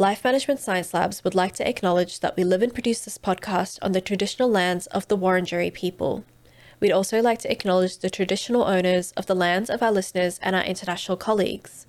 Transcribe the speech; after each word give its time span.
Life 0.00 0.24
Management 0.24 0.60
Science 0.60 0.94
Labs 0.94 1.22
would 1.24 1.34
like 1.34 1.52
to 1.56 1.68
acknowledge 1.68 2.20
that 2.20 2.34
we 2.34 2.42
live 2.42 2.62
and 2.62 2.72
produce 2.72 3.04
this 3.04 3.18
podcast 3.18 3.78
on 3.82 3.92
the 3.92 4.00
traditional 4.00 4.48
lands 4.48 4.86
of 4.86 5.06
the 5.08 5.18
Wurundjeri 5.18 5.74
people. 5.74 6.24
We'd 6.80 6.90
also 6.90 7.20
like 7.20 7.40
to 7.40 7.52
acknowledge 7.52 7.98
the 7.98 8.08
traditional 8.08 8.62
owners 8.62 9.12
of 9.12 9.26
the 9.26 9.34
lands 9.34 9.68
of 9.68 9.82
our 9.82 9.92
listeners 9.92 10.40
and 10.42 10.56
our 10.56 10.64
international 10.64 11.18
colleagues. 11.18 11.86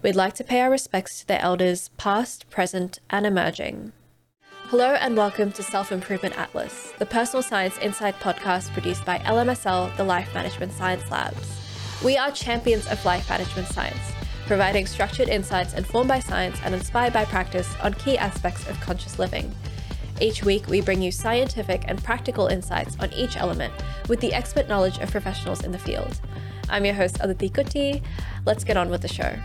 We'd 0.00 0.16
like 0.16 0.32
to 0.36 0.42
pay 0.42 0.62
our 0.62 0.70
respects 0.70 1.20
to 1.20 1.26
their 1.26 1.42
elders, 1.42 1.90
past, 1.98 2.48
present, 2.48 2.98
and 3.10 3.26
emerging. 3.26 3.92
Hello, 4.68 4.94
and 4.94 5.14
welcome 5.14 5.52
to 5.52 5.62
Self 5.62 5.92
Improvement 5.92 6.38
Atlas, 6.38 6.94
the 6.98 7.04
personal 7.04 7.42
science 7.42 7.76
insight 7.82 8.18
podcast 8.20 8.72
produced 8.72 9.04
by 9.04 9.18
LMSL, 9.18 9.94
the 9.98 10.04
Life 10.04 10.32
Management 10.32 10.72
Science 10.72 11.10
Labs. 11.10 11.60
We 12.02 12.16
are 12.16 12.32
champions 12.32 12.86
of 12.86 13.04
life 13.04 13.28
management 13.28 13.68
science, 13.68 14.14
providing 14.50 14.84
structured 14.84 15.28
insights 15.28 15.74
informed 15.74 16.08
by 16.08 16.18
science 16.18 16.58
and 16.64 16.74
inspired 16.74 17.12
by 17.12 17.24
practice 17.24 17.72
on 17.84 17.94
key 17.94 18.18
aspects 18.18 18.68
of 18.68 18.80
conscious 18.80 19.16
living. 19.16 19.54
Each 20.20 20.42
week, 20.42 20.66
we 20.66 20.80
bring 20.80 21.00
you 21.00 21.12
scientific 21.12 21.84
and 21.86 22.02
practical 22.02 22.48
insights 22.48 22.96
on 22.98 23.12
each 23.12 23.36
element 23.36 23.72
with 24.08 24.18
the 24.18 24.32
expert 24.32 24.68
knowledge 24.68 24.98
of 24.98 25.08
professionals 25.08 25.62
in 25.62 25.70
the 25.70 25.78
field. 25.78 26.20
I'm 26.68 26.84
your 26.84 26.94
host, 26.94 27.18
Aditi 27.20 27.48
Kutty. 27.48 28.02
Let's 28.44 28.64
get 28.64 28.76
on 28.76 28.90
with 28.90 29.02
the 29.02 29.06
show. 29.06 29.36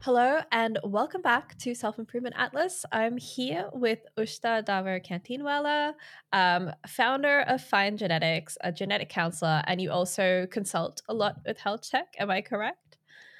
Hello 0.00 0.40
and 0.52 0.78
welcome 0.84 1.22
back 1.22 1.56
to 1.58 1.74
Self 1.74 1.98
Improvement 1.98 2.34
Atlas. 2.38 2.84
I'm 2.92 3.16
here 3.16 3.70
with 3.72 4.00
Ushta 4.18 4.62
Davar 4.62 5.04
Canteenwalla, 5.04 5.94
um, 6.34 6.70
founder 6.86 7.40
of 7.48 7.62
FiND 7.62 7.96
Genetics, 7.96 8.58
a 8.62 8.72
genetic 8.72 9.08
counselor, 9.08 9.62
and 9.66 9.80
you 9.80 9.90
also 9.90 10.46
consult 10.50 11.00
a 11.08 11.14
lot 11.14 11.36
with 11.46 11.58
health 11.58 11.90
tech. 11.90 12.14
Am 12.18 12.30
I 12.30 12.42
correct? 12.42 12.87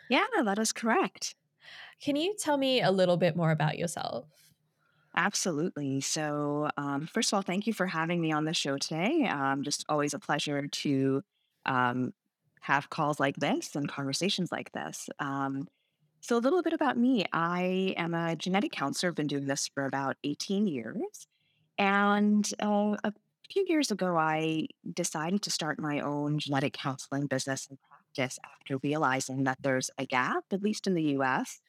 Yeah, 0.09 0.27
that 0.43 0.59
is 0.59 0.73
correct. 0.73 1.35
Can 2.01 2.16
you 2.16 2.35
tell 2.39 2.57
me 2.59 2.80
a 2.83 2.91
little 2.91 3.16
bit 3.16 3.37
more 3.37 3.51
about 3.51 3.79
yourself? 3.79 4.55
Absolutely. 5.16 6.01
So, 6.01 6.71
um, 6.77 7.07
first 7.07 7.32
of 7.32 7.37
all, 7.37 7.43
thank 7.43 7.66
you 7.66 7.73
for 7.73 7.87
having 7.87 8.21
me 8.21 8.30
on 8.30 8.45
the 8.45 8.55
show 8.55 8.79
today. 8.79 9.27
Um, 9.27 9.63
just 9.65 9.85
always 9.88 10.15
a 10.15 10.19
pleasure 10.19 10.69
to 10.69 11.23
um, 11.66 12.13
have 12.60 12.91
calls 12.91 13.19
like 13.19 13.37
this 13.37 13.74
and 13.74 13.88
conversations 13.88 14.52
like 14.52 14.71
this. 14.73 15.09
Um, 15.19 15.66
so, 16.23 16.37
a 16.37 16.41
little 16.41 16.63
bit 16.63 16.73
about 16.75 16.99
me 16.99 17.25
I 17.32 17.95
am 17.97 18.15
a 18.15 18.37
genetic 18.37 18.73
counselor, 18.73 19.10
I've 19.10 19.16
been 19.16 19.27
doing 19.29 19.47
this 19.47 19.69
for 19.69 19.87
about 19.87 20.16
18 20.25 20.66
years. 20.69 21.29
And 21.79 22.49
uh, 22.63 22.97
a 23.04 23.15
few 23.51 23.65
years 23.69 23.91
ago, 23.91 24.16
I 24.19 24.69
decided 24.93 25.43
to 25.43 25.51
start 25.51 25.80
my 25.80 26.01
own 26.01 26.38
genetic 26.41 26.75
counseling 26.75 27.27
business 27.29 27.69
and 27.69 27.79
practice 27.88 27.98
after 28.18 28.78
realizing 28.82 29.45
that 29.45 29.59
there's 29.60 29.90
a 29.98 30.06
gap, 30.06 30.45
at 30.52 30.62
least 30.62 30.87
in 30.87 30.95
the 30.95 31.16
US, 31.18 31.60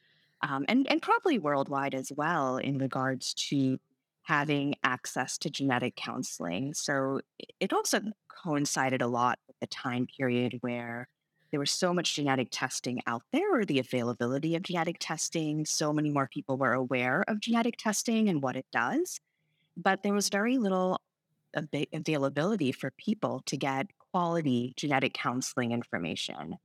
um, 0.41 0.65
and, 0.67 0.87
and 0.89 1.01
probably 1.01 1.37
worldwide 1.37 1.93
as 1.93 2.11
well, 2.15 2.57
in 2.57 2.77
regards 2.77 3.33
to 3.49 3.79
having 4.23 4.75
access 4.83 5.37
to 5.39 5.49
genetic 5.49 5.95
counseling. 5.95 6.73
So 6.73 7.21
it 7.59 7.73
also 7.73 8.01
coincided 8.43 9.01
a 9.01 9.07
lot 9.07 9.39
with 9.47 9.59
the 9.59 9.67
time 9.67 10.07
period 10.07 10.57
where 10.61 11.07
there 11.51 11.59
was 11.59 11.71
so 11.71 11.93
much 11.93 12.15
genetic 12.15 12.49
testing 12.51 13.01
out 13.07 13.23
there, 13.33 13.59
or 13.59 13.65
the 13.65 13.79
availability 13.79 14.55
of 14.55 14.61
genetic 14.61 14.97
testing. 14.99 15.65
So 15.65 15.91
many 15.91 16.11
more 16.11 16.27
people 16.27 16.57
were 16.57 16.73
aware 16.73 17.23
of 17.27 17.39
genetic 17.39 17.77
testing 17.77 18.29
and 18.29 18.41
what 18.41 18.55
it 18.55 18.67
does. 18.71 19.19
But 19.75 20.03
there 20.03 20.13
was 20.13 20.29
very 20.29 20.57
little 20.57 21.01
availability 21.53 22.72
for 22.72 22.92
people 22.92 23.42
to 23.45 23.58
get 23.58 23.88
quality 24.11 24.73
genetic 24.75 25.14
counseling 25.14 25.72
information. 25.72 26.58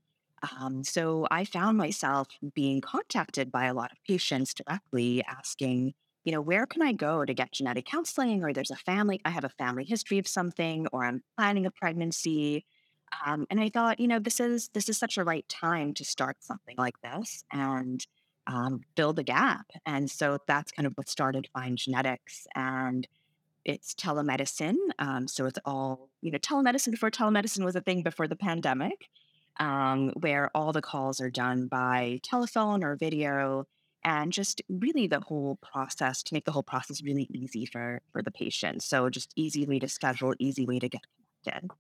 Um, 0.61 0.85
so 0.85 1.27
I 1.31 1.45
found 1.45 1.79
myself 1.79 2.29
being 2.55 2.81
contacted 2.81 3.51
by 3.51 3.67
a 3.67 3.75
lot 3.75 3.93
of 3.93 3.99
patients 4.07 4.55
directly 4.55 5.23
asking, 5.25 5.95
you 6.25 6.33
know, 6.33 6.41
where 6.41 6.67
can 6.67 6.83
I 6.83 6.93
go 6.93 7.25
to 7.25 7.35
get 7.35 7.53
genetic 7.53 7.87
counseling? 7.87 8.43
Or 8.43 8.53
there's 8.53 8.71
a 8.71 8.77
family, 8.77 9.21
I 9.25 9.31
have 9.31 9.45
a 9.45 9.49
family 9.49 9.85
history 9.85 10.19
of 10.19 10.29
something, 10.29 10.87
or 10.93 11.05
I'm 11.05 11.23
planning 11.37 11.67
a 11.67 11.71
pregnancy. 11.71 12.67
Um, 13.25 13.47
and 13.51 13.61
I 13.61 13.71
thought, 13.71 14.01
you 14.01 14.09
know, 14.09 14.19
this 14.19 14.41
is 14.41 14.69
this 14.75 14.89
is 14.89 14.99
such 14.99 15.17
a 15.19 15.25
right 15.25 15.49
time 15.49 15.95
to 15.95 16.05
start 16.05 16.37
something 16.41 16.75
like 16.77 17.01
this 17.03 17.45
and 17.53 18.05
um, 18.47 18.81
build 18.97 19.19
a 19.19 19.23
gap. 19.23 19.67
And 19.87 20.11
so 20.11 20.39
that's 20.47 20.73
kind 20.73 20.87
of 20.87 20.93
what 20.95 21.09
started 21.09 21.49
FiND 21.57 21.77
Genetics. 21.77 22.47
And 22.55 23.07
it's 23.65 23.95
telemedicine. 23.95 24.77
Um, 24.99 25.29
so 25.29 25.47
it's 25.47 25.59
all, 25.65 26.11
you 26.21 26.31
know, 26.31 26.39
telemedicine 26.39 26.91
before 26.91 27.11
telemedicine 27.11 27.65
was 27.65 27.77
a 27.77 27.81
thing 27.81 28.03
before 28.03 28.29
the 28.29 28.37
pandemic 28.37 29.09
um, 29.59 30.11
where 30.21 30.51
all 30.55 30.73
the 30.73 30.83
calls 30.83 31.21
are 31.21 31.31
done 31.31 31.67
by 31.67 32.21
telephone 32.23 32.83
or 32.83 32.97
video 32.97 33.67
and 34.05 34.33
just 34.33 34.61
really 34.69 35.07
the 35.07 35.21
whole 35.21 35.59
process 35.63 36.23
to 36.23 36.35
make 36.35 36.45
the 36.45 36.53
whole 36.53 36.63
process 36.63 37.03
really 37.03 37.29
easy 37.31 37.65
for 37.65 38.03
for 38.13 38.23
the 38.23 38.31
patient 38.31 38.83
so 38.83 39.09
just 39.09 39.33
easy 39.37 39.65
way 39.65 39.79
to 39.79 39.89
schedule 39.89 40.35
easy 40.39 40.67
way 40.67 40.79
to 40.79 40.89
get 40.89 41.01
connected 41.45 41.71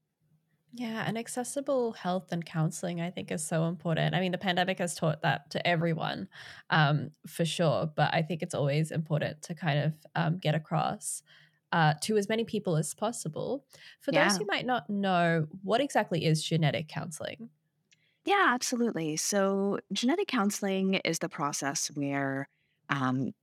yeah, 0.76 1.04
and 1.06 1.16
accessible 1.16 1.92
health 1.92 2.32
and 2.32 2.44
counseling, 2.44 3.00
I 3.00 3.08
think, 3.12 3.30
is 3.30 3.46
so 3.46 3.66
important. 3.66 4.16
I 4.16 4.20
mean, 4.20 4.32
the 4.32 4.38
pandemic 4.38 4.80
has 4.80 4.96
taught 4.96 5.22
that 5.22 5.48
to 5.50 5.64
everyone, 5.64 6.26
um, 6.68 7.12
for 7.28 7.44
sure. 7.44 7.88
But 7.94 8.12
I 8.12 8.22
think 8.22 8.42
it's 8.42 8.56
always 8.56 8.90
important 8.90 9.40
to 9.42 9.54
kind 9.54 9.78
of 9.78 9.92
um, 10.16 10.38
get 10.38 10.56
across 10.56 11.22
uh, 11.74 11.92
to 12.00 12.16
as 12.16 12.28
many 12.28 12.44
people 12.44 12.76
as 12.76 12.94
possible. 12.94 13.64
For 14.00 14.12
yeah. 14.12 14.28
those 14.28 14.38
who 14.38 14.46
might 14.46 14.64
not 14.64 14.88
know, 14.88 15.48
what 15.64 15.80
exactly 15.80 16.24
is 16.24 16.42
genetic 16.42 16.86
counseling? 16.86 17.50
Yeah, 18.24 18.46
absolutely. 18.50 19.16
So, 19.16 19.80
genetic 19.92 20.28
counseling 20.28 20.94
is 21.04 21.18
the 21.18 21.28
process 21.28 21.88
where 21.88 22.48
um, 22.88 23.34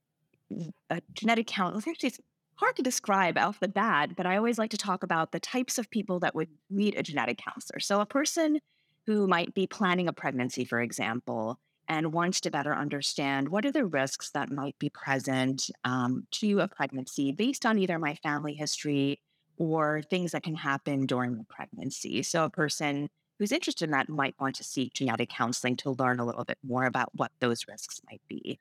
a 0.90 1.02
genetic 1.14 1.48
counselor, 1.48 1.92
actually, 1.92 2.08
it's 2.08 2.22
hard 2.56 2.78
to 2.78 2.82
describe 2.82 3.38
off 3.38 3.60
the 3.60 3.68
bat, 3.68 4.16
but 4.16 4.26
I 4.26 4.38
always 4.38 4.58
like 4.58 4.72
to 4.72 4.78
talk 4.78 5.04
about 5.04 5.34
the 5.34 5.40
types 5.40 5.78
of 5.78 5.92
people 5.92 6.20
that 6.22 6.34
would 6.34 6.50
meet 6.70 6.98
a 6.98 7.04
genetic 7.04 7.38
counselor. 7.38 7.82
So, 7.82 8.00
a 8.00 8.06
person 8.06 8.60
who 9.08 9.28
might 9.28 9.54
be 9.54 9.68
planning 9.68 10.08
a 10.08 10.14
pregnancy, 10.14 10.64
for 10.64 10.80
example, 10.80 11.60
and 11.88 12.14
wants 12.14 12.40
to 12.42 12.52
better 12.52 12.74
understand 12.74 13.50
what 13.50 13.66
are 13.66 13.72
the 13.72 13.86
risks 13.86 14.32
that 14.32 14.52
might 14.52 14.78
be 14.80 14.90
present 14.90 15.70
um, 15.84 16.26
to 16.32 16.60
a 16.60 16.68
pregnancy 16.68 17.32
based 17.32 17.66
on 17.66 17.78
either 17.78 18.00
my 18.00 18.16
family 18.16 18.54
history 18.54 19.20
or 19.58 20.02
things 20.10 20.32
that 20.32 20.44
can 20.44 20.56
happen 20.56 21.06
during 21.06 21.38
the 21.38 21.44
pregnancy. 21.44 22.24
So, 22.24 22.46
a 22.46 22.50
person 22.50 23.10
who's 23.38 23.52
interested 23.52 23.86
in 23.86 23.92
that 23.92 24.10
might 24.10 24.36
want 24.40 24.56
to 24.56 24.64
seek 24.64 24.94
genetic 24.94 25.30
counseling 25.30 25.76
to 25.76 25.92
learn 25.92 26.20
a 26.20 26.26
little 26.26 26.46
bit 26.46 26.58
more 26.64 26.86
about 26.86 27.10
what 27.16 27.32
those 27.40 27.68
risks 27.68 28.02
might 28.10 28.22
be. 28.28 28.60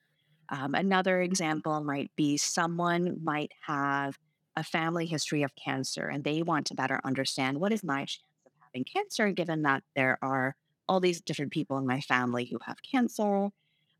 Um, 0.49 0.75
another 0.75 1.21
example 1.21 1.83
might 1.85 2.11
be 2.17 2.37
someone 2.37 3.19
might 3.23 3.53
have 3.67 4.19
a 4.57 4.65
family 4.65 5.07
history 5.07 5.43
of 5.43 5.55
cancer 5.55 6.09
and 6.09 6.25
they 6.25 6.43
want 6.43 6.67
to 6.67 6.75
better 6.75 7.01
understand 7.05 7.61
what 7.61 7.73
is 7.73 7.85
my 7.85 8.01
chance 8.01 8.23
of 8.47 8.53
having 8.61 8.85
cancer, 8.85 9.31
given 9.31 9.63
that 9.63 9.83
there 9.95 10.19
are 10.23 10.57
all 10.91 10.99
these 10.99 11.21
different 11.21 11.53
people 11.53 11.79
in 11.79 11.87
my 11.87 12.01
family 12.01 12.45
who 12.47 12.59
have 12.67 12.83
cancer. 12.83 13.49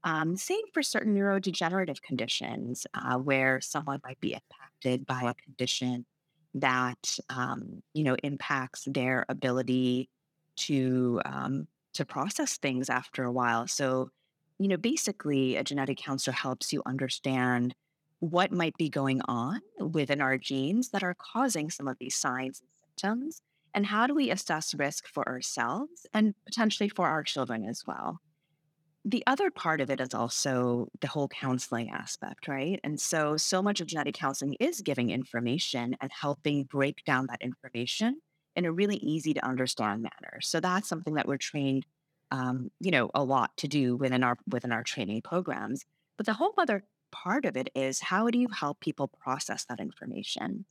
Um, 0.03 0.37
same 0.37 0.65
for 0.75 0.83
certain 0.83 1.15
neurodegenerative 1.15 2.03
conditions 2.03 2.85
uh, 2.95 3.17
where 3.17 3.61
someone 3.61 4.01
might 4.03 4.19
be 4.19 4.33
impacted 4.33 5.07
by 5.07 5.23
a 5.23 5.35
condition 5.35 6.05
that 6.55 7.17
um, 7.29 7.81
you 7.95 8.03
know 8.03 8.17
impacts 8.25 8.89
their 8.91 9.25
ability 9.29 10.09
to 10.57 11.21
um, 11.25 11.69
to 11.95 12.05
process 12.05 12.57
things 12.57 12.91
after 12.91 13.23
a 13.23 13.31
while. 13.31 13.69
So, 13.69 14.11
you 14.59 14.67
know, 14.67 14.77
basically, 14.77 15.57
a 15.57 15.63
genetic 15.63 15.99
counselor 15.99 16.35
helps 16.35 16.73
you 16.73 16.83
understand 16.87 17.73
what 18.19 18.51
might 18.51 18.77
be 18.77 18.89
going 18.89 19.21
on 19.27 19.61
within 19.79 20.21
our 20.21 20.37
genes 20.37 20.89
that 20.89 21.05
are 21.05 21.15
causing 21.15 21.71
some 21.71 21.87
of 21.87 21.99
these 22.01 22.17
signs 22.17 22.61
and 22.61 22.69
symptoms, 22.81 23.43
and 23.75 23.87
how 23.87 24.07
do 24.07 24.15
we 24.15 24.31
assess 24.31 24.75
risk 24.75 25.07
for 25.07 25.27
ourselves 25.29 26.07
and 26.13 26.35
potentially 26.45 26.89
for 26.89 27.07
our 27.07 27.23
children 27.23 27.65
as 27.65 27.85
well. 27.87 28.21
The 29.05 29.23
other 29.27 29.51
part 29.51 29.81
of 29.81 29.91
it 29.91 30.01
is 30.01 30.13
also 30.13 30.89
the 31.01 31.07
whole 31.07 31.29
counseling 31.29 31.91
aspect, 31.91 32.47
right? 32.49 32.79
And 32.85 33.01
so, 33.01 33.39
so 33.39 33.63
much 33.63 33.81
of 33.81 33.87
genetic 33.87 34.15
counseling 34.15 34.57
is 34.61 34.83
giving 34.83 35.09
information 35.09 35.97
and 36.03 36.11
helping 36.13 36.65
break 36.65 37.03
down 37.07 37.27
that 37.29 37.41
information 37.41 38.21
in 38.57 38.67
a 38.67 38.73
really 38.73 38.97
easy 38.97 39.33
to 39.35 39.45
understand 39.47 40.03
manner. 40.03 40.41
So 40.43 40.61
that's 40.61 40.89
something 40.89 41.15
that 41.15 41.27
we're 41.27 41.39
trained, 41.39 41.87
um, 42.31 42.71
you 42.79 42.91
know, 42.91 43.11
a 43.15 43.25
lot 43.25 43.57
to 43.59 43.69
do 43.69 43.97
within 43.97 44.23
our 44.23 44.37
within 44.47 44.73
our 44.73 44.83
training 44.83 45.23
programs. 45.23 45.85
But 46.19 46.27
the 46.27 46.35
whole 46.35 46.53
other 46.59 46.85
part 47.11 47.47
of 47.47 47.57
it 47.57 47.71
is 47.75 48.01
how 48.01 48.29
do 48.29 48.39
you 48.39 48.49
help 48.49 48.81
people 48.81 49.09
process 49.09 49.65
that 49.67 49.81
information? 49.81 50.67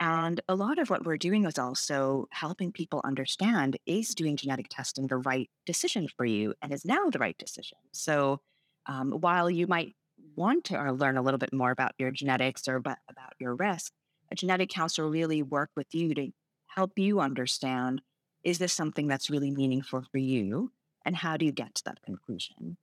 And 0.00 0.40
a 0.48 0.54
lot 0.54 0.78
of 0.78 0.90
what 0.90 1.04
we're 1.04 1.16
doing 1.16 1.44
is 1.44 1.58
also 1.58 2.26
helping 2.32 2.72
people 2.72 3.00
understand 3.04 3.76
is 3.86 4.14
doing 4.14 4.36
genetic 4.36 4.66
testing 4.68 5.06
the 5.06 5.18
right 5.18 5.48
decision 5.66 6.08
for 6.08 6.24
you 6.24 6.54
and 6.60 6.72
is 6.72 6.84
now 6.84 7.10
the 7.10 7.18
right 7.18 7.38
decision. 7.38 7.78
So 7.92 8.40
um, 8.86 9.12
while 9.12 9.48
you 9.48 9.66
might 9.66 9.94
want 10.36 10.64
to 10.64 10.78
uh, 10.78 10.90
learn 10.90 11.16
a 11.16 11.22
little 11.22 11.38
bit 11.38 11.52
more 11.52 11.70
about 11.70 11.92
your 11.98 12.10
genetics 12.10 12.66
or 12.66 12.76
about, 12.76 12.98
your 13.38 13.54
risk, 13.54 13.92
a 14.32 14.34
genetic 14.34 14.68
counselor 14.68 15.08
really 15.08 15.42
work 15.42 15.70
with 15.76 15.94
you 15.94 16.14
to 16.14 16.30
help 16.66 16.98
you 16.98 17.20
understand 17.20 18.00
is 18.42 18.58
this 18.58 18.72
something 18.72 19.06
that's 19.06 19.30
really 19.30 19.50
meaningful 19.50 20.04
for 20.12 20.18
you? 20.18 20.70
And 21.06 21.16
how 21.16 21.36
do 21.36 21.46
you 21.46 21.52
get 21.52 21.74
to 21.76 21.84
that 21.84 22.02
conclusion? 22.02 22.76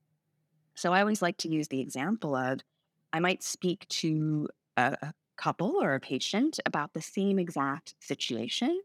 So 0.73 0.91
I 0.91 1.01
always 1.01 1.21
like 1.21 1.37
to 1.37 1.49
use 1.49 1.67
the 1.67 1.81
example 1.81 2.35
of 2.35 2.61
I 3.13 3.19
might 3.19 3.43
speak 3.43 3.87
to 3.89 4.49
a 4.77 5.13
couple 5.37 5.77
or 5.81 5.93
a 5.93 5.99
patient 5.99 6.59
about 6.65 6.93
the 6.93 7.01
same 7.01 7.39
exact 7.39 7.95
situation, 7.99 8.81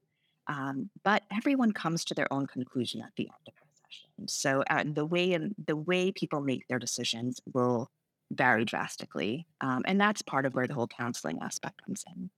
um, 0.46 0.90
but 1.02 1.22
everyone 1.36 1.72
comes 1.72 2.04
to 2.06 2.14
their 2.14 2.32
own 2.32 2.46
conclusion 2.46 3.02
at 3.02 3.12
the 3.16 3.24
end 3.24 3.48
of 3.48 3.54
the 3.54 3.66
session. 3.74 4.28
So 4.28 4.64
uh, 4.70 4.84
the 4.86 5.04
way 5.04 5.32
and 5.32 5.54
the 5.66 5.76
way 5.76 6.12
people 6.12 6.40
make 6.40 6.66
their 6.68 6.78
decisions 6.78 7.40
will 7.52 7.90
vary 8.32 8.64
drastically, 8.64 9.46
um, 9.60 9.82
and 9.86 10.00
that's 10.00 10.22
part 10.22 10.46
of 10.46 10.54
where 10.54 10.66
the 10.66 10.74
whole 10.74 10.88
counseling 10.88 11.38
aspect 11.42 11.84
comes 11.84 12.04
in. 12.14 12.30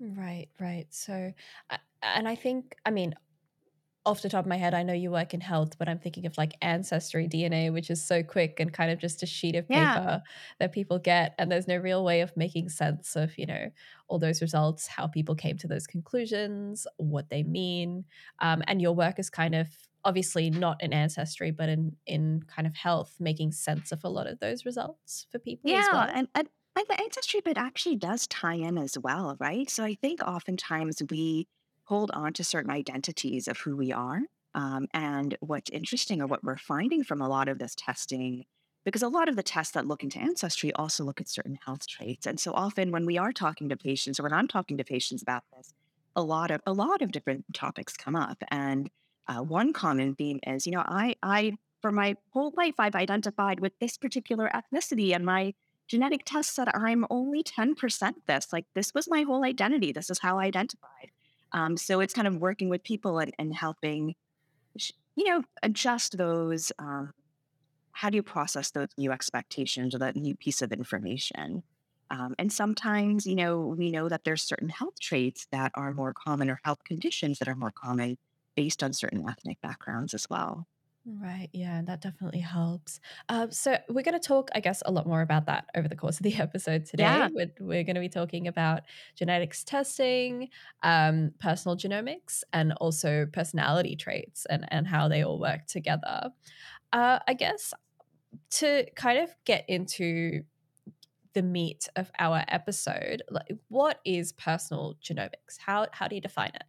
Right, 0.00 0.48
right. 0.60 0.86
So, 0.90 1.32
and 2.02 2.28
I 2.28 2.34
think, 2.34 2.76
I 2.84 2.90
mean, 2.90 3.14
off 4.06 4.20
the 4.20 4.28
top 4.28 4.44
of 4.44 4.48
my 4.48 4.56
head, 4.56 4.74
I 4.74 4.82
know 4.82 4.92
you 4.92 5.10
work 5.10 5.32
in 5.32 5.40
health, 5.40 5.78
but 5.78 5.88
I'm 5.88 5.98
thinking 5.98 6.26
of 6.26 6.36
like 6.36 6.54
ancestry 6.60 7.26
DNA, 7.26 7.72
which 7.72 7.90
is 7.90 8.06
so 8.06 8.22
quick 8.22 8.60
and 8.60 8.72
kind 8.72 8.90
of 8.90 8.98
just 8.98 9.22
a 9.22 9.26
sheet 9.26 9.54
of 9.56 9.66
paper 9.66 9.80
yeah. 9.80 10.20
that 10.60 10.72
people 10.72 10.98
get. 10.98 11.34
And 11.38 11.50
there's 11.50 11.66
no 11.66 11.78
real 11.78 12.04
way 12.04 12.20
of 12.20 12.36
making 12.36 12.68
sense 12.68 13.16
of, 13.16 13.36
you 13.38 13.46
know, 13.46 13.70
all 14.08 14.18
those 14.18 14.42
results, 14.42 14.86
how 14.86 15.06
people 15.06 15.34
came 15.34 15.56
to 15.58 15.66
those 15.66 15.86
conclusions, 15.86 16.86
what 16.98 17.30
they 17.30 17.42
mean. 17.42 18.04
Um, 18.40 18.62
and 18.66 18.82
your 18.82 18.92
work 18.92 19.18
is 19.18 19.30
kind 19.30 19.54
of 19.54 19.68
obviously 20.04 20.50
not 20.50 20.82
in 20.82 20.92
ancestry, 20.92 21.50
but 21.50 21.70
in 21.70 21.96
in 22.06 22.42
kind 22.46 22.66
of 22.66 22.74
health, 22.74 23.14
making 23.18 23.52
sense 23.52 23.90
of 23.90 24.04
a 24.04 24.08
lot 24.08 24.26
of 24.26 24.38
those 24.40 24.66
results 24.66 25.26
for 25.32 25.38
people. 25.38 25.70
Yeah. 25.70 25.88
Well. 25.92 26.10
And, 26.12 26.28
and 26.34 26.48
and 26.76 26.86
the 26.88 27.00
ancestry 27.00 27.40
bit 27.40 27.56
actually 27.56 27.96
does 27.96 28.26
tie 28.26 28.54
in 28.56 28.78
as 28.78 28.98
well, 28.98 29.36
right? 29.38 29.70
So 29.70 29.84
I 29.84 29.94
think 29.94 30.20
oftentimes 30.22 31.02
we 31.08 31.46
hold 31.84 32.10
on 32.12 32.32
to 32.34 32.44
certain 32.44 32.70
identities 32.70 33.48
of 33.48 33.58
who 33.58 33.76
we 33.76 33.92
are. 33.92 34.20
Um, 34.54 34.86
and 34.94 35.36
what's 35.40 35.70
interesting 35.70 36.22
or 36.22 36.26
what 36.26 36.44
we're 36.44 36.56
finding 36.56 37.02
from 37.02 37.20
a 37.20 37.28
lot 37.28 37.48
of 37.48 37.58
this 37.58 37.74
testing, 37.74 38.44
because 38.84 39.02
a 39.02 39.08
lot 39.08 39.28
of 39.28 39.34
the 39.34 39.42
tests 39.42 39.72
that 39.72 39.86
look 39.86 40.04
into 40.04 40.20
ancestry 40.20 40.72
also 40.74 41.02
look 41.02 41.20
at 41.20 41.28
certain 41.28 41.58
health 41.64 41.88
traits. 41.88 42.24
And 42.24 42.38
so 42.38 42.52
often 42.52 42.92
when 42.92 43.04
we 43.04 43.18
are 43.18 43.32
talking 43.32 43.68
to 43.68 43.76
patients 43.76 44.20
or 44.20 44.22
when 44.22 44.32
I'm 44.32 44.46
talking 44.46 44.76
to 44.76 44.84
patients 44.84 45.22
about 45.22 45.42
this, 45.56 45.74
a 46.14 46.22
lot 46.22 46.52
of 46.52 46.60
a 46.66 46.72
lot 46.72 47.02
of 47.02 47.10
different 47.10 47.44
topics 47.52 47.96
come 47.96 48.14
up. 48.14 48.42
And 48.48 48.90
uh, 49.26 49.40
one 49.40 49.72
common 49.72 50.14
theme 50.14 50.38
is, 50.46 50.66
you 50.66 50.72
know, 50.72 50.84
I 50.86 51.16
I 51.22 51.56
for 51.82 51.90
my 51.90 52.16
whole 52.30 52.52
life 52.56 52.74
I've 52.78 52.94
identified 52.94 53.60
with 53.60 53.72
this 53.80 53.98
particular 53.98 54.50
ethnicity 54.54 55.14
and 55.14 55.26
my 55.26 55.54
genetic 55.86 56.22
test 56.24 56.54
said 56.54 56.68
I'm 56.72 57.04
only 57.10 57.42
10% 57.42 58.12
this. 58.26 58.52
Like 58.52 58.66
this 58.74 58.94
was 58.94 59.08
my 59.08 59.22
whole 59.22 59.44
identity. 59.44 59.92
This 59.92 60.10
is 60.10 60.20
how 60.20 60.38
I 60.38 60.44
identified. 60.44 61.10
Um, 61.54 61.78
so 61.78 62.00
it's 62.00 62.14
kind 62.14 62.28
of 62.28 62.36
working 62.38 62.68
with 62.68 62.84
people 62.84 63.20
and, 63.20 63.34
and 63.38 63.54
helping, 63.54 64.16
you 65.16 65.24
know, 65.24 65.42
adjust 65.62 66.18
those. 66.18 66.72
Um, 66.78 67.12
how 67.92 68.10
do 68.10 68.16
you 68.16 68.22
process 68.22 68.72
those 68.72 68.88
new 68.98 69.12
expectations 69.12 69.94
or 69.94 69.98
that 69.98 70.16
new 70.16 70.36
piece 70.36 70.62
of 70.62 70.72
information? 70.72 71.62
Um, 72.10 72.34
and 72.38 72.52
sometimes, 72.52 73.26
you 73.26 73.36
know, 73.36 73.60
we 73.60 73.90
know 73.90 74.08
that 74.08 74.24
there's 74.24 74.42
certain 74.42 74.68
health 74.70 75.00
traits 75.00 75.46
that 75.52 75.72
are 75.74 75.94
more 75.94 76.14
common 76.14 76.50
or 76.50 76.60
health 76.64 76.84
conditions 76.84 77.38
that 77.40 77.48
are 77.48 77.56
more 77.56 77.72
common 77.72 78.18
based 78.56 78.82
on 78.82 78.92
certain 78.92 79.28
ethnic 79.28 79.60
backgrounds 79.62 80.14
as 80.14 80.26
well. 80.30 80.66
Right. 81.06 81.50
Yeah, 81.52 81.82
that 81.84 82.00
definitely 82.00 82.40
helps. 82.40 82.98
Um, 83.28 83.50
so 83.50 83.76
we're 83.90 84.02
going 84.02 84.18
to 84.18 84.26
talk, 84.26 84.48
I 84.54 84.60
guess, 84.60 84.82
a 84.86 84.90
lot 84.90 85.06
more 85.06 85.20
about 85.20 85.44
that 85.46 85.66
over 85.74 85.86
the 85.86 85.96
course 85.96 86.16
of 86.16 86.22
the 86.22 86.34
episode 86.38 86.86
today. 86.86 87.02
Yeah. 87.02 87.28
We're, 87.30 87.52
we're 87.60 87.84
going 87.84 87.96
to 87.96 88.00
be 88.00 88.08
talking 88.08 88.48
about 88.48 88.82
genetics 89.14 89.64
testing, 89.64 90.48
um, 90.82 91.32
personal 91.40 91.76
genomics, 91.76 92.42
and 92.54 92.72
also 92.74 93.26
personality 93.30 93.96
traits 93.96 94.46
and, 94.46 94.64
and 94.68 94.86
how 94.86 95.08
they 95.08 95.22
all 95.22 95.38
work 95.38 95.66
together. 95.66 96.30
Uh, 96.90 97.18
I 97.28 97.34
guess 97.34 97.74
to 98.52 98.86
kind 98.96 99.18
of 99.18 99.30
get 99.44 99.64
into 99.68 100.42
the 101.34 101.42
meat 101.42 101.88
of 101.96 102.10
our 102.18 102.44
episode, 102.48 103.22
like 103.30 103.52
what 103.68 104.00
is 104.06 104.32
personal 104.32 104.94
genomics? 105.02 105.58
How 105.58 105.86
how 105.92 106.08
do 106.08 106.14
you 106.14 106.22
define 106.22 106.52
it? 106.54 106.64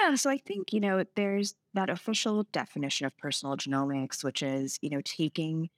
Yeah, 0.00 0.14
so 0.14 0.30
I 0.30 0.38
think, 0.38 0.72
you 0.72 0.80
know, 0.80 1.04
there's 1.16 1.54
that 1.74 1.90
official 1.90 2.44
definition 2.52 3.06
of 3.06 3.16
personal 3.16 3.56
genomics, 3.56 4.24
which 4.24 4.42
is, 4.42 4.78
you 4.82 4.90
know, 4.90 5.00
taking 5.04 5.70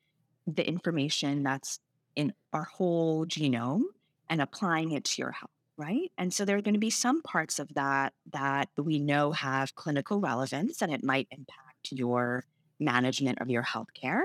the 0.46 0.66
information 0.66 1.42
that's 1.44 1.80
in 2.16 2.34
our 2.52 2.64
whole 2.64 3.26
genome 3.26 3.82
and 4.28 4.42
applying 4.42 4.92
it 4.92 5.04
to 5.04 5.22
your 5.22 5.32
health, 5.32 5.50
right? 5.76 6.12
And 6.18 6.34
so 6.34 6.44
there 6.44 6.56
are 6.56 6.62
going 6.62 6.74
to 6.74 6.80
be 6.80 6.90
some 6.90 7.22
parts 7.22 7.58
of 7.58 7.74
that 7.74 8.14
that 8.32 8.70
we 8.78 8.98
know 8.98 9.32
have 9.32 9.74
clinical 9.76 10.20
relevance 10.20 10.82
and 10.82 10.92
it 10.92 11.04
might 11.04 11.28
impact 11.30 11.92
your 11.92 12.44
management 12.80 13.40
of 13.40 13.50
your 13.50 13.64
healthcare. 13.64 14.24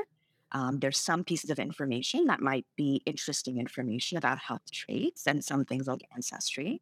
Um, 0.52 0.80
there's 0.80 0.98
some 1.00 1.24
pieces 1.24 1.50
of 1.52 1.60
information 1.60 2.26
that 2.28 2.42
might 2.42 2.68
be 2.78 3.02
interesting 3.06 3.60
information 3.60 4.18
about 4.18 4.40
health 4.40 4.72
traits 4.72 5.28
and 5.28 5.44
some 5.46 5.66
things 5.66 5.88
like 5.88 6.02
ancestry. 6.16 6.82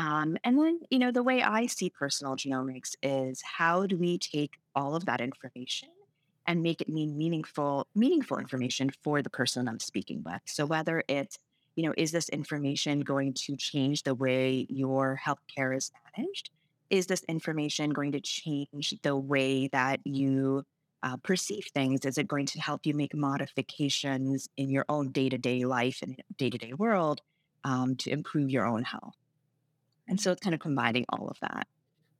Um, 0.00 0.38
and 0.44 0.58
then, 0.58 0.80
you 0.88 0.98
know, 0.98 1.12
the 1.12 1.22
way 1.22 1.42
I 1.42 1.66
see 1.66 1.90
personal 1.90 2.34
genomics 2.34 2.96
is 3.02 3.42
how 3.42 3.84
do 3.84 3.98
we 3.98 4.16
take 4.16 4.52
all 4.74 4.96
of 4.96 5.04
that 5.04 5.20
information 5.20 5.90
and 6.46 6.62
make 6.62 6.80
it 6.80 6.88
mean 6.88 7.18
meaningful, 7.18 7.86
meaningful 7.94 8.38
information 8.38 8.90
for 9.02 9.20
the 9.20 9.28
person 9.28 9.68
I'm 9.68 9.78
speaking 9.78 10.22
with. 10.24 10.40
So 10.46 10.64
whether 10.64 11.04
it's, 11.06 11.36
you 11.76 11.84
know, 11.84 11.92
is 11.98 12.12
this 12.12 12.30
information 12.30 13.00
going 13.00 13.34
to 13.44 13.56
change 13.56 14.04
the 14.04 14.14
way 14.14 14.66
your 14.70 15.20
healthcare 15.22 15.76
is 15.76 15.92
managed? 16.16 16.48
Is 16.88 17.06
this 17.06 17.22
information 17.24 17.90
going 17.90 18.12
to 18.12 18.20
change 18.20 18.94
the 19.02 19.14
way 19.14 19.68
that 19.68 20.00
you 20.04 20.64
uh, 21.02 21.18
perceive 21.18 21.66
things? 21.74 22.06
Is 22.06 22.16
it 22.16 22.26
going 22.26 22.46
to 22.46 22.60
help 22.60 22.86
you 22.86 22.94
make 22.94 23.14
modifications 23.14 24.48
in 24.56 24.70
your 24.70 24.86
own 24.88 25.10
day 25.10 25.28
to 25.28 25.36
day 25.36 25.66
life 25.66 25.98
and 26.00 26.22
day 26.38 26.48
to 26.48 26.56
day 26.56 26.72
world 26.72 27.20
um, 27.64 27.96
to 27.96 28.10
improve 28.10 28.48
your 28.48 28.64
own 28.64 28.84
health? 28.84 29.19
And 30.10 30.20
so 30.20 30.32
it's 30.32 30.40
kind 30.40 30.54
of 30.54 30.60
combining 30.60 31.06
all 31.08 31.28
of 31.28 31.38
that. 31.40 31.66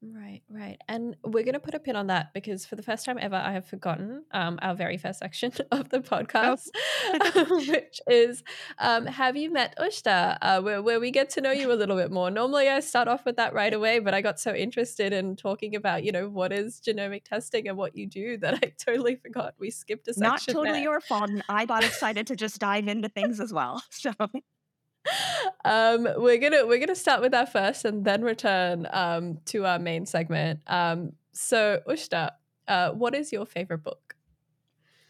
Right, 0.02 0.40
right. 0.48 0.78
And 0.88 1.14
we're 1.24 1.44
going 1.44 1.52
to 1.52 1.60
put 1.60 1.74
a 1.74 1.78
pin 1.78 1.94
on 1.94 2.06
that 2.06 2.32
because 2.32 2.64
for 2.64 2.74
the 2.74 2.82
first 2.82 3.04
time 3.04 3.18
ever, 3.20 3.36
I 3.36 3.52
have 3.52 3.66
forgotten 3.66 4.24
um, 4.32 4.58
our 4.62 4.74
very 4.74 4.96
first 4.96 5.18
section 5.18 5.52
of 5.72 5.90
the 5.90 5.98
oh. 5.98 6.00
podcast, 6.00 6.68
oh. 7.04 7.64
which 7.68 8.00
is 8.06 8.42
um, 8.78 9.04
Have 9.04 9.36
you 9.36 9.52
met 9.52 9.74
Ushta? 9.78 10.38
Uh, 10.40 10.62
where, 10.62 10.80
where 10.80 11.00
we 11.00 11.10
get 11.10 11.28
to 11.30 11.42
know 11.42 11.50
you 11.50 11.70
a 11.70 11.74
little 11.74 11.96
bit 11.96 12.10
more. 12.10 12.30
Normally, 12.30 12.68
I 12.68 12.80
start 12.80 13.08
off 13.08 13.26
with 13.26 13.36
that 13.36 13.52
right 13.52 13.74
away, 13.74 13.98
but 13.98 14.14
I 14.14 14.22
got 14.22 14.40
so 14.40 14.54
interested 14.54 15.12
in 15.12 15.36
talking 15.36 15.76
about, 15.76 16.02
you 16.02 16.12
know, 16.12 16.30
what 16.30 16.50
is 16.50 16.80
genomic 16.80 17.24
testing 17.24 17.68
and 17.68 17.76
what 17.76 17.94
you 17.94 18.06
do 18.06 18.38
that 18.38 18.54
I 18.54 18.72
totally 18.78 19.16
forgot. 19.16 19.54
We 19.58 19.70
skipped 19.70 20.08
a 20.08 20.14
section. 20.14 20.22
Not 20.22 20.40
totally 20.40 20.70
there. 20.70 20.82
your 20.82 21.00
fault. 21.02 21.28
And 21.28 21.42
I 21.50 21.66
got 21.66 21.84
excited 21.84 22.26
to 22.28 22.36
just 22.36 22.58
dive 22.58 22.88
into 22.88 23.10
things 23.10 23.38
as 23.38 23.52
well. 23.52 23.82
So 23.90 24.14
um, 25.64 26.08
we're 26.16 26.38
gonna 26.38 26.66
we're 26.66 26.78
gonna 26.78 26.94
start 26.94 27.20
with 27.20 27.32
that 27.32 27.52
first, 27.52 27.84
and 27.84 28.04
then 28.04 28.22
return 28.22 28.86
um, 28.92 29.38
to 29.46 29.66
our 29.66 29.78
main 29.78 30.06
segment. 30.06 30.60
Um, 30.66 31.12
so, 31.32 31.80
Ushta, 31.88 32.30
uh, 32.68 32.90
what 32.90 33.14
is 33.14 33.32
your 33.32 33.46
favorite 33.46 33.82
book? 33.82 34.14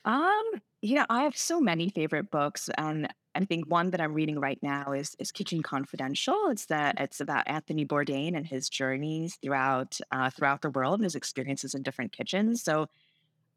Um, 0.05 0.45
you 0.81 0.95
know, 0.95 1.07
I 1.11 1.25
have 1.25 1.37
so 1.37 1.61
many 1.61 1.89
favorite 1.91 2.31
books, 2.31 2.71
and 2.79 3.13
I 3.35 3.45
think 3.45 3.71
one 3.71 3.91
that 3.91 4.01
I'm 4.01 4.15
reading 4.15 4.39
right 4.41 4.59
now 4.63 4.93
is 4.93 5.15
is 5.19 5.31
Kitchen 5.33 5.63
Confidential. 5.63 6.37
It's 6.51 6.67
that 6.67 7.01
it's 7.01 7.21
about 7.21 7.49
Anthony 7.49 7.85
Bourdain 7.85 8.37
and 8.37 8.47
his 8.47 8.69
journeys 8.69 9.37
throughout 9.43 10.01
uh, 10.11 10.31
throughout 10.31 10.63
the 10.63 10.71
world 10.71 11.01
and 11.01 11.05
his 11.05 11.15
experiences 11.15 11.75
in 11.75 11.83
different 11.83 12.13
kitchens. 12.13 12.63
So 12.63 12.89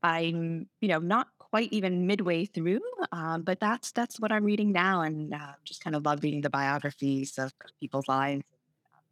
I'm, 0.01 0.67
you 0.81 0.89
know, 0.89 0.99
not 0.99 1.27
quite 1.53 1.71
even 1.71 2.07
midway 2.07 2.45
through, 2.45 2.81
um, 3.11 3.43
but 3.43 3.59
that's 3.59 3.91
that's 3.91 4.19
what 4.19 4.31
I'm 4.31 4.43
reading 4.43 4.71
now, 4.71 5.01
and 5.01 5.31
uh, 5.31 5.53
just 5.63 5.83
kind 5.83 5.95
of 5.95 6.03
love 6.03 6.23
reading 6.23 6.41
the 6.41 6.49
biographies 6.49 7.37
of 7.37 7.53
people's 7.79 8.07
lives. 8.07 8.41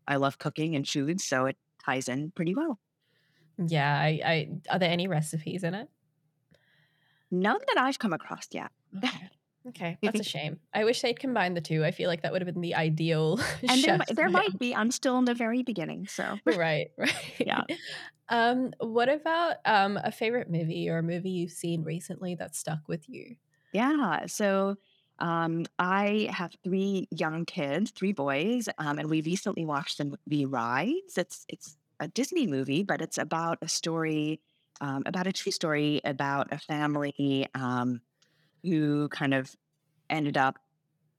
I 0.07 0.15
love 0.15 0.39
cooking 0.39 0.75
and 0.75 0.87
food, 0.89 1.21
so 1.21 1.45
it 1.45 1.57
ties 1.85 2.09
in 2.09 2.31
pretty 2.31 2.55
well. 2.55 2.79
Yeah, 3.63 3.93
I, 3.93 4.21
I 4.25 4.49
are 4.71 4.79
there 4.79 4.89
any 4.89 5.07
recipes 5.07 5.63
in 5.63 5.75
it? 5.75 5.87
None 7.29 7.59
that 7.67 7.77
I've 7.77 7.99
come 7.99 8.11
across 8.11 8.47
yet. 8.51 8.71
Okay. 8.97 9.29
Okay, 9.67 9.99
that's 10.03 10.19
a 10.19 10.23
shame. 10.23 10.59
I 10.73 10.83
wish 10.83 11.01
they'd 11.01 11.19
combined 11.19 11.55
the 11.55 11.61
two. 11.61 11.85
I 11.85 11.91
feel 11.91 12.09
like 12.09 12.23
that 12.23 12.31
would 12.31 12.41
have 12.41 12.51
been 12.51 12.61
the 12.61 12.75
ideal. 12.75 13.39
And 13.67 13.83
there, 13.83 13.99
there 14.09 14.29
might 14.29 14.57
be. 14.57 14.75
I'm 14.75 14.91
still 14.91 15.17
in 15.19 15.25
the 15.25 15.35
very 15.35 15.63
beginning, 15.63 16.07
so 16.07 16.39
right, 16.45 16.91
right. 16.97 17.13
Yeah. 17.39 17.63
Um, 18.29 18.73
what 18.79 19.09
about 19.09 19.57
um, 19.65 19.99
a 20.03 20.11
favorite 20.11 20.49
movie 20.49 20.89
or 20.89 20.97
a 20.99 21.03
movie 21.03 21.29
you've 21.29 21.51
seen 21.51 21.83
recently 21.83 22.35
that 22.35 22.55
stuck 22.55 22.87
with 22.87 23.07
you? 23.09 23.35
Yeah. 23.73 24.25
So 24.25 24.77
um, 25.19 25.65
I 25.79 26.29
have 26.31 26.55
three 26.63 27.07
young 27.11 27.45
kids, 27.45 27.91
three 27.91 28.13
boys, 28.13 28.67
um, 28.77 28.99
and 28.99 29.09
we 29.09 29.21
recently 29.21 29.65
watched 29.65 29.97
the 29.97 30.17
movie 30.27 30.45
Rise. 30.45 31.17
It's 31.17 31.45
it's 31.47 31.77
a 31.99 32.07
Disney 32.07 32.47
movie, 32.47 32.83
but 32.83 33.01
it's 33.01 33.17
about 33.17 33.59
a 33.61 33.69
story, 33.69 34.41
um, 34.81 35.03
about 35.05 35.27
a 35.27 35.31
true 35.31 35.51
story 35.51 36.01
about 36.03 36.51
a 36.51 36.57
family 36.57 37.47
um, 37.53 38.01
who 38.63 39.09
kind 39.09 39.33
of 39.33 39.55
ended 40.09 40.37
up 40.37 40.57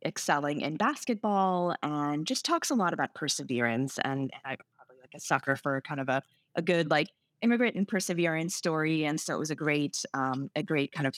excelling 0.05 0.61
in 0.61 0.77
basketball 0.77 1.75
and 1.83 2.27
just 2.27 2.45
talks 2.45 2.71
a 2.71 2.75
lot 2.75 2.93
about 2.93 3.15
perseverance. 3.15 3.99
And, 4.05 4.31
I'm 4.45 4.57
probably 4.77 4.97
like 5.01 5.15
a 5.15 5.21
sucker 5.21 5.57
for 5.57 5.81
kind 5.81 6.01
of 6.01 6.09
a, 6.09 6.23
a 6.55 6.63
good 6.63 6.91
like 6.91 7.09
immigrant 7.41 7.77
and 7.77 7.87
perseverance 7.87 8.55
story. 8.55 9.05
And 9.05 9.21
so 9.21 9.35
it 9.35 9.39
was 9.39 9.51
a 9.51 9.55
great, 9.55 10.05
um, 10.15 10.51
a 10.57 10.63
great 10.63 10.93
kind 10.93 11.07
of 11.07 11.15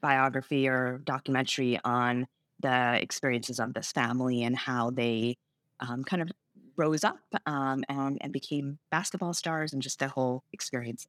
biography 0.00 0.68
or 0.68 1.00
documentary 1.04 1.78
on 1.84 2.26
the 2.60 3.00
experiences 3.00 3.60
of 3.60 3.74
this 3.74 3.92
family 3.92 4.42
and 4.42 4.56
how 4.56 4.90
they 4.90 5.36
um, 5.80 6.04
kind 6.04 6.22
of 6.22 6.30
rose 6.76 7.04
up 7.04 7.18
um, 7.46 7.84
and, 7.88 8.18
and 8.20 8.32
became 8.32 8.78
basketball 8.90 9.34
stars 9.34 9.72
and 9.72 9.82
just 9.82 9.98
the 9.98 10.08
whole 10.08 10.44
experience. 10.52 11.06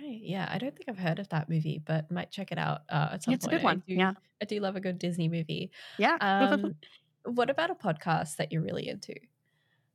Right. 0.00 0.20
Yeah. 0.22 0.48
I 0.50 0.58
don't 0.58 0.74
think 0.74 0.88
I've 0.88 0.98
heard 0.98 1.18
of 1.18 1.28
that 1.30 1.48
movie, 1.48 1.78
but 1.84 2.10
might 2.10 2.30
check 2.30 2.50
it 2.52 2.58
out 2.58 2.82
uh, 2.88 3.10
at 3.12 3.22
some 3.24 3.34
It's 3.34 3.46
a 3.46 3.48
good 3.48 3.62
one. 3.62 3.82
I 3.86 3.90
do, 3.92 3.94
Yeah. 3.94 4.14
I 4.40 4.44
do 4.46 4.60
love 4.60 4.76
a 4.76 4.80
good 4.80 4.98
Disney 4.98 5.28
movie. 5.28 5.70
Yeah. 5.98 6.16
Um, 6.20 6.76
what 7.24 7.50
about 7.50 7.70
a 7.70 7.74
podcast 7.74 8.36
that 8.36 8.50
you're 8.52 8.62
really 8.62 8.88
into? 8.88 9.14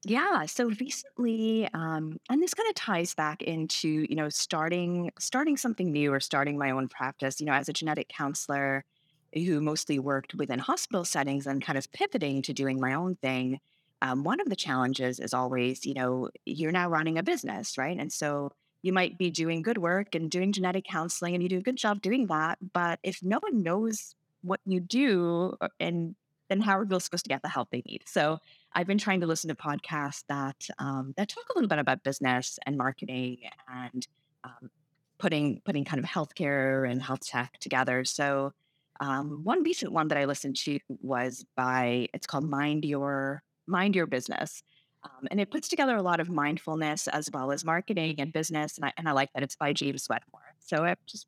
Yeah. 0.05 0.45
So 0.45 0.69
recently, 0.79 1.67
um, 1.73 2.17
and 2.29 2.41
this 2.41 2.53
kind 2.53 2.69
of 2.69 2.75
ties 2.75 3.13
back 3.13 3.41
into, 3.41 4.05
you 4.09 4.15
know, 4.15 4.29
starting 4.29 5.11
starting 5.19 5.57
something 5.57 5.91
new 5.91 6.13
or 6.13 6.19
starting 6.19 6.57
my 6.57 6.71
own 6.71 6.87
practice, 6.87 7.39
you 7.39 7.45
know, 7.45 7.53
as 7.53 7.67
a 7.67 7.73
genetic 7.73 8.07
counselor 8.09 8.85
who 9.33 9.59
mostly 9.59 9.99
worked 9.99 10.35
within 10.35 10.59
hospital 10.59 11.03
settings 11.03 11.45
and 11.47 11.61
kind 11.63 11.77
of 11.77 11.91
pivoting 11.91 12.41
to 12.43 12.53
doing 12.53 12.79
my 12.79 12.93
own 12.93 13.15
thing. 13.15 13.59
Um, 14.01 14.23
one 14.23 14.39
of 14.39 14.47
the 14.49 14.55
challenges 14.55 15.19
is 15.19 15.33
always, 15.33 15.85
you 15.85 15.93
know, 15.95 16.29
you're 16.45 16.71
now 16.71 16.87
running 16.89 17.17
a 17.17 17.23
business, 17.23 17.77
right? 17.77 17.97
And 17.99 18.13
so 18.13 18.51
you 18.87 18.93
might 18.93 19.17
be 19.17 19.29
doing 19.29 19.61
good 19.61 19.77
work 19.77 20.15
and 20.15 20.31
doing 20.31 20.53
genetic 20.53 20.85
counseling 20.85 21.33
and 21.33 21.43
you 21.43 21.49
do 21.49 21.57
a 21.57 21.61
good 21.61 21.75
job 21.75 22.01
doing 22.01 22.25
that. 22.27 22.57
But 22.73 22.99
if 23.03 23.21
no 23.21 23.37
one 23.41 23.61
knows 23.61 24.15
what 24.43 24.61
you 24.65 24.79
do 24.79 25.53
uh, 25.59 25.67
and 25.81 26.15
then 26.47 26.61
how 26.61 26.79
are 26.79 26.85
people 26.85 27.01
supposed 27.01 27.25
to 27.25 27.29
get 27.29 27.41
the 27.41 27.49
help 27.49 27.67
they 27.69 27.83
need? 27.85 28.03
So 28.05 28.39
I've 28.71 28.87
been 28.87 28.97
trying 28.97 29.19
to 29.19 29.27
listen 29.27 29.49
to 29.49 29.55
podcasts 29.55 30.23
that 30.29 30.69
um, 30.79 31.13
that 31.17 31.27
talk 31.27 31.43
a 31.49 31.53
little 31.57 31.67
bit 31.67 31.79
about 31.79 32.01
business 32.01 32.57
and 32.65 32.77
marketing 32.77 33.39
and 33.67 34.07
um, 34.45 34.69
putting 35.17 35.61
putting 35.65 35.83
kind 35.83 36.01
of 36.01 36.09
healthcare 36.09 36.89
and 36.89 37.01
health 37.01 37.27
tech 37.27 37.57
together. 37.59 38.05
So 38.05 38.53
um, 39.01 39.41
one 39.43 39.63
recent 39.63 39.91
one 39.91 40.07
that 40.07 40.17
I 40.17 40.23
listened 40.23 40.55
to 40.63 40.79
was 41.01 41.45
by 41.57 42.07
it's 42.13 42.25
called 42.25 42.49
Mind 42.49 42.85
Your 42.85 43.43
Mind 43.67 43.97
Your 43.97 44.07
Business, 44.07 44.63
um, 45.07 45.27
and 45.31 45.39
it 45.39 45.51
puts 45.51 45.67
together 45.67 45.95
a 45.95 46.01
lot 46.01 46.19
of 46.19 46.29
mindfulness 46.29 47.07
as 47.07 47.29
well 47.31 47.51
as 47.51 47.63
marketing 47.63 48.15
and 48.19 48.33
business. 48.33 48.77
And 48.77 48.85
I 48.85 48.93
and 48.97 49.07
I 49.07 49.11
like 49.11 49.31
that 49.33 49.43
it's 49.43 49.55
by 49.55 49.73
James 49.73 50.07
Wedmore. 50.09 50.55
So 50.59 50.83
it 50.83 50.99
just 51.05 51.27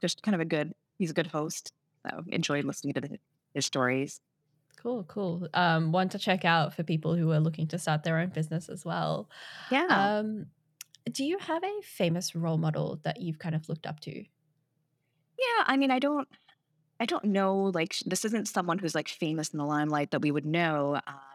just 0.00 0.22
kind 0.22 0.34
of 0.34 0.40
a 0.40 0.44
good 0.44 0.72
he's 0.98 1.10
a 1.10 1.14
good 1.14 1.28
host. 1.28 1.72
So 2.06 2.22
enjoyed 2.28 2.64
listening 2.64 2.94
to 2.94 3.00
the, 3.00 3.18
his 3.54 3.66
stories. 3.66 4.20
Cool, 4.82 5.04
cool. 5.04 5.46
Um, 5.52 5.92
one 5.92 6.08
to 6.10 6.18
check 6.18 6.44
out 6.46 6.74
for 6.74 6.82
people 6.82 7.14
who 7.14 7.30
are 7.32 7.40
looking 7.40 7.66
to 7.68 7.78
start 7.78 8.02
their 8.02 8.18
own 8.18 8.30
business 8.30 8.70
as 8.70 8.84
well. 8.84 9.28
Yeah. 9.70 9.86
Um, 9.88 10.46
do 11.12 11.24
you 11.24 11.38
have 11.38 11.62
a 11.62 11.82
famous 11.82 12.34
role 12.34 12.56
model 12.56 12.98
that 13.02 13.20
you've 13.20 13.38
kind 13.38 13.54
of 13.54 13.68
looked 13.68 13.86
up 13.86 14.00
to? 14.00 14.12
Yeah, 14.12 15.64
I 15.66 15.76
mean, 15.76 15.90
I 15.90 15.98
don't, 15.98 16.28
I 16.98 17.04
don't 17.04 17.24
know. 17.24 17.70
Like, 17.74 17.96
this 18.06 18.24
isn't 18.24 18.48
someone 18.48 18.78
who's 18.78 18.94
like 18.94 19.08
famous 19.08 19.50
in 19.50 19.58
the 19.58 19.66
limelight 19.66 20.12
that 20.12 20.22
we 20.22 20.30
would 20.30 20.46
know. 20.46 20.98
Um, 21.06 21.29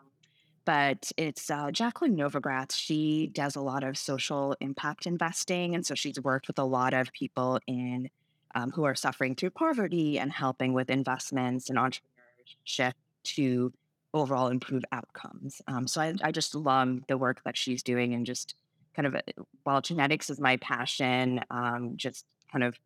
but 0.66 1.12
it's 1.18 1.50
uh, 1.50 1.72
Jacqueline 1.72 2.18
Novogratz. 2.18 2.76
She 2.76 3.28
does 3.28 3.56
a 3.56 3.62
lot 3.62 3.84
of 3.84 3.98
social 3.98 4.56
impact 4.60 5.06
investing, 5.06 5.76
and 5.76 5.86
so 5.86 5.96
she's 5.96 6.20
worked 6.20 6.48
with 6.48 6.60
a 6.60 6.64
lot 6.64 6.94
of 6.94 7.14
people 7.14 7.60
in 7.68 8.10
um, 8.56 8.72
who 8.72 8.84
are 8.84 8.96
suffering 8.96 9.36
through 9.36 9.52
poverty 9.52 10.18
and 10.18 10.32
helping 10.32 10.74
with 10.74 10.90
investments 10.90 11.70
and 11.70 11.78
entrepreneurship 11.78 12.94
to 13.24 13.72
overall 14.14 14.48
improve 14.48 14.84
outcomes. 14.92 15.62
Um, 15.68 15.88
so 15.88 16.02
I, 16.02 16.14
I 16.24 16.32
just 16.32 16.56
love 16.56 17.02
the 17.08 17.18
work 17.18 17.42
that 17.44 17.58
she's 17.58 17.84
doing, 17.84 18.14
and 18.14 18.26
just 18.26 18.56
kind 18.96 19.06
of 19.06 19.16
uh, 19.16 19.44
while 19.64 19.82
genetics 19.82 20.30
is 20.30 20.40
my 20.40 20.58
passion, 20.58 21.42
um, 21.52 21.94
just 21.96 22.26
kind 22.52 22.64
of 22.64 22.80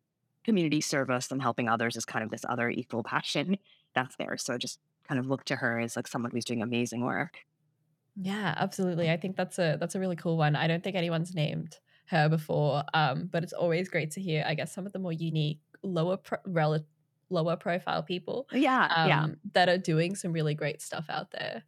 community 0.44 0.80
service 0.80 1.30
and 1.30 1.40
helping 1.40 1.68
others 1.68 1.96
is 1.96 2.04
kind 2.04 2.24
of 2.24 2.30
this 2.30 2.44
other 2.48 2.70
equal 2.70 3.02
passion 3.02 3.58
that's 3.94 4.16
there. 4.16 4.36
So 4.36 4.58
just 4.58 4.78
kind 5.06 5.18
of 5.18 5.26
look 5.26 5.44
to 5.44 5.56
her 5.56 5.78
as 5.80 5.96
like 5.96 6.06
someone 6.06 6.30
who's 6.30 6.44
doing 6.44 6.62
amazing 6.62 7.04
work. 7.04 7.38
Yeah, 8.22 8.54
absolutely. 8.56 9.10
I 9.10 9.16
think 9.16 9.36
that's 9.36 9.58
a 9.58 9.76
that's 9.80 9.94
a 9.94 10.00
really 10.00 10.16
cool 10.16 10.36
one. 10.36 10.54
I 10.56 10.66
don't 10.66 10.82
think 10.84 10.96
anyone's 10.96 11.34
named 11.34 11.78
her 12.06 12.28
before, 12.28 12.82
um, 12.92 13.26
but 13.28 13.42
it's 13.42 13.52
always 13.52 13.88
great 13.88 14.10
to 14.12 14.20
hear. 14.20 14.44
I 14.46 14.54
guess 14.54 14.72
some 14.72 14.86
of 14.86 14.92
the 14.92 14.98
more 14.98 15.12
unique, 15.12 15.60
lower 15.82 16.16
pro- 16.18 16.38
rel- 16.44 16.86
lower 17.30 17.56
profile 17.56 18.02
people 18.02 18.48
Yeah, 18.52 18.90
um, 18.90 19.00
yeah, 19.02 19.28
that 19.52 19.68
are 19.68 19.78
doing 19.78 20.16
some 20.16 20.32
really 20.32 20.54
great 20.54 20.82
stuff 20.82 21.06
out 21.08 21.30
there. 21.30 21.64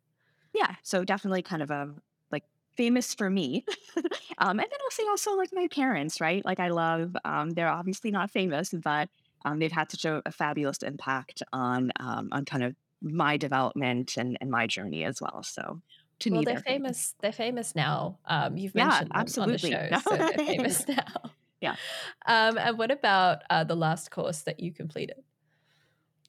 yeah. 0.54 0.76
So 0.82 1.04
definitely 1.04 1.42
kind 1.42 1.62
of 1.62 1.70
a 1.70 1.94
like 2.30 2.44
famous 2.76 3.14
for 3.14 3.30
me, 3.30 3.64
um, 4.38 4.50
and 4.50 4.60
then 4.60 4.78
I'll 4.84 4.90
say 4.90 5.04
also 5.08 5.32
like 5.36 5.50
my 5.52 5.68
parents, 5.68 6.20
right? 6.20 6.44
Like 6.44 6.60
I 6.60 6.68
love. 6.68 7.16
Um, 7.24 7.50
they're 7.50 7.68
obviously 7.68 8.10
not 8.10 8.30
famous, 8.30 8.70
but 8.72 9.08
um, 9.44 9.58
they've 9.58 9.72
had 9.72 9.90
such 9.90 10.04
a, 10.04 10.22
a 10.26 10.32
fabulous 10.32 10.78
impact 10.82 11.42
on 11.52 11.90
um, 12.00 12.28
on 12.32 12.44
kind 12.44 12.64
of 12.64 12.76
my 13.00 13.36
development 13.36 14.16
and, 14.16 14.38
and 14.40 14.50
my 14.50 14.66
journey 14.66 15.04
as 15.04 15.20
well. 15.20 15.42
So 15.42 15.80
to 16.22 16.30
Well, 16.30 16.42
me, 16.42 16.44
they're 16.44 16.56
they're 16.64 16.64
famous. 16.64 17.14
They're 17.20 17.32
famous 17.32 17.74
now. 17.74 18.18
Um, 18.24 18.56
you've 18.56 18.74
Yeah, 18.74 19.04
mentioned 19.14 19.14
them 19.14 19.34
on 19.38 19.50
the 19.52 19.58
absolutely. 19.58 19.58
show, 19.58 19.92
so 19.94 20.24
they're 20.24 20.38
famous 20.38 20.86
now. 20.88 21.34
Yeah. 21.60 21.76
Um, 22.26 22.58
and 22.58 22.78
what 22.78 22.90
about 22.90 23.42
uh, 23.50 23.64
the 23.64 23.76
last 23.76 24.10
course 24.10 24.42
that 24.42 24.60
you 24.60 24.72
completed? 24.72 25.22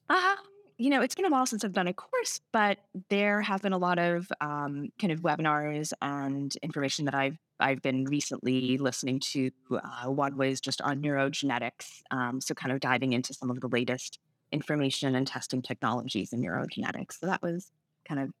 Um, 0.08 0.36
you 0.76 0.90
know, 0.90 1.02
it's 1.02 1.14
been 1.14 1.24
a 1.24 1.30
while 1.30 1.46
since 1.46 1.64
I've 1.64 1.72
done 1.72 1.86
a 1.86 1.94
course, 1.94 2.40
but 2.52 2.78
there 3.08 3.40
have 3.40 3.62
been 3.62 3.72
a 3.72 3.78
lot 3.78 3.98
of 3.98 4.30
um, 4.40 4.88
kind 5.00 5.12
of 5.12 5.20
webinars 5.20 5.92
and 6.02 6.54
information 6.62 7.04
that 7.04 7.14
I've 7.14 7.38
I've 7.60 7.80
been 7.80 8.04
recently 8.06 8.76
listening 8.78 9.20
to. 9.32 9.50
Uh, 9.70 10.10
one 10.10 10.36
was 10.36 10.60
just 10.60 10.80
on 10.82 11.00
neurogenetics, 11.00 12.02
um, 12.10 12.40
so 12.40 12.54
kind 12.54 12.72
of 12.72 12.80
diving 12.80 13.12
into 13.12 13.32
some 13.32 13.50
of 13.50 13.60
the 13.60 13.68
latest 13.68 14.18
information 14.50 15.14
and 15.14 15.26
testing 15.26 15.62
technologies 15.62 16.32
in 16.32 16.40
neurogenetics. 16.42 17.12
So 17.20 17.26
that 17.26 17.40
was 17.42 17.70
kind 18.08 18.20
of 18.20 18.32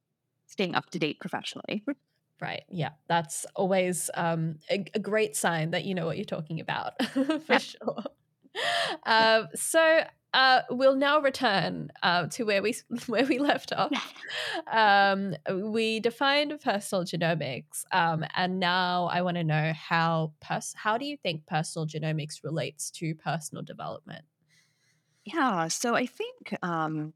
staying 0.46 0.74
up 0.74 0.90
to 0.90 0.98
date 0.98 1.20
professionally. 1.20 1.84
Right. 2.40 2.64
Yeah. 2.68 2.90
That's 3.08 3.46
always 3.54 4.10
um, 4.14 4.58
a, 4.70 4.84
a 4.94 4.98
great 4.98 5.36
sign 5.36 5.70
that 5.70 5.84
you 5.84 5.94
know 5.94 6.04
what 6.04 6.16
you're 6.18 6.24
talking 6.24 6.60
about 6.60 6.92
for 7.46 7.56
Yeah. 7.56 7.58
sure. 7.58 8.02
Um, 9.04 9.48
so 9.54 10.04
uh, 10.32 10.62
we'll 10.70 10.96
now 10.96 11.20
return 11.20 11.90
uh, 12.02 12.26
to 12.28 12.44
where 12.44 12.62
we 12.62 12.74
where 13.06 13.24
we 13.26 13.38
left 13.38 13.72
off. 13.72 14.14
Um, 14.66 15.34
we 15.72 16.00
defined 16.00 16.58
personal 16.60 17.04
genomics, 17.04 17.84
um, 17.92 18.24
and 18.34 18.58
now 18.58 19.06
I 19.06 19.22
want 19.22 19.36
to 19.36 19.44
know 19.44 19.72
how 19.74 20.34
pers- 20.40 20.74
how 20.74 20.98
do 20.98 21.06
you 21.06 21.16
think 21.16 21.46
personal 21.46 21.86
genomics 21.86 22.42
relates 22.42 22.90
to 22.92 23.14
personal 23.14 23.62
development? 23.62 24.24
Yeah, 25.24 25.68
so 25.68 25.94
I 25.94 26.06
think 26.06 26.54
um, 26.62 27.14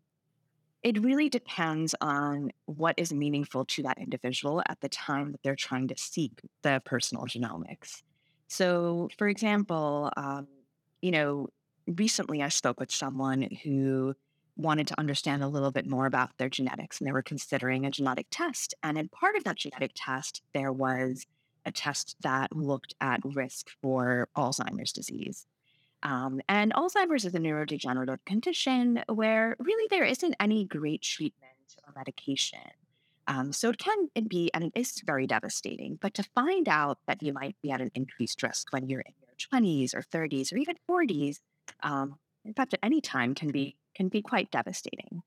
it 0.83 1.03
really 1.03 1.29
depends 1.29 1.95
on 2.01 2.51
what 2.67 2.95
is 2.99 3.13
meaningful 3.13 3.65
to 3.65 3.83
that 3.83 3.99
individual 3.99 4.63
at 4.69 4.81
the 4.81 4.89
time 4.89 5.33
that 5.33 5.43
they're 5.43 5.57
trying 5.57 5.89
to 5.89 5.97
seek 5.97 6.41
the 6.63 6.81
personal 6.85 7.25
genomics. 7.25 8.03
So, 8.47 9.09
for 9.19 9.29
example, 9.29 10.11
um, 10.17 10.47
you 11.03 11.11
know, 11.11 11.49
recently 11.87 12.43
I 12.43 12.49
spoke 12.49 12.81
with 12.81 12.93
someone 12.93 13.49
who 13.63 14.15
wanted 14.57 14.87
to 14.89 14.99
understand 14.99 15.43
a 15.43 15.49
little 15.49 15.71
bit 15.71 15.89
more 15.89 16.07
about 16.07 16.31
their 16.39 16.49
genetics 16.49 16.99
and 16.99 17.07
they 17.07 17.13
were 17.13 17.23
considering 17.23 17.87
a 17.87 17.91
genetic 17.91 18.27
test. 18.31 18.75
And 18.83 18.99
in 18.99 19.09
part 19.09 19.37
of 19.37 19.45
that 19.45 19.57
genetic 19.57 19.93
test, 19.95 20.43
there 20.53 20.73
was 20.73 21.27
a 21.65 21.73
test 21.73 22.17
that 22.23 22.55
looked 22.55 22.95
at 23.01 23.21
risk 23.25 23.69
for 23.83 24.29
Alzheimer's 24.37 24.93
disease. 24.93 25.47
Um, 26.03 26.41
and 26.49 26.73
Alzheimer's 26.75 27.25
is 27.25 27.35
a 27.35 27.39
neurodegenerative 27.39 28.25
condition 28.25 29.03
where 29.09 29.57
really 29.59 29.87
there 29.91 30.05
isn't 30.05 30.35
any 30.39 30.65
great 30.65 31.03
treatment 31.03 31.53
or 31.87 31.93
medication. 31.97 32.61
Um, 33.27 33.53
so 33.53 33.69
it 33.69 33.79
can 33.79 34.09
it 34.15 34.29
be, 34.29 34.51
and 34.55 34.65
it 34.65 34.73
is 34.75 35.03
very 35.05 35.27
devastating. 35.27 35.99
But 36.01 36.15
to 36.15 36.23
find 36.35 36.69
out 36.69 36.99
that 37.07 37.23
you 37.23 37.33
might 37.33 37.57
be 37.63 37.71
at 37.71 37.81
an 37.81 37.91
increased 37.95 38.43
risk 38.43 38.73
when 38.73 38.89
you're 38.89 39.03
in 39.03 39.13
your 39.21 39.61
20s 39.61 39.95
or 39.95 40.03
30s 40.03 40.53
or 40.53 40.57
even 40.57 40.77
40s, 40.89 41.41
um, 41.83 42.17
in 42.45 42.55
fact, 42.55 42.73
at 42.73 42.81
any 42.83 43.01
time 43.01 43.35
can 43.35 43.51
be 43.51 43.77
can 43.95 44.09
be 44.09 44.23
quite 44.23 44.51
devastating. 44.51 45.23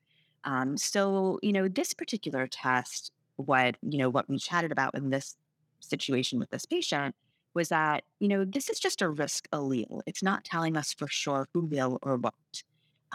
Um, 0.46 0.78
so 0.78 1.38
you 1.44 1.52
know, 1.52 1.68
this 1.68 1.94
particular 1.94 2.48
test, 2.48 3.12
what 3.36 3.76
you 3.84 4.00
know, 4.00 4.10
what 4.10 4.28
we 4.28 4.40
chatted 4.40 4.72
about 4.72 4.96
in 4.96 5.12
this 5.12 5.36
situation 5.80 6.40
with 6.40 6.50
this 6.50 6.66
patient 6.66 7.16
was 7.54 7.70
that, 7.70 8.04
you 8.20 8.28
know, 8.28 8.46
this 8.46 8.70
is 8.70 8.80
just 8.80 9.02
a 9.02 9.10
risk 9.10 9.48
allele. 9.52 10.02
It's 10.06 10.24
not 10.24 10.44
telling 10.44 10.78
us 10.78 10.94
for 10.94 11.08
sure 11.08 11.48
who 11.54 11.66
will 11.66 12.00
or 12.02 12.18
won't. 12.18 12.64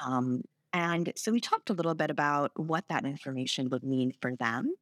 Um, 0.05 0.43
and 0.73 1.13
so 1.17 1.33
we 1.33 1.41
talked 1.41 1.71
a 1.71 1.73
little 1.73 1.95
bit 1.95 2.11
about 2.11 2.53
what 2.57 2.85
that 2.89 3.05
information 3.05 3.71
would 3.71 3.83
mean 3.83 4.13
for 4.21 4.37
them. 4.37 4.75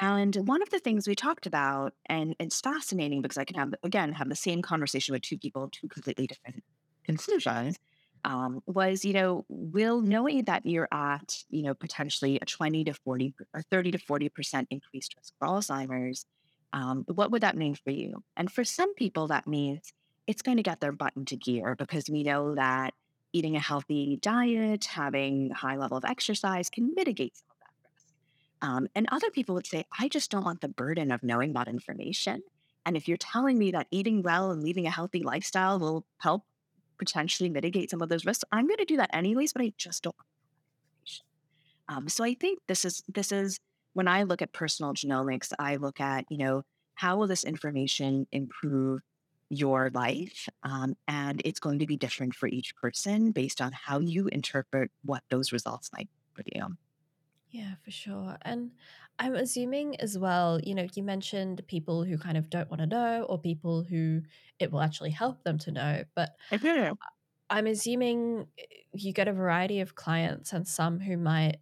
And 0.00 0.34
one 0.36 0.62
of 0.62 0.70
the 0.70 0.78
things 0.78 1.06
we 1.06 1.14
talked 1.14 1.46
about, 1.46 1.92
and 2.06 2.34
it's 2.38 2.60
fascinating 2.60 3.20
because 3.22 3.36
I 3.36 3.44
can 3.44 3.56
have, 3.56 3.74
again, 3.82 4.12
have 4.12 4.28
the 4.28 4.36
same 4.36 4.62
conversation 4.62 5.12
with 5.12 5.22
two 5.22 5.36
people, 5.36 5.68
two 5.70 5.88
completely 5.88 6.26
different 6.26 6.62
conclusions, 7.04 7.76
um, 8.24 8.60
was, 8.66 9.04
you 9.04 9.12
know, 9.12 9.44
will 9.48 10.00
knowing 10.00 10.44
that 10.44 10.64
you're 10.64 10.88
at, 10.92 11.36
you 11.48 11.62
know, 11.62 11.74
potentially 11.74 12.38
a 12.40 12.46
20 12.46 12.84
to 12.84 12.94
40 12.94 13.34
or 13.54 13.62
30 13.62 13.90
to 13.92 13.98
40% 13.98 14.66
increased 14.70 15.14
risk 15.16 15.34
for 15.38 15.48
Alzheimer's, 15.48 16.24
um, 16.72 17.04
what 17.06 17.30
would 17.30 17.42
that 17.42 17.56
mean 17.56 17.74
for 17.74 17.90
you? 17.90 18.22
And 18.36 18.50
for 18.50 18.64
some 18.64 18.94
people, 18.94 19.28
that 19.28 19.46
means 19.46 19.92
it's 20.26 20.42
going 20.42 20.56
to 20.56 20.62
get 20.62 20.80
their 20.80 20.92
butt 20.92 21.12
into 21.16 21.36
gear 21.36 21.74
because 21.76 22.08
we 22.08 22.22
know 22.22 22.54
that 22.54 22.94
eating 23.32 23.56
a 23.56 23.60
healthy 23.60 24.18
diet, 24.20 24.84
having 24.84 25.50
high 25.50 25.76
level 25.76 25.96
of 25.96 26.04
exercise 26.04 26.70
can 26.70 26.94
mitigate 26.94 27.36
some 27.36 27.46
of 27.50 27.56
that 27.60 27.90
risk. 27.92 28.14
Um, 28.62 28.88
and 28.94 29.08
other 29.10 29.30
people 29.30 29.54
would 29.54 29.66
say, 29.66 29.84
I 29.98 30.08
just 30.08 30.30
don't 30.30 30.44
want 30.44 30.60
the 30.60 30.68
burden 30.68 31.10
of 31.10 31.22
knowing 31.22 31.52
that 31.54 31.68
information. 31.68 32.42
And 32.86 32.96
if 32.96 33.08
you're 33.08 33.16
telling 33.16 33.58
me 33.58 33.70
that 33.72 33.88
eating 33.90 34.22
well 34.22 34.50
and 34.50 34.62
leading 34.62 34.86
a 34.86 34.90
healthy 34.90 35.22
lifestyle 35.22 35.78
will 35.78 36.04
help 36.18 36.44
potentially 36.98 37.48
mitigate 37.48 37.90
some 37.90 38.02
of 38.02 38.08
those 38.08 38.24
risks, 38.24 38.44
I'm 38.52 38.66
going 38.66 38.78
to 38.78 38.84
do 38.84 38.96
that 38.96 39.14
anyways, 39.14 39.52
but 39.52 39.62
I 39.62 39.72
just 39.76 40.02
don't 40.02 40.16
want 40.16 40.26
um, 41.90 42.08
so 42.08 42.22
I 42.22 42.34
think 42.34 42.60
this 42.68 42.84
is 42.84 43.02
this 43.08 43.32
is 43.32 43.58
when 43.92 44.08
I 44.08 44.24
look 44.24 44.42
at 44.42 44.52
personal 44.52 44.94
genomics, 44.94 45.52
I 45.58 45.76
look 45.76 46.00
at 46.00 46.26
you 46.30 46.38
know 46.38 46.62
how 46.94 47.16
will 47.18 47.26
this 47.26 47.44
information 47.44 48.26
improve 48.32 49.00
your 49.50 49.90
life, 49.94 50.48
um, 50.62 50.96
and 51.08 51.42
it's 51.44 51.60
going 51.60 51.80
to 51.80 51.86
be 51.86 51.96
different 51.96 52.34
for 52.34 52.46
each 52.48 52.74
person 52.76 53.32
based 53.32 53.60
on 53.60 53.72
how 53.72 53.98
you 54.00 54.28
interpret 54.28 54.90
what 55.02 55.22
those 55.30 55.52
results 55.52 55.90
might 55.92 56.08
for 56.34 56.42
you. 56.54 56.76
Yeah, 57.50 57.74
for 57.84 57.90
sure. 57.90 58.36
And 58.42 58.70
I'm 59.18 59.34
assuming 59.34 60.00
as 60.00 60.16
well, 60.16 60.60
you 60.62 60.74
know, 60.74 60.86
you 60.94 61.02
mentioned 61.02 61.66
people 61.66 62.04
who 62.04 62.16
kind 62.16 62.36
of 62.36 62.48
don't 62.48 62.70
want 62.70 62.80
to 62.80 62.86
know 62.86 63.24
or 63.24 63.40
people 63.40 63.82
who 63.82 64.22
it 64.60 64.70
will 64.70 64.80
actually 64.80 65.10
help 65.10 65.42
them 65.42 65.58
to 65.58 65.72
know. 65.72 66.04
But 66.14 66.30
I'm 67.48 67.66
assuming 67.66 68.46
eh, 68.58 68.64
you 68.92 69.12
get 69.12 69.28
a 69.28 69.32
variety 69.32 69.80
of 69.80 69.94
clients 69.94 70.52
and 70.52 70.66
some 70.66 71.00
who 71.00 71.16
might, 71.16 71.58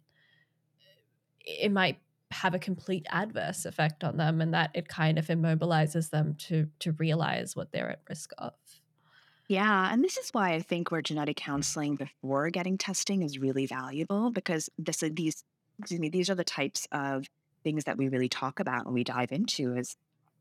it 1.45 1.71
might 1.71 1.99
have 2.31 2.53
a 2.53 2.59
complete 2.59 3.05
adverse 3.09 3.65
effect 3.65 4.03
on 4.03 4.17
them 4.17 4.39
and 4.39 4.53
that 4.53 4.71
it 4.73 4.87
kind 4.87 5.17
of 5.17 5.27
immobilizes 5.27 6.11
them 6.11 6.35
to 6.35 6.67
to 6.79 6.91
realize 6.93 7.55
what 7.55 7.71
they're 7.71 7.89
at 7.89 8.01
risk 8.07 8.31
of. 8.37 8.53
Yeah, 9.47 9.91
and 9.91 10.03
this 10.03 10.17
is 10.17 10.29
why 10.29 10.53
I 10.53 10.61
think 10.61 10.91
where 10.91 11.01
genetic 11.01 11.37
counseling 11.37 11.95
before 11.95 12.51
getting 12.51 12.77
testing 12.77 13.23
is 13.23 13.39
really 13.39 13.65
valuable 13.65 14.29
because 14.29 14.69
this 14.77 15.03
these 15.11 15.43
excuse 15.79 15.99
me, 15.99 16.09
these 16.09 16.29
are 16.29 16.35
the 16.35 16.43
types 16.43 16.87
of 16.91 17.25
things 17.63 17.85
that 17.85 17.97
we 17.97 18.09
really 18.09 18.29
talk 18.29 18.59
about 18.59 18.85
when 18.85 18.93
we 18.93 19.03
dive 19.03 19.31
into 19.31 19.75
is 19.75 19.95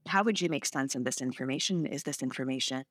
how 0.07 0.23
would 0.23 0.41
you 0.41 0.49
make 0.49 0.67
sense 0.67 0.95
of 0.95 1.05
this 1.05 1.21
information? 1.21 1.87
Is 1.87 2.03
this 2.03 2.23
information 2.23 2.85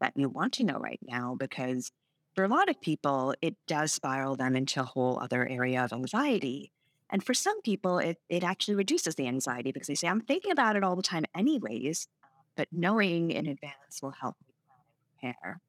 that 0.00 0.12
you 0.16 0.28
want 0.28 0.54
to 0.54 0.64
know 0.64 0.78
right 0.78 1.00
now? 1.02 1.36
Because 1.38 1.90
for 2.34 2.44
a 2.44 2.48
lot 2.48 2.68
of 2.68 2.80
people, 2.80 3.34
it 3.42 3.56
does 3.66 3.92
spiral 3.92 4.36
them 4.36 4.56
into 4.56 4.80
a 4.80 4.84
whole 4.84 5.18
other 5.20 5.46
area 5.46 5.82
of 5.82 5.92
anxiety. 5.92 6.72
And 7.10 7.24
for 7.24 7.34
some 7.34 7.60
people, 7.62 7.98
it, 7.98 8.18
it 8.28 8.44
actually 8.44 8.74
reduces 8.74 9.14
the 9.14 9.26
anxiety 9.26 9.72
because 9.72 9.88
they 9.88 9.94
say, 9.94 10.08
I'm 10.08 10.20
thinking 10.20 10.52
about 10.52 10.76
it 10.76 10.84
all 10.84 10.96
the 10.96 11.02
time, 11.02 11.24
anyways, 11.34 12.08
but 12.56 12.68
knowing 12.70 13.30
in 13.30 13.46
advance 13.46 14.02
will 14.02 14.10
help 14.10 14.36
me 14.46 14.54
prepare. 15.20 15.60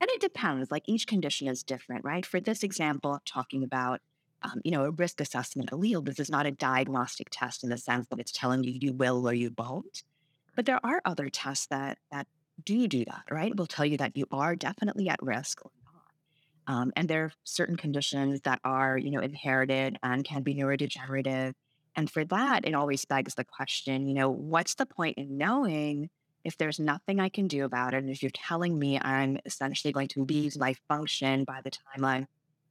And 0.00 0.10
it 0.10 0.20
depends, 0.20 0.70
like 0.70 0.82
each 0.86 1.06
condition 1.06 1.46
is 1.46 1.62
different, 1.62 2.04
right? 2.04 2.26
For 2.26 2.40
this 2.40 2.64
example, 2.64 3.12
I'm 3.12 3.20
talking 3.24 3.62
about 3.62 4.00
um, 4.42 4.60
you 4.64 4.70
know, 4.70 4.84
a 4.84 4.90
risk 4.90 5.20
assessment 5.20 5.70
allele. 5.70 6.04
This 6.04 6.18
is 6.18 6.30
not 6.30 6.46
a 6.46 6.50
diagnostic 6.50 7.28
test 7.30 7.62
in 7.62 7.70
the 7.70 7.78
sense 7.78 8.08
that 8.08 8.18
it's 8.18 8.32
telling 8.32 8.64
you 8.64 8.76
you 8.80 8.92
will 8.92 9.28
or 9.28 9.32
you 9.32 9.52
won't. 9.56 10.02
But 10.56 10.66
there 10.66 10.84
are 10.84 11.00
other 11.04 11.28
tests 11.28 11.66
that 11.66 11.98
that 12.10 12.26
do 12.64 12.86
do 12.88 13.04
that, 13.04 13.22
right? 13.30 13.50
It 13.50 13.56
will 13.56 13.66
tell 13.66 13.86
you 13.86 13.96
that 13.98 14.16
you 14.16 14.26
are 14.30 14.56
definitely 14.56 15.08
at 15.08 15.22
risk 15.22 15.64
or. 15.64 15.70
Um, 16.66 16.92
and 16.96 17.08
there 17.08 17.24
are 17.24 17.32
certain 17.44 17.76
conditions 17.76 18.40
that 18.42 18.60
are, 18.64 18.96
you 18.96 19.10
know, 19.10 19.20
inherited 19.20 19.98
and 20.02 20.24
can 20.24 20.42
be 20.42 20.54
neurodegenerative. 20.54 21.54
And 21.96 22.10
for 22.10 22.24
that, 22.26 22.66
it 22.66 22.74
always 22.74 23.04
begs 23.04 23.34
the 23.34 23.44
question, 23.44 24.06
you 24.06 24.14
know, 24.14 24.30
what's 24.30 24.74
the 24.74 24.86
point 24.86 25.18
in 25.18 25.36
knowing 25.36 26.08
if 26.44 26.56
there's 26.56 26.80
nothing 26.80 27.20
I 27.20 27.28
can 27.28 27.48
do 27.48 27.64
about 27.64 27.94
it? 27.94 27.98
And 27.98 28.10
if 28.10 28.22
you're 28.22 28.30
telling 28.30 28.78
me 28.78 28.98
I'm 28.98 29.38
essentially 29.44 29.92
going 29.92 30.08
to 30.08 30.24
lose 30.24 30.58
my 30.58 30.74
function 30.88 31.44
by 31.44 31.60
the 31.62 31.70
time 31.70 32.04
I'm 32.04 32.26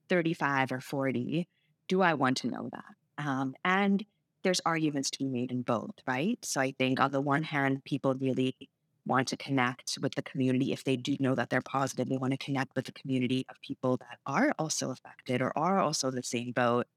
35 0.09 0.71
or 0.71 0.81
40, 0.81 1.47
do 1.87 2.01
I 2.01 2.13
want 2.13 2.37
to 2.37 2.47
know 2.47 2.69
that? 2.71 3.25
Um, 3.25 3.55
and 3.63 4.03
there's 4.43 4.61
arguments 4.65 5.11
to 5.11 5.19
be 5.19 5.27
made 5.27 5.51
in 5.51 5.61
both, 5.61 5.95
right? 6.07 6.39
So 6.43 6.59
I 6.59 6.73
think 6.77 6.99
on 6.99 7.11
the 7.11 7.21
one 7.21 7.43
hand, 7.43 7.83
people 7.83 8.15
really 8.15 8.55
want 9.05 9.27
to 9.29 9.37
connect 9.37 9.97
with 10.01 10.15
the 10.15 10.21
community 10.21 10.71
if 10.71 10.83
they 10.83 10.95
do 10.95 11.17
know 11.19 11.35
that 11.35 11.49
they're 11.49 11.61
positive. 11.61 12.07
They 12.07 12.17
want 12.17 12.31
to 12.31 12.37
connect 12.37 12.75
with 12.75 12.85
the 12.85 12.91
community 12.91 13.45
of 13.49 13.59
people 13.61 13.97
that 13.97 14.19
are 14.25 14.53
also 14.59 14.91
affected 14.91 15.41
or 15.41 15.57
are 15.57 15.79
also 15.79 16.11
the 16.11 16.23
same 16.23 16.51
boat. 16.51 16.87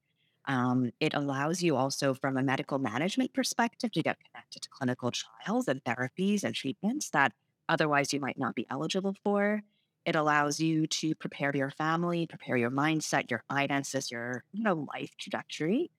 Um, 0.47 0.91
it 0.99 1.15
allows 1.15 1.63
you 1.63 1.75
also, 1.75 2.13
from 2.13 2.37
a 2.37 2.43
medical 2.43 2.77
management 2.77 3.33
perspective, 3.33 3.91
to 3.93 4.03
get 4.03 4.17
connected 4.19 4.61
to 4.61 4.69
clinical 4.69 5.11
trials 5.11 5.67
and 5.67 5.83
therapies 5.83 6.43
and 6.43 6.53
treatments 6.53 7.09
that 7.09 7.33
otherwise 7.67 8.13
you 8.13 8.19
might 8.19 8.37
not 8.37 8.53
be 8.53 8.67
eligible 8.69 9.15
for. 9.23 9.63
It 10.05 10.15
allows 10.15 10.59
you 10.59 10.85
to 10.85 11.15
prepare 11.15 11.51
your 11.55 11.71
family, 11.71 12.27
prepare 12.27 12.57
your 12.57 12.69
mindset, 12.69 13.31
your 13.31 13.43
finances, 13.49 14.11
your 14.11 14.43
you 14.53 14.63
know 14.63 14.87
life 14.93 15.15
trajectory. 15.17 15.89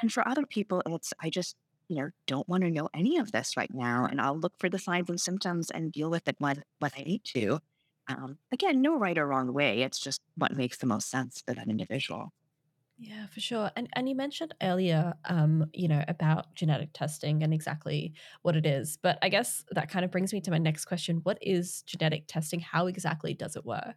And 0.00 0.12
for 0.12 0.26
other 0.26 0.46
people, 0.46 0.82
it's 0.86 1.12
I 1.20 1.30
just 1.30 1.54
you 1.88 1.96
know 1.96 2.10
don't 2.26 2.48
want 2.48 2.62
to 2.64 2.70
know 2.70 2.88
any 2.94 3.18
of 3.18 3.32
this 3.32 3.56
right 3.56 3.72
now, 3.72 4.06
and 4.06 4.20
I'll 4.20 4.38
look 4.38 4.54
for 4.58 4.68
the 4.68 4.78
signs 4.78 5.10
and 5.10 5.20
symptoms 5.20 5.70
and 5.70 5.92
deal 5.92 6.10
with 6.10 6.28
it 6.28 6.36
when 6.38 6.62
when 6.78 6.90
I 6.96 7.02
need 7.02 7.24
to. 7.34 7.60
Um, 8.08 8.38
again, 8.52 8.82
no 8.82 8.98
right 8.98 9.16
or 9.18 9.26
wrong 9.26 9.52
way. 9.52 9.82
It's 9.82 10.00
just 10.00 10.20
what 10.36 10.56
makes 10.56 10.78
the 10.78 10.86
most 10.86 11.10
sense 11.10 11.42
for 11.46 11.54
that 11.54 11.68
individual. 11.68 12.32
Yeah, 12.98 13.26
for 13.26 13.40
sure. 13.40 13.70
And 13.74 13.88
and 13.94 14.08
you 14.08 14.14
mentioned 14.14 14.54
earlier, 14.62 15.14
um, 15.24 15.66
you 15.72 15.88
know, 15.88 16.04
about 16.06 16.54
genetic 16.54 16.90
testing 16.92 17.42
and 17.42 17.52
exactly 17.52 18.14
what 18.42 18.54
it 18.54 18.64
is. 18.66 18.96
But 18.96 19.18
I 19.22 19.28
guess 19.28 19.64
that 19.72 19.90
kind 19.90 20.04
of 20.04 20.10
brings 20.10 20.32
me 20.32 20.40
to 20.42 20.50
my 20.50 20.58
next 20.58 20.84
question. 20.84 21.20
What 21.24 21.38
is 21.40 21.82
genetic 21.82 22.24
testing? 22.28 22.60
How 22.60 22.86
exactly 22.86 23.34
does 23.34 23.56
it 23.56 23.64
work? 23.64 23.96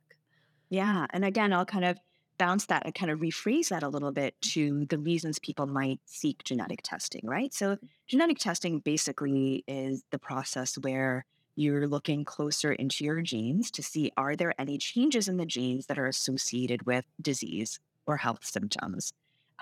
Yeah. 0.69 1.06
And 1.12 1.24
again, 1.24 1.54
I'll 1.54 1.65
kind 1.65 1.86
of 1.86 1.98
bounce 2.38 2.65
that 2.67 2.86
and 2.86 2.93
kind 2.95 3.12
of 3.12 3.19
rephrase 3.19 3.69
that 3.69 3.84
a 3.84 3.89
little 3.89 4.12
bit 4.12 4.36
to 4.41 4.86
the 4.89 4.98
reasons 4.98 5.39
people 5.39 5.67
might 5.67 6.00
seek 6.06 6.43
genetic 6.43 6.82
testing, 6.84 7.21
right? 7.24 7.54
So 7.54 7.78
genetic 8.08 8.39
testing 8.39 8.80
basically 8.80 9.63
is 9.67 10.04
the 10.12 10.19
process 10.19 10.76
where 10.76 11.26
you're 11.56 11.88
looking 11.88 12.26
closer 12.26 12.74
into 12.74 13.06
your 13.06 13.21
genes 13.21 13.71
to 13.71 13.82
see 13.82 14.12
are 14.17 14.36
there 14.36 14.54
any 14.60 14.78
changes 14.78 15.28
in 15.28 15.38
the 15.38 15.45
genes 15.45 15.86
that 15.86 15.98
are 15.98 16.08
associated 16.08 16.86
with 16.86 17.06
disease 17.21 17.80
or 18.06 18.17
health 18.17 18.43
symptoms. 18.43 19.13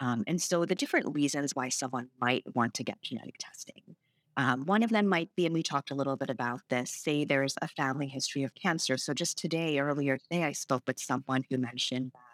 Um, 0.01 0.23
and 0.27 0.41
so 0.41 0.65
the 0.65 0.75
different 0.75 1.13
reasons 1.13 1.55
why 1.55 1.69
someone 1.69 2.09
might 2.19 2.43
want 2.55 2.73
to 2.75 2.83
get 2.83 3.01
genetic 3.01 3.35
testing. 3.37 3.95
Um, 4.35 4.65
one 4.65 4.81
of 4.81 4.89
them 4.89 5.07
might 5.07 5.29
be, 5.35 5.45
and 5.45 5.53
we 5.53 5.61
talked 5.61 5.91
a 5.91 5.95
little 5.95 6.15
bit 6.15 6.31
about 6.31 6.61
this, 6.69 6.89
say 6.89 7.23
there's 7.23 7.55
a 7.61 7.67
family 7.67 8.07
history 8.07 8.43
of 8.43 8.55
cancer. 8.55 8.97
So 8.97 9.13
just 9.13 9.37
today, 9.37 9.77
earlier 9.79 10.17
today, 10.17 10.43
I 10.43 10.53
spoke 10.53 10.83
with 10.87 10.99
someone 10.99 11.43
who 11.49 11.57
mentioned 11.59 12.11
that 12.13 12.32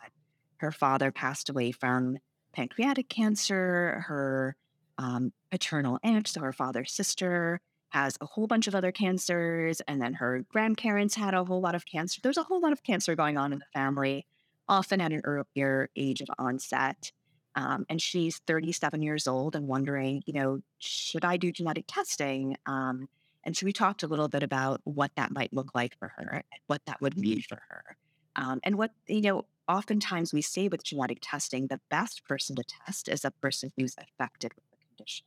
her 0.60 0.72
father 0.72 1.12
passed 1.12 1.50
away 1.50 1.72
from 1.72 2.17
pancreatic 2.54 3.10
cancer. 3.10 4.04
Her 4.08 4.56
um, 4.98 5.32
paternal 5.52 6.00
aunt, 6.04 6.28
so 6.28 6.41
her 6.41 6.54
father's 6.54 6.91
sister, 6.91 7.62
has 7.89 8.17
a 8.22 8.26
whole 8.26 8.48
bunch 8.48 8.67
of 8.67 8.76
other 8.76 8.91
cancers. 8.91 9.82
And 9.88 10.02
then 10.02 10.13
her 10.15 10.45
grandparents 10.50 11.15
had 11.15 11.34
a 11.34 11.43
whole 11.43 11.62
lot 11.62 11.76
of 11.76 11.86
cancer. 11.86 12.19
There's 12.22 12.38
a 12.38 12.43
whole 12.43 12.62
lot 12.62 12.72
of 12.72 12.84
cancer 12.84 13.15
going 13.15 13.38
on 13.38 13.54
in 13.54 13.60
the 13.60 13.65
family 13.74 14.26
often 14.69 15.02
at 15.02 15.12
an 15.12 15.22
earlier 15.24 15.89
age 15.95 16.22
of 16.22 16.30
onset. 16.38 17.12
Um, 17.56 17.86
and 17.89 18.00
she's 18.00 18.39
37 18.45 19.02
years 19.02 19.28
old 19.28 19.56
and 19.56 19.67
wondering, 19.67 20.22
you 20.26 20.34
know, 20.34 20.60
should 20.78 21.26
I 21.26 21.36
do 21.38 21.52
genetic 21.52 21.86
testing? 21.88 22.56
Um, 22.67 23.10
and 23.43 23.58
so 23.58 23.65
we 23.65 23.74
talked 23.74 24.04
a 24.04 24.08
little 24.08 24.28
bit 24.28 24.43
about 24.43 24.82
what 24.84 25.12
that 25.15 25.32
might 25.32 25.52
look 25.52 25.72
like 25.74 25.98
for 25.98 26.10
her 26.10 26.43
and 26.52 26.62
what 26.67 26.82
that 26.86 27.02
would 27.02 27.17
mean 27.17 27.41
for 27.41 27.60
her. 27.69 27.98
Um, 28.36 28.60
and 28.63 28.78
what, 28.78 28.91
you 29.08 29.22
know, 29.22 29.45
oftentimes 29.69 30.34
we 30.34 30.41
say 30.41 30.67
with 30.67 30.84
genetic 30.84 31.19
testing, 31.21 31.67
the 31.67 31.79
best 31.89 32.25
person 32.25 32.55
to 32.55 32.63
test 32.63 33.08
is 33.08 33.23
a 33.23 33.32
person 33.32 33.71
who's 33.77 33.95
affected 33.97 34.53
with 34.55 34.63
the 34.71 34.77
condition. 34.88 35.25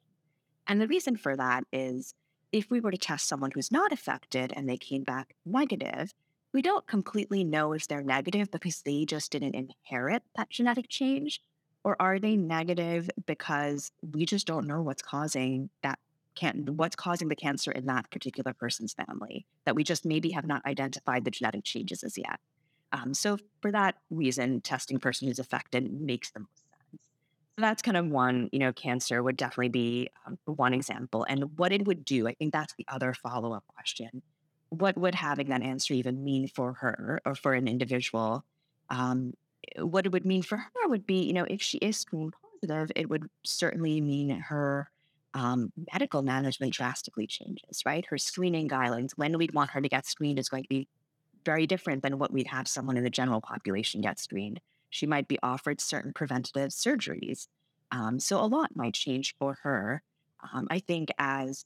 And 0.67 0.81
the 0.81 0.89
reason 0.89 1.17
for 1.17 1.37
that 1.37 1.65
is 1.73 2.15
if 2.51 2.71
we 2.71 2.81
were 2.81 2.91
to 2.91 2.99
test 2.99 3.29
someone 3.29 3.53
who's 3.53 3.73
not 3.73 3.93
affected 3.93 4.53
and 4.55 4.69
they 4.69 4.77
came 4.77 5.05
back 5.05 5.35
negative, 5.47 6.13
we 6.53 6.61
don't 6.61 6.87
completely 6.87 7.45
know 7.45 7.73
if 7.73 7.89
they're 7.89 8.03
negative 8.03 8.51
because 8.51 8.83
they 8.83 9.05
just 9.07 9.33
didn't 9.33 9.55
inherit 9.55 10.23
that 10.37 10.51
genetic 10.51 10.89
change, 10.89 11.41
or 11.83 11.97
are 12.01 12.19
they 12.19 12.37
negative 12.37 13.09
because 13.27 13.91
we 14.13 14.27
just 14.27 14.47
don't 14.47 14.67
know 14.67 14.83
what's 14.83 15.03
causing 15.03 15.71
that 15.83 15.99
can 16.35 16.65
what's 16.77 16.97
causing 16.97 17.29
the 17.29 17.37
cancer 17.37 17.71
in 17.71 17.87
that 17.87 18.11
particular 18.11 18.55
person's 18.55 18.95
family 18.95 19.45
that 19.67 19.75
we 19.75 19.85
just 19.85 20.07
maybe 20.07 20.31
have 20.31 20.47
not 20.47 20.65
identified 20.65 21.25
the 21.25 21.31
genetic 21.31 21.65
changes 21.65 22.03
as 22.03 22.17
yet. 22.17 22.41
Um, 22.93 23.15
so 23.15 23.39
for 23.61 23.73
that 23.73 23.97
reason, 24.11 24.61
testing 24.61 24.99
person 24.99 25.29
who's 25.29 25.39
affected 25.39 25.93
makes 25.93 26.31
the 26.31 26.41
most 26.41 26.63
sense. 26.69 27.03
So 27.57 27.63
that's 27.63 27.83
kind 27.83 27.97
of 27.97 28.07
one, 28.07 28.49
you 28.53 28.59
know, 28.59 28.73
cancer 28.73 29.23
would 29.23 29.37
definitely 29.37 29.71
be 29.71 30.09
um, 30.27 30.39
one 30.45 30.75
example. 30.75 31.25
And 31.29 31.57
what 31.59 31.73
it 31.73 31.87
would 31.87 32.05
do, 32.05 32.29
I 32.29 32.35
think 32.35 32.53
that's 32.53 32.75
the 32.75 32.87
other 32.89 33.15
follow 33.15 33.53
up 33.55 33.65
question 33.75 34.23
what 34.73 34.97
would 34.97 35.15
having 35.15 35.51
that 35.51 35.63
answer 35.63 35.93
even 35.93 36.25
mean 36.25 36.49
for 36.49 36.73
her 36.73 37.21
or 37.27 37.35
for 37.35 37.53
an 37.53 37.69
individual? 37.69 38.43
Um, 38.89 39.35
what 39.79 40.07
it 40.07 40.13
would 40.13 40.25
mean 40.25 40.43
for 40.43 40.57
her 40.57 40.89
would 40.89 41.07
be, 41.07 41.23
you 41.23 41.35
know, 41.35 41.45
if 41.45 41.61
she 41.61 41.77
is 41.79 41.99
screen 41.99 42.33
positive, 42.63 42.91
it 42.97 43.11
would 43.11 43.29
certainly 43.45 44.01
mean 44.01 44.31
her 44.31 44.89
um, 45.35 45.73
medical 45.93 46.23
management 46.23 46.73
drastically 46.73 47.27
changes, 47.27 47.83
right? 47.85 48.07
Her 48.07 48.17
screening 48.17 48.67
guidelines, 48.67 49.13
when 49.17 49.37
we'd 49.37 49.53
want 49.53 49.71
her 49.71 49.81
to 49.83 49.89
get 49.89 50.07
screened, 50.07 50.39
is 50.39 50.49
going 50.49 50.63
to 50.63 50.69
be 50.69 50.89
very 51.45 51.67
different 51.67 52.03
than 52.03 52.19
what 52.19 52.33
we'd 52.33 52.49
have 52.49 52.69
someone 52.69 52.97
in 52.97 53.05
the 53.05 53.11
general 53.11 53.41
population 53.41 54.01
get 54.01 54.19
screened. 54.19 54.61
She 54.91 55.07
might 55.07 55.29
be 55.29 55.39
offered 55.43 55.81
certain 55.81 56.13
preventative 56.13 56.71
surgeries. 56.71 57.47
Um, 57.91 58.19
so 58.21 58.41
a 58.41 58.47
lot 58.47 58.77
might 58.77 58.95
change 58.95 59.35
for 59.39 59.59
her. 59.63 60.03
Um, 60.53 60.67
I 60.71 60.81
think 60.81 61.11
as 61.19 61.65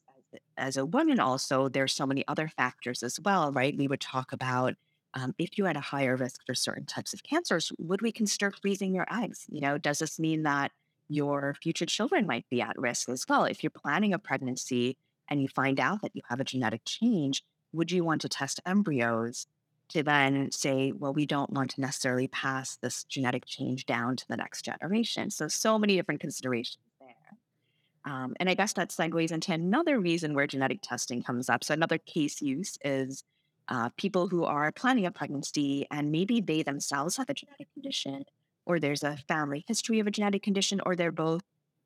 as 0.56 0.76
a 0.76 0.84
woman, 0.84 1.20
also 1.20 1.68
there's 1.68 1.94
so 1.94 2.06
many 2.06 2.24
other 2.28 2.48
factors 2.48 3.02
as 3.02 3.18
well, 3.20 3.52
right? 3.52 3.76
We 3.76 3.88
would 3.88 4.00
talk 4.00 4.32
about 4.32 4.74
um, 5.14 5.34
if 5.38 5.56
you're 5.56 5.68
at 5.68 5.76
a 5.76 5.80
higher 5.80 6.16
risk 6.16 6.42
for 6.46 6.54
certain 6.54 6.84
types 6.84 7.14
of 7.14 7.22
cancers, 7.22 7.72
would 7.78 8.02
we 8.02 8.12
consider 8.12 8.50
freezing 8.50 8.94
your 8.94 9.06
eggs? 9.10 9.46
You 9.48 9.62
know, 9.62 9.78
does 9.78 9.98
this 10.00 10.18
mean 10.18 10.42
that 10.42 10.72
your 11.08 11.54
future 11.62 11.86
children 11.86 12.26
might 12.26 12.44
be 12.50 12.60
at 12.60 12.78
risk 12.78 13.08
as 13.08 13.24
well? 13.28 13.44
If 13.44 13.62
you're 13.62 13.70
planning 13.70 14.12
a 14.12 14.18
pregnancy 14.18 14.98
and 15.28 15.40
you 15.40 15.48
find 15.48 15.80
out 15.80 16.02
that 16.02 16.14
you 16.14 16.22
have 16.28 16.40
a 16.40 16.44
genetic 16.44 16.82
change, 16.84 17.42
would 17.72 17.90
you 17.90 18.04
want 18.04 18.20
to 18.22 18.28
test 18.28 18.60
embryos 18.66 19.46
to 19.90 20.03
then 20.03 20.51
say, 20.51 20.92
well, 20.92 21.12
we 21.12 21.27
don't 21.27 21.51
want 21.51 21.70
to 21.70 21.81
necessarily 21.81 22.29
pass 22.29 22.77
this 22.77 23.05
genetic 23.05 23.44
change 23.46 23.87
down 23.87 24.16
to 24.16 24.25
the 24.29 24.37
next 24.37 24.62
generation? 24.62 25.31
So, 25.31 25.49
so 25.49 25.79
many 25.79 25.96
different 25.96 26.20
considerations 26.20 26.83
there. 27.01 28.12
Um, 28.12 28.35
and 28.38 28.49
I 28.49 28.55
guess 28.55 28.72
that 28.75 28.90
segues 28.90 29.33
into 29.33 29.53
another 29.53 30.01
reason 30.01 30.35
where 30.35 30.46
genetic 30.46 30.81
testing 30.83 31.22
comes 31.22 31.49
up. 31.49 31.64
So, 31.64 31.75
another 31.75 31.99
case 31.99 32.40
use 32.42 32.79
is 32.85 33.25
uh, 33.68 33.90
people 33.96 34.29
who 34.29 34.44
are 34.44 34.70
planning 34.72 35.07
a 35.07 35.11
pregnancy 35.11 35.87
and 35.90 36.12
maybe 36.12 36.40
they 36.40 36.62
themselves 36.62 37.16
have 37.16 37.29
a 37.29 37.35
genetic 37.35 37.72
condition, 37.72 38.25
or 38.64 38.79
there's 38.79 39.03
a 39.03 39.16
family 39.29 39.64
history 39.66 40.01
of 40.01 40.07
a 40.07 40.11
genetic 40.11 40.42
condition, 40.42 40.81
or 40.85 40.96
they're 40.96 41.12
both 41.12 41.42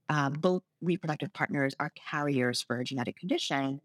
uh, 0.08 0.28
both 0.28 0.62
reproductive 0.82 1.32
partners 1.32 1.72
are 1.78 1.92
carriers 2.10 2.60
for 2.60 2.80
a 2.80 2.84
genetic 2.84 3.16
condition 3.16 3.80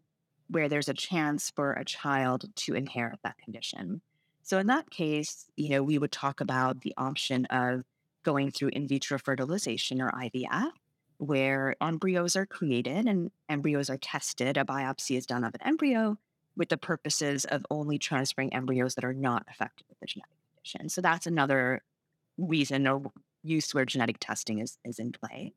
where 0.48 0.68
there's 0.68 0.88
a 0.88 0.94
chance 0.94 1.50
for 1.54 1.72
a 1.72 1.84
child 1.84 2.44
to 2.56 2.74
inherit 2.74 3.18
that 3.22 3.38
condition. 3.38 4.00
So 4.46 4.58
in 4.58 4.68
that 4.68 4.90
case, 4.90 5.46
you 5.56 5.70
know, 5.70 5.82
we 5.82 5.98
would 5.98 6.12
talk 6.12 6.40
about 6.40 6.82
the 6.82 6.94
option 6.96 7.46
of 7.46 7.82
going 8.22 8.52
through 8.52 8.68
in 8.68 8.86
vitro 8.86 9.18
fertilization 9.18 10.00
or 10.00 10.12
IVF, 10.12 10.70
where 11.18 11.74
embryos 11.82 12.36
are 12.36 12.46
created 12.46 13.06
and 13.06 13.32
embryos 13.48 13.90
are 13.90 13.98
tested. 13.98 14.56
A 14.56 14.64
biopsy 14.64 15.16
is 15.16 15.26
done 15.26 15.42
of 15.42 15.52
an 15.54 15.62
embryo 15.64 16.16
with 16.56 16.68
the 16.68 16.76
purposes 16.76 17.44
of 17.44 17.66
only 17.72 17.98
transferring 17.98 18.54
embryos 18.54 18.94
that 18.94 19.04
are 19.04 19.12
not 19.12 19.44
affected 19.50 19.84
with 19.88 19.98
the 19.98 20.06
genetic 20.06 20.30
condition. 20.54 20.90
So 20.90 21.00
that's 21.00 21.26
another 21.26 21.82
reason 22.38 22.86
or 22.86 23.10
use 23.42 23.74
where 23.74 23.84
genetic 23.84 24.18
testing 24.20 24.60
is, 24.60 24.78
is 24.84 25.00
in 25.00 25.10
play. 25.10 25.54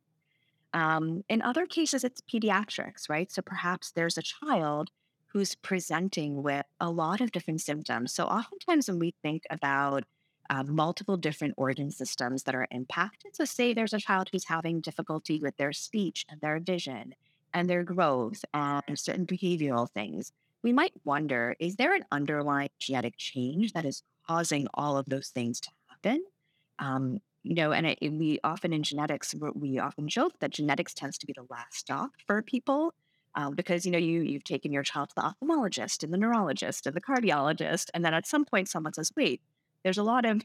Um, 0.74 1.24
in 1.30 1.44
other 1.44 1.68
cases, 1.68 2.04
it's 2.04 2.22
pediatrics, 2.22 3.08
right? 3.08 3.32
So 3.32 3.44
perhaps 3.44 3.92
there's 3.92 4.18
a 4.18 4.24
child 4.24 4.90
who's 5.30 5.56
presenting 5.56 6.44
with 6.44 6.66
a 6.80 6.90
lot 6.90 7.22
of 7.22 7.32
different 7.32 7.62
symptoms. 7.62 8.14
So 8.14 8.26
oftentimes, 8.26 8.88
when 8.88 9.00
we 9.00 9.14
think 9.22 9.44
about 9.50 10.04
uh, 10.50 10.64
multiple 10.64 11.18
different 11.18 11.54
organ 11.58 11.92
systems 11.92 12.44
that 12.44 12.56
are 12.56 12.68
impacted, 12.72 13.36
so 13.36 13.46
say 13.46 13.74
there's 13.74 13.94
a 13.94 14.00
child 14.00 14.30
who's 14.32 14.46
having 14.46 14.82
difficulty 14.82 15.40
with 15.40 15.58
their 15.58 15.72
speech 15.72 16.26
and 16.30 16.42
their 16.42 16.60
vision 16.60 17.14
and 17.54 17.70
their 17.70 17.84
growth 17.84 18.44
and 18.54 18.98
certain 18.98 19.26
behavioral 19.26 19.90
things, 19.90 20.32
we 20.64 20.74
might 20.74 20.94
wonder 21.04 21.56
is 21.60 21.76
there 21.76 21.94
an 21.94 22.06
underlying 22.12 22.70
genetic 22.80 23.16
change 23.18 23.74
that 23.74 23.86
is 23.86 24.04
causing 24.28 24.68
all 24.74 24.98
of 24.98 25.06
those 25.08 25.30
things 25.30 25.60
to 25.60 25.70
happen? 25.90 26.24
Um, 26.80 27.20
you 27.44 27.56
know, 27.56 27.72
and 27.72 27.88
it, 27.88 28.00
we 28.02 28.40
often 28.44 28.74
in 28.74 28.84
genetics, 28.84 29.34
we 29.56 29.80
often 29.80 30.08
joke 30.08 30.34
that 30.40 30.52
genetics 30.52 30.94
tends 30.94 31.18
to 31.20 31.26
be 31.26 31.34
the 31.34 31.46
last 31.50 31.78
stop 31.78 32.12
for 32.28 32.42
people 32.42 32.94
um, 33.36 33.56
because, 33.56 33.86
you 33.86 33.92
know, 33.92 33.98
you, 33.98 34.22
you've 34.22 34.44
taken 34.44 34.72
your 34.72 34.84
child 34.84 35.10
to 35.10 35.16
the 35.16 35.22
ophthalmologist 35.22 36.04
and 36.04 36.14
the 36.14 36.18
neurologist 36.18 36.88
and 36.88 36.96
the 36.96 37.02
cardiologist. 37.02 37.90
And 37.94 38.04
then 38.04 38.14
at 38.14 38.28
some 38.28 38.46
point, 38.46 38.70
someone 38.70 38.94
says, 38.94 39.12
wait, 39.16 39.42
there's 39.84 39.98
a 39.98 40.04
lot 40.04 40.26
of 40.26 40.42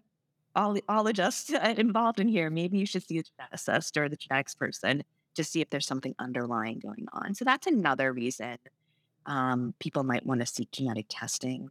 ologists 0.56 1.50
involved 1.76 2.20
in 2.20 2.28
here. 2.28 2.50
Maybe 2.50 2.78
you 2.78 2.86
should 2.86 3.06
see 3.06 3.18
a 3.18 3.22
geneticist 3.22 3.96
or 3.96 4.08
the 4.08 4.16
genetics 4.16 4.54
person 4.54 5.02
to 5.34 5.44
see 5.44 5.60
if 5.60 5.70
there's 5.70 5.86
something 5.86 6.14
underlying 6.18 6.78
going 6.78 7.06
on. 7.12 7.34
So 7.34 7.44
that's 7.44 7.66
another 7.66 8.12
reason 8.12 8.58
um, 9.26 9.74
people 9.78 10.04
might 10.04 10.26
want 10.26 10.40
to 10.40 10.46
seek 10.46 10.70
genetic 10.70 11.06
testing. 11.08 11.70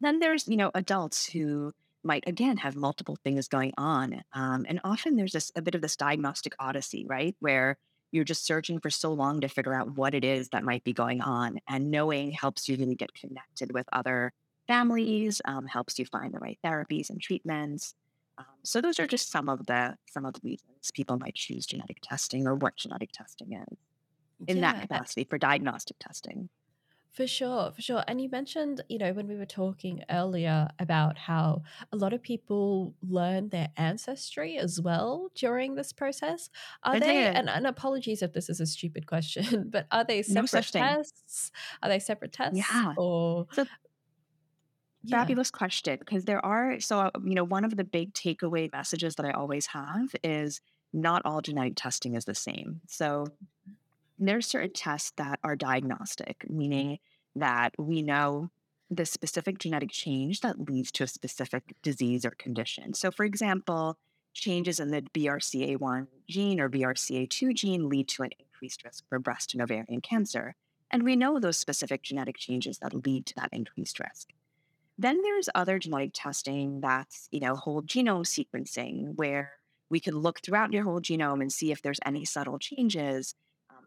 Then 0.00 0.18
there's, 0.18 0.48
you 0.48 0.56
know, 0.56 0.70
adults 0.74 1.26
who 1.26 1.72
might 2.02 2.24
again 2.26 2.58
have 2.58 2.76
multiple 2.76 3.16
things 3.24 3.48
going 3.48 3.72
on. 3.78 4.22
Um, 4.32 4.66
and 4.68 4.80
often 4.84 5.16
there's 5.16 5.32
this, 5.32 5.50
a 5.56 5.62
bit 5.62 5.74
of 5.74 5.80
this 5.80 5.96
diagnostic 5.96 6.54
odyssey, 6.58 7.06
right? 7.08 7.34
Where 7.40 7.78
you're 8.14 8.24
just 8.24 8.46
searching 8.46 8.78
for 8.78 8.90
so 8.90 9.12
long 9.12 9.40
to 9.40 9.48
figure 9.48 9.74
out 9.74 9.96
what 9.96 10.14
it 10.14 10.24
is 10.24 10.48
that 10.50 10.62
might 10.62 10.84
be 10.84 10.92
going 10.92 11.20
on. 11.20 11.58
And 11.68 11.90
knowing 11.90 12.30
helps 12.30 12.68
you 12.68 12.76
really 12.76 12.94
get 12.94 13.12
connected 13.12 13.72
with 13.72 13.86
other 13.92 14.32
families, 14.68 15.42
um, 15.44 15.66
helps 15.66 15.98
you 15.98 16.06
find 16.06 16.32
the 16.32 16.38
right 16.38 16.58
therapies 16.64 17.10
and 17.10 17.20
treatments. 17.20 17.94
Um, 18.38 18.44
so 18.62 18.80
those 18.80 19.00
are 19.00 19.06
just 19.06 19.30
some 19.30 19.48
of 19.48 19.66
the 19.66 19.96
some 20.08 20.24
of 20.24 20.34
the 20.34 20.40
reasons 20.44 20.90
people 20.92 21.18
might 21.18 21.34
choose 21.34 21.66
genetic 21.66 21.98
testing 22.02 22.46
or 22.46 22.54
what 22.54 22.76
genetic 22.76 23.10
testing 23.12 23.52
is 23.52 23.78
in 24.46 24.58
yeah, 24.58 24.72
that 24.72 24.82
capacity 24.82 25.24
for 25.24 25.36
diagnostic 25.36 25.96
testing. 25.98 26.48
For 27.14 27.28
sure, 27.28 27.70
for 27.70 27.80
sure. 27.80 28.02
And 28.08 28.20
you 28.20 28.28
mentioned, 28.28 28.82
you 28.88 28.98
know, 28.98 29.12
when 29.12 29.28
we 29.28 29.36
were 29.36 29.46
talking 29.46 30.02
earlier 30.10 30.68
about 30.80 31.16
how 31.16 31.62
a 31.92 31.96
lot 31.96 32.12
of 32.12 32.20
people 32.20 32.92
learn 33.08 33.50
their 33.50 33.68
ancestry 33.76 34.58
as 34.58 34.80
well 34.80 35.30
during 35.36 35.76
this 35.76 35.92
process. 35.92 36.50
Are 36.82 36.98
they, 36.98 37.26
and, 37.26 37.48
and, 37.48 37.68
apologies 37.68 38.20
if 38.20 38.32
this 38.32 38.50
is 38.50 38.60
a 38.60 38.66
stupid 38.66 39.06
question, 39.06 39.68
but 39.72 39.86
are 39.92 40.02
they 40.02 40.22
separate 40.22 40.74
no 40.74 40.80
tests? 40.80 41.52
Are 41.84 41.88
they 41.88 42.00
separate 42.00 42.32
tests? 42.32 42.58
Yeah. 42.58 42.94
Or. 42.96 43.46
So, 43.52 43.64
yeah. 45.04 45.18
Fabulous 45.18 45.52
question. 45.52 46.00
Because 46.00 46.24
there 46.24 46.44
are, 46.44 46.80
so, 46.80 46.98
uh, 46.98 47.10
you 47.24 47.36
know, 47.36 47.44
one 47.44 47.64
of 47.64 47.76
the 47.76 47.84
big 47.84 48.12
takeaway 48.12 48.72
messages 48.72 49.14
that 49.16 49.26
I 49.26 49.30
always 49.30 49.66
have 49.66 50.16
is 50.24 50.60
not 50.92 51.22
all 51.24 51.40
genetic 51.42 51.74
testing 51.76 52.14
is 52.14 52.24
the 52.24 52.34
same. 52.34 52.80
So, 52.88 53.26
mm-hmm. 53.28 53.74
There 54.28 54.38
are 54.38 54.42
certain 54.42 54.72
tests 54.72 55.12
that 55.16 55.38
are 55.42 55.56
diagnostic, 55.56 56.40
mm-hmm. 56.40 56.58
meaning 56.58 56.98
that 57.36 57.74
we 57.78 58.02
know 58.02 58.50
the 58.90 59.06
specific 59.06 59.58
genetic 59.58 59.90
change 59.90 60.40
that 60.40 60.68
leads 60.68 60.92
to 60.92 61.04
a 61.04 61.08
specific 61.08 61.74
disease 61.82 62.24
or 62.24 62.30
condition. 62.30 62.94
So, 62.94 63.10
for 63.10 63.24
example, 63.24 63.98
changes 64.34 64.78
in 64.80 64.90
the 64.90 65.02
BRCA1 65.02 66.06
gene 66.28 66.60
or 66.60 66.68
BRCA2 66.68 67.54
gene 67.54 67.88
lead 67.88 68.08
to 68.08 68.24
an 68.24 68.30
increased 68.38 68.84
risk 68.84 69.04
for 69.08 69.18
breast 69.18 69.54
and 69.54 69.62
ovarian 69.62 70.00
cancer. 70.00 70.54
And 70.90 71.02
we 71.02 71.16
know 71.16 71.40
those 71.40 71.56
specific 71.56 72.02
genetic 72.02 72.36
changes 72.36 72.78
that 72.78 73.06
lead 73.06 73.26
to 73.26 73.34
that 73.36 73.48
increased 73.52 73.98
risk. 73.98 74.28
Then 74.96 75.22
there's 75.22 75.48
other 75.54 75.78
genetic 75.78 76.10
testing 76.14 76.80
that's, 76.80 77.28
you 77.32 77.40
know, 77.40 77.56
whole 77.56 77.82
genome 77.82 78.24
sequencing, 78.24 79.14
where 79.16 79.52
we 79.90 79.98
can 79.98 80.18
look 80.18 80.40
throughout 80.40 80.72
your 80.72 80.84
whole 80.84 81.00
genome 81.00 81.40
and 81.40 81.52
see 81.52 81.72
if 81.72 81.82
there's 81.82 81.98
any 82.04 82.24
subtle 82.24 82.58
changes 82.58 83.34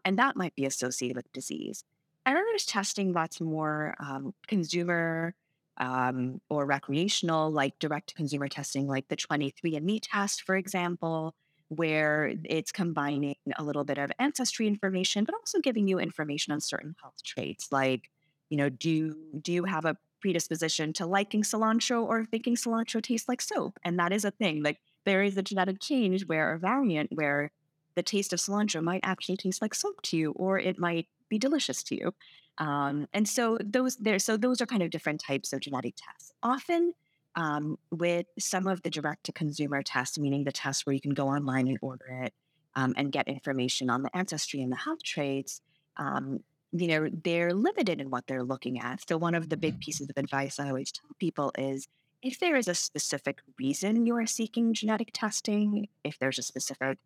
and 0.04 0.18
that 0.18 0.36
might 0.36 0.54
be 0.54 0.64
associated 0.64 1.16
with 1.16 1.32
disease. 1.32 1.84
I 2.26 2.30
remember 2.32 2.58
testing 2.58 3.12
lots 3.12 3.40
more 3.40 3.94
um, 4.00 4.34
consumer 4.46 5.34
um, 5.78 6.40
or 6.50 6.66
recreational, 6.66 7.50
like 7.50 7.78
direct 7.78 8.08
to 8.08 8.14
consumer 8.14 8.48
testing, 8.48 8.86
like 8.86 9.08
the 9.08 9.16
23andMe 9.16 10.00
test, 10.02 10.42
for 10.42 10.56
example, 10.56 11.34
where 11.68 12.32
it's 12.44 12.72
combining 12.72 13.36
a 13.56 13.62
little 13.62 13.84
bit 13.84 13.98
of 13.98 14.10
ancestry 14.18 14.66
information, 14.66 15.24
but 15.24 15.34
also 15.34 15.60
giving 15.60 15.86
you 15.86 15.98
information 15.98 16.52
on 16.52 16.60
certain 16.60 16.94
health 17.00 17.22
traits, 17.24 17.68
like, 17.70 18.10
you 18.50 18.56
know, 18.56 18.68
do 18.68 19.14
do 19.40 19.52
you 19.52 19.64
have 19.64 19.84
a 19.84 19.96
predisposition 20.20 20.92
to 20.94 21.06
liking 21.06 21.42
cilantro 21.42 22.02
or 22.02 22.24
thinking 22.24 22.56
cilantro 22.56 23.02
tastes 23.02 23.28
like 23.28 23.40
soap? 23.40 23.78
And 23.84 23.98
that 23.98 24.12
is 24.12 24.24
a 24.24 24.30
thing. 24.30 24.62
Like 24.62 24.78
there 25.04 25.22
is 25.22 25.36
a 25.36 25.42
genetic 25.42 25.80
change 25.80 26.26
where 26.26 26.54
a 26.54 26.58
variant 26.58 27.10
where 27.12 27.50
the 27.98 28.02
taste 28.04 28.32
of 28.32 28.38
cilantro 28.38 28.80
might 28.80 29.00
actually 29.02 29.36
taste 29.36 29.60
like 29.60 29.74
soap 29.74 30.00
to 30.02 30.16
you, 30.16 30.30
or 30.32 30.56
it 30.56 30.78
might 30.78 31.08
be 31.28 31.36
delicious 31.36 31.82
to 31.82 31.96
you. 31.96 32.14
Um, 32.58 33.08
and 33.12 33.28
so 33.28 33.58
those 33.60 33.96
there, 33.96 34.20
so 34.20 34.36
those 34.36 34.60
are 34.60 34.66
kind 34.66 34.84
of 34.84 34.90
different 34.90 35.20
types 35.20 35.52
of 35.52 35.58
genetic 35.60 35.94
tests. 35.96 36.32
Often 36.42 36.92
um, 37.34 37.76
with 37.90 38.26
some 38.38 38.68
of 38.68 38.82
the 38.82 38.90
direct 38.90 39.24
to 39.24 39.32
consumer 39.32 39.82
tests, 39.82 40.16
meaning 40.16 40.44
the 40.44 40.52
tests 40.52 40.86
where 40.86 40.94
you 40.94 41.00
can 41.00 41.14
go 41.14 41.26
online 41.28 41.66
and 41.66 41.78
order 41.82 42.08
it 42.22 42.32
um, 42.76 42.94
and 42.96 43.10
get 43.10 43.26
information 43.26 43.90
on 43.90 44.02
the 44.02 44.16
ancestry 44.16 44.62
and 44.62 44.70
the 44.70 44.76
health 44.76 45.02
traits, 45.02 45.60
um, 45.96 46.38
you 46.70 46.86
know, 46.86 47.08
they're 47.24 47.52
limited 47.52 48.00
in 48.00 48.10
what 48.10 48.28
they're 48.28 48.44
looking 48.44 48.78
at. 48.78 49.08
So 49.08 49.16
one 49.16 49.34
of 49.34 49.48
the 49.48 49.56
big 49.56 49.74
mm-hmm. 49.74 49.80
pieces 49.80 50.08
of 50.08 50.16
advice 50.16 50.60
I 50.60 50.68
always 50.68 50.92
tell 50.92 51.10
people 51.18 51.50
is 51.58 51.88
if 52.22 52.38
there 52.38 52.56
is 52.56 52.68
a 52.68 52.74
specific 52.74 53.38
reason 53.58 54.06
you 54.06 54.16
are 54.16 54.26
seeking 54.26 54.72
genetic 54.72 55.10
testing, 55.12 55.88
if 56.04 56.18
there's 56.18 56.38
a 56.38 56.42
specific 56.42 56.98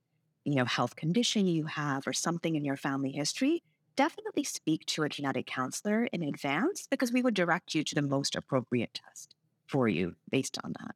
you 0.44 0.54
know, 0.54 0.64
health 0.64 0.96
condition 0.96 1.46
you 1.46 1.66
have 1.66 2.06
or 2.06 2.12
something 2.12 2.54
in 2.56 2.64
your 2.64 2.76
family 2.76 3.12
history, 3.12 3.62
definitely 3.96 4.44
speak 4.44 4.84
to 4.86 5.02
a 5.02 5.08
genetic 5.08 5.46
counselor 5.46 6.06
in 6.06 6.22
advance 6.22 6.86
because 6.90 7.12
we 7.12 7.22
would 7.22 7.34
direct 7.34 7.74
you 7.74 7.84
to 7.84 7.94
the 7.94 8.02
most 8.02 8.34
appropriate 8.36 8.94
test 8.94 9.34
for 9.66 9.88
you 9.88 10.16
based 10.30 10.58
on 10.64 10.74
that. 10.80 10.94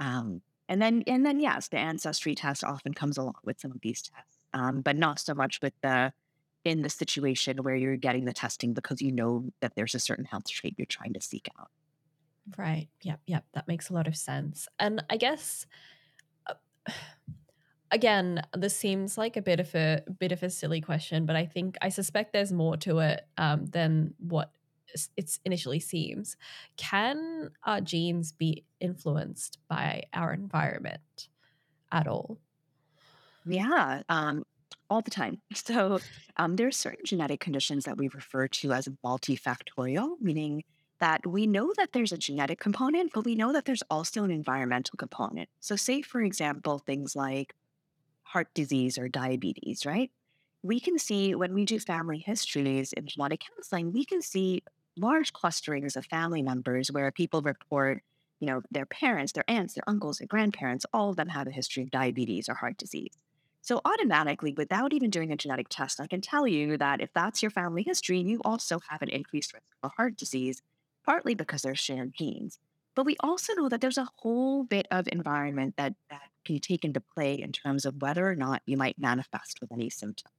Um, 0.00 0.42
and 0.68 0.82
then, 0.82 1.02
and 1.06 1.24
then, 1.24 1.40
yes, 1.40 1.68
the 1.68 1.78
ancestry 1.78 2.34
test 2.34 2.62
often 2.64 2.94
comes 2.94 3.16
along 3.18 3.36
with 3.44 3.60
some 3.60 3.72
of 3.72 3.80
these 3.82 4.02
tests, 4.02 4.38
um, 4.54 4.82
but 4.82 4.96
not 4.96 5.18
so 5.18 5.34
much 5.34 5.60
with 5.62 5.74
the 5.82 6.12
in 6.64 6.82
the 6.82 6.90
situation 6.90 7.58
where 7.62 7.76
you're 7.76 7.96
getting 7.96 8.24
the 8.26 8.32
testing 8.32 8.74
because 8.74 9.00
you 9.00 9.12
know 9.12 9.50
that 9.60 9.74
there's 9.76 9.94
a 9.94 10.00
certain 10.00 10.26
health 10.26 10.48
trait 10.48 10.74
you're 10.76 10.86
trying 10.86 11.14
to 11.14 11.20
seek 11.20 11.48
out. 11.58 11.70
Right. 12.56 12.88
Yep. 13.02 13.20
Yep. 13.26 13.44
That 13.52 13.68
makes 13.68 13.90
a 13.90 13.92
lot 13.94 14.06
of 14.06 14.16
sense. 14.16 14.68
And 14.78 15.04
I 15.10 15.16
guess 15.18 15.66
uh, 16.46 16.54
again, 17.90 18.42
this 18.56 18.76
seems 18.76 19.18
like 19.18 19.36
a 19.36 19.42
bit 19.42 19.60
of 19.60 19.74
a 19.74 20.02
bit 20.18 20.32
of 20.32 20.42
a 20.42 20.50
silly 20.50 20.80
question, 20.80 21.26
but 21.26 21.36
I 21.36 21.46
think 21.46 21.76
I 21.82 21.88
suspect 21.88 22.32
there's 22.32 22.52
more 22.52 22.76
to 22.78 22.98
it 23.00 23.26
um, 23.36 23.66
than 23.66 24.14
what 24.18 24.52
it 25.16 25.38
initially 25.44 25.80
seems. 25.80 26.36
Can 26.76 27.50
our 27.64 27.80
genes 27.80 28.32
be 28.32 28.64
influenced 28.80 29.58
by 29.68 30.04
our 30.12 30.32
environment 30.32 31.28
at 31.92 32.06
all? 32.06 32.38
Yeah, 33.44 34.02
um, 34.08 34.44
all 34.90 35.02
the 35.02 35.10
time. 35.10 35.40
So 35.54 36.00
um, 36.36 36.56
there 36.56 36.68
are 36.68 36.72
certain 36.72 37.04
genetic 37.04 37.40
conditions 37.40 37.84
that 37.84 37.98
we 37.98 38.08
refer 38.08 38.48
to 38.48 38.72
as 38.72 38.88
multifactorial, 39.04 40.16
meaning 40.20 40.62
that 41.00 41.26
we 41.26 41.46
know 41.46 41.72
that 41.76 41.92
there's 41.92 42.12
a 42.12 42.18
genetic 42.18 42.58
component, 42.58 43.12
but 43.12 43.24
we 43.24 43.34
know 43.34 43.52
that 43.52 43.64
there's 43.64 43.82
also 43.90 44.24
an 44.24 44.30
environmental 44.30 44.96
component. 44.96 45.48
So, 45.60 45.76
say, 45.76 46.02
for 46.02 46.20
example, 46.20 46.78
things 46.78 47.14
like 47.14 47.54
heart 48.28 48.48
disease 48.54 48.98
or 48.98 49.08
diabetes, 49.08 49.86
right? 49.86 50.10
We 50.62 50.80
can 50.80 50.98
see 50.98 51.34
when 51.34 51.54
we 51.54 51.64
do 51.64 51.78
family 51.78 52.18
histories 52.18 52.92
in 52.92 53.06
genetic 53.06 53.44
counseling, 53.54 53.92
we 53.92 54.04
can 54.04 54.22
see 54.22 54.62
large 54.96 55.32
clusterings 55.32 55.96
of 55.96 56.06
family 56.06 56.42
members 56.42 56.90
where 56.90 57.10
people 57.10 57.40
report, 57.42 58.02
you 58.40 58.46
know, 58.46 58.62
their 58.70 58.86
parents, 58.86 59.32
their 59.32 59.48
aunts, 59.48 59.74
their 59.74 59.84
uncles, 59.86 60.18
their 60.18 60.26
grandparents, 60.26 60.84
all 60.92 61.10
of 61.10 61.16
them 61.16 61.28
have 61.28 61.46
a 61.46 61.52
history 61.52 61.82
of 61.82 61.90
diabetes 61.90 62.48
or 62.48 62.54
heart 62.54 62.76
disease. 62.76 63.16
So, 63.60 63.80
automatically, 63.84 64.54
without 64.56 64.92
even 64.92 65.10
doing 65.10 65.32
a 65.32 65.36
genetic 65.36 65.68
test, 65.68 66.00
I 66.00 66.06
can 66.06 66.20
tell 66.20 66.46
you 66.46 66.76
that 66.78 67.00
if 67.00 67.12
that's 67.12 67.42
your 67.42 67.50
family 67.50 67.82
history, 67.82 68.20
you 68.20 68.40
also 68.44 68.80
have 68.88 69.02
an 69.02 69.08
increased 69.08 69.52
risk 69.52 69.64
of 69.82 69.92
heart 69.96 70.16
disease, 70.16 70.62
partly 71.04 71.34
because 71.34 71.62
they're 71.62 71.74
shared 71.74 72.14
genes. 72.14 72.58
But 72.94 73.06
we 73.06 73.16
also 73.20 73.54
know 73.54 73.68
that 73.68 73.80
there's 73.80 73.98
a 73.98 74.08
whole 74.16 74.64
bit 74.64 74.88
of 74.90 75.08
environment 75.12 75.74
that, 75.76 75.94
that 76.10 76.30
can 76.44 76.58
take 76.58 76.84
into 76.84 77.00
play 77.00 77.34
in 77.34 77.52
terms 77.52 77.84
of 77.84 78.02
whether 78.02 78.28
or 78.28 78.34
not 78.34 78.62
you 78.66 78.76
might 78.76 78.98
manifest 78.98 79.60
with 79.60 79.70
any 79.72 79.88
symptoms. 79.88 80.32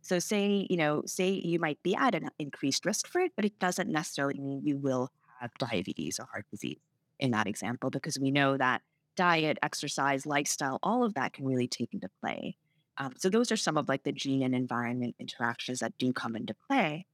So 0.00 0.18
say, 0.18 0.66
you 0.68 0.76
know, 0.76 1.02
say 1.06 1.30
you 1.30 1.60
might 1.60 1.80
be 1.84 1.94
at 1.94 2.16
an 2.16 2.30
increased 2.38 2.84
risk 2.84 3.06
for 3.06 3.20
it, 3.20 3.32
but 3.36 3.44
it 3.44 3.58
doesn't 3.60 3.88
necessarily 3.88 4.40
mean 4.40 4.62
you 4.64 4.76
will 4.76 5.12
have 5.40 5.52
diabetes 5.58 6.18
or 6.18 6.26
heart 6.26 6.46
disease 6.50 6.80
in 7.20 7.30
that 7.30 7.46
example, 7.46 7.88
because 7.88 8.18
we 8.18 8.32
know 8.32 8.56
that 8.56 8.82
diet, 9.14 9.58
exercise, 9.62 10.26
lifestyle, 10.26 10.80
all 10.82 11.04
of 11.04 11.14
that 11.14 11.34
can 11.34 11.46
really 11.46 11.68
take 11.68 11.94
into 11.94 12.08
play. 12.20 12.56
Um, 12.98 13.12
so 13.16 13.28
those 13.28 13.52
are 13.52 13.56
some 13.56 13.76
of 13.76 13.88
like 13.88 14.02
the 14.02 14.10
gene 14.10 14.42
and 14.42 14.54
environment 14.54 15.14
interactions 15.20 15.78
that 15.78 15.96
do 15.98 16.12
come 16.12 16.34
into 16.34 16.56
play. 16.68 17.06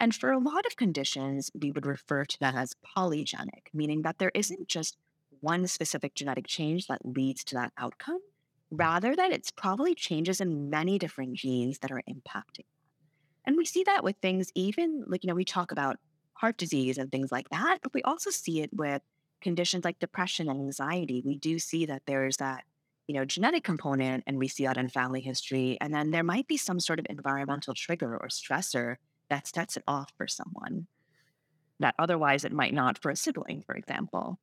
And 0.00 0.14
for 0.14 0.30
a 0.30 0.38
lot 0.38 0.64
of 0.66 0.76
conditions, 0.76 1.50
we 1.54 1.72
would 1.72 1.86
refer 1.86 2.24
to 2.24 2.38
that 2.40 2.54
as 2.54 2.74
polygenic, 2.96 3.66
meaning 3.74 4.02
that 4.02 4.18
there 4.18 4.30
isn't 4.34 4.68
just 4.68 4.96
one 5.40 5.66
specific 5.66 6.14
genetic 6.14 6.46
change 6.46 6.86
that 6.86 7.04
leads 7.04 7.44
to 7.44 7.54
that 7.56 7.72
outcome, 7.76 8.20
rather 8.70 9.16
that 9.16 9.32
it's 9.32 9.50
probably 9.50 9.94
changes 9.94 10.40
in 10.40 10.70
many 10.70 10.98
different 10.98 11.34
genes 11.34 11.78
that 11.80 11.90
are 11.90 12.02
impacting. 12.08 12.66
And 13.44 13.56
we 13.56 13.64
see 13.64 13.82
that 13.84 14.04
with 14.04 14.16
things 14.20 14.50
even 14.54 15.04
like, 15.06 15.24
you 15.24 15.28
know, 15.28 15.34
we 15.34 15.44
talk 15.44 15.72
about 15.72 15.96
heart 16.34 16.56
disease 16.58 16.98
and 16.98 17.10
things 17.10 17.32
like 17.32 17.48
that, 17.50 17.78
but 17.82 17.94
we 17.94 18.02
also 18.02 18.30
see 18.30 18.60
it 18.60 18.70
with 18.72 19.02
conditions 19.40 19.84
like 19.84 19.98
depression 19.98 20.48
and 20.48 20.60
anxiety. 20.60 21.22
We 21.24 21.36
do 21.36 21.58
see 21.58 21.86
that 21.86 22.02
there's 22.06 22.36
that, 22.38 22.64
you 23.06 23.14
know, 23.14 23.24
genetic 23.24 23.64
component 23.64 24.24
and 24.26 24.38
we 24.38 24.48
see 24.48 24.66
that 24.66 24.76
in 24.76 24.88
family 24.88 25.20
history. 25.20 25.78
And 25.80 25.94
then 25.94 26.10
there 26.10 26.24
might 26.24 26.46
be 26.46 26.56
some 26.56 26.80
sort 26.80 26.98
of 26.98 27.06
environmental 27.08 27.74
trigger 27.74 28.16
or 28.16 28.28
stressor 28.28 28.96
that 29.30 29.46
sets 29.46 29.76
it 29.76 29.84
off 29.86 30.12
for 30.16 30.26
someone 30.26 30.86
that 31.80 31.94
otherwise 31.98 32.44
it 32.44 32.52
might 32.52 32.74
not 32.74 32.98
for 32.98 33.10
a 33.10 33.16
sibling, 33.16 33.62
for 33.62 33.74
example. 33.74 34.38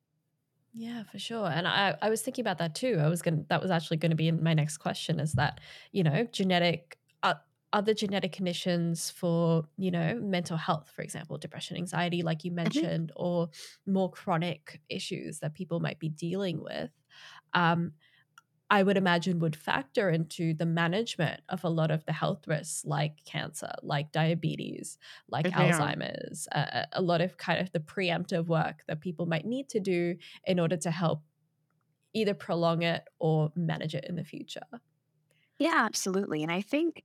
Yeah, 0.72 1.04
for 1.04 1.18
sure. 1.18 1.46
And 1.46 1.66
I, 1.66 1.96
I 2.02 2.10
was 2.10 2.22
thinking 2.22 2.42
about 2.42 2.58
that 2.58 2.74
too. 2.74 2.98
I 3.00 3.08
was 3.08 3.22
going 3.22 3.46
that 3.48 3.62
was 3.62 3.70
actually 3.70 3.96
going 3.96 4.10
to 4.10 4.16
be 4.16 4.28
in 4.28 4.42
my 4.42 4.52
next 4.52 4.78
question 4.78 5.20
is 5.20 5.32
that, 5.32 5.60
you 5.92 6.02
know, 6.02 6.26
genetic, 6.32 6.98
uh, 7.22 7.34
other 7.72 7.94
genetic 7.94 8.32
conditions 8.32 9.10
for, 9.10 9.64
you 9.78 9.90
know, 9.90 10.20
mental 10.22 10.58
health, 10.58 10.90
for 10.94 11.02
example, 11.02 11.38
depression, 11.38 11.78
anxiety, 11.78 12.22
like 12.22 12.44
you 12.44 12.50
mm-hmm. 12.50 12.56
mentioned, 12.56 13.08
mm-hmm. 13.08 13.24
or 13.24 13.48
more 13.86 14.10
chronic 14.10 14.80
issues 14.90 15.38
that 15.38 15.54
people 15.54 15.80
might 15.80 15.98
be 15.98 16.10
dealing 16.10 16.62
with. 16.62 16.90
Um, 17.54 17.92
I 18.68 18.82
would 18.82 18.96
imagine 18.96 19.38
would 19.38 19.54
factor 19.54 20.10
into 20.10 20.52
the 20.52 20.66
management 20.66 21.40
of 21.48 21.62
a 21.62 21.68
lot 21.68 21.90
of 21.90 22.04
the 22.04 22.12
health 22.12 22.48
risks 22.48 22.84
like 22.84 23.24
cancer, 23.24 23.72
like 23.82 24.10
diabetes, 24.12 24.98
like. 25.28 25.46
Alzheimer's, 25.46 26.48
uh, 26.52 26.84
a 26.92 27.00
lot 27.02 27.20
of 27.20 27.36
kind 27.36 27.60
of 27.60 27.70
the 27.72 27.80
preemptive 27.80 28.46
work 28.46 28.82
that 28.88 29.00
people 29.00 29.26
might 29.26 29.46
need 29.46 29.68
to 29.70 29.80
do 29.80 30.16
in 30.44 30.58
order 30.58 30.76
to 30.76 30.90
help 30.90 31.22
either 32.12 32.34
prolong 32.34 32.82
it 32.82 33.04
or 33.18 33.52
manage 33.54 33.94
it 33.94 34.04
in 34.08 34.16
the 34.16 34.24
future. 34.24 34.66
Yeah, 35.58 35.74
absolutely. 35.76 36.42
And 36.42 36.50
I 36.50 36.60
think 36.60 37.04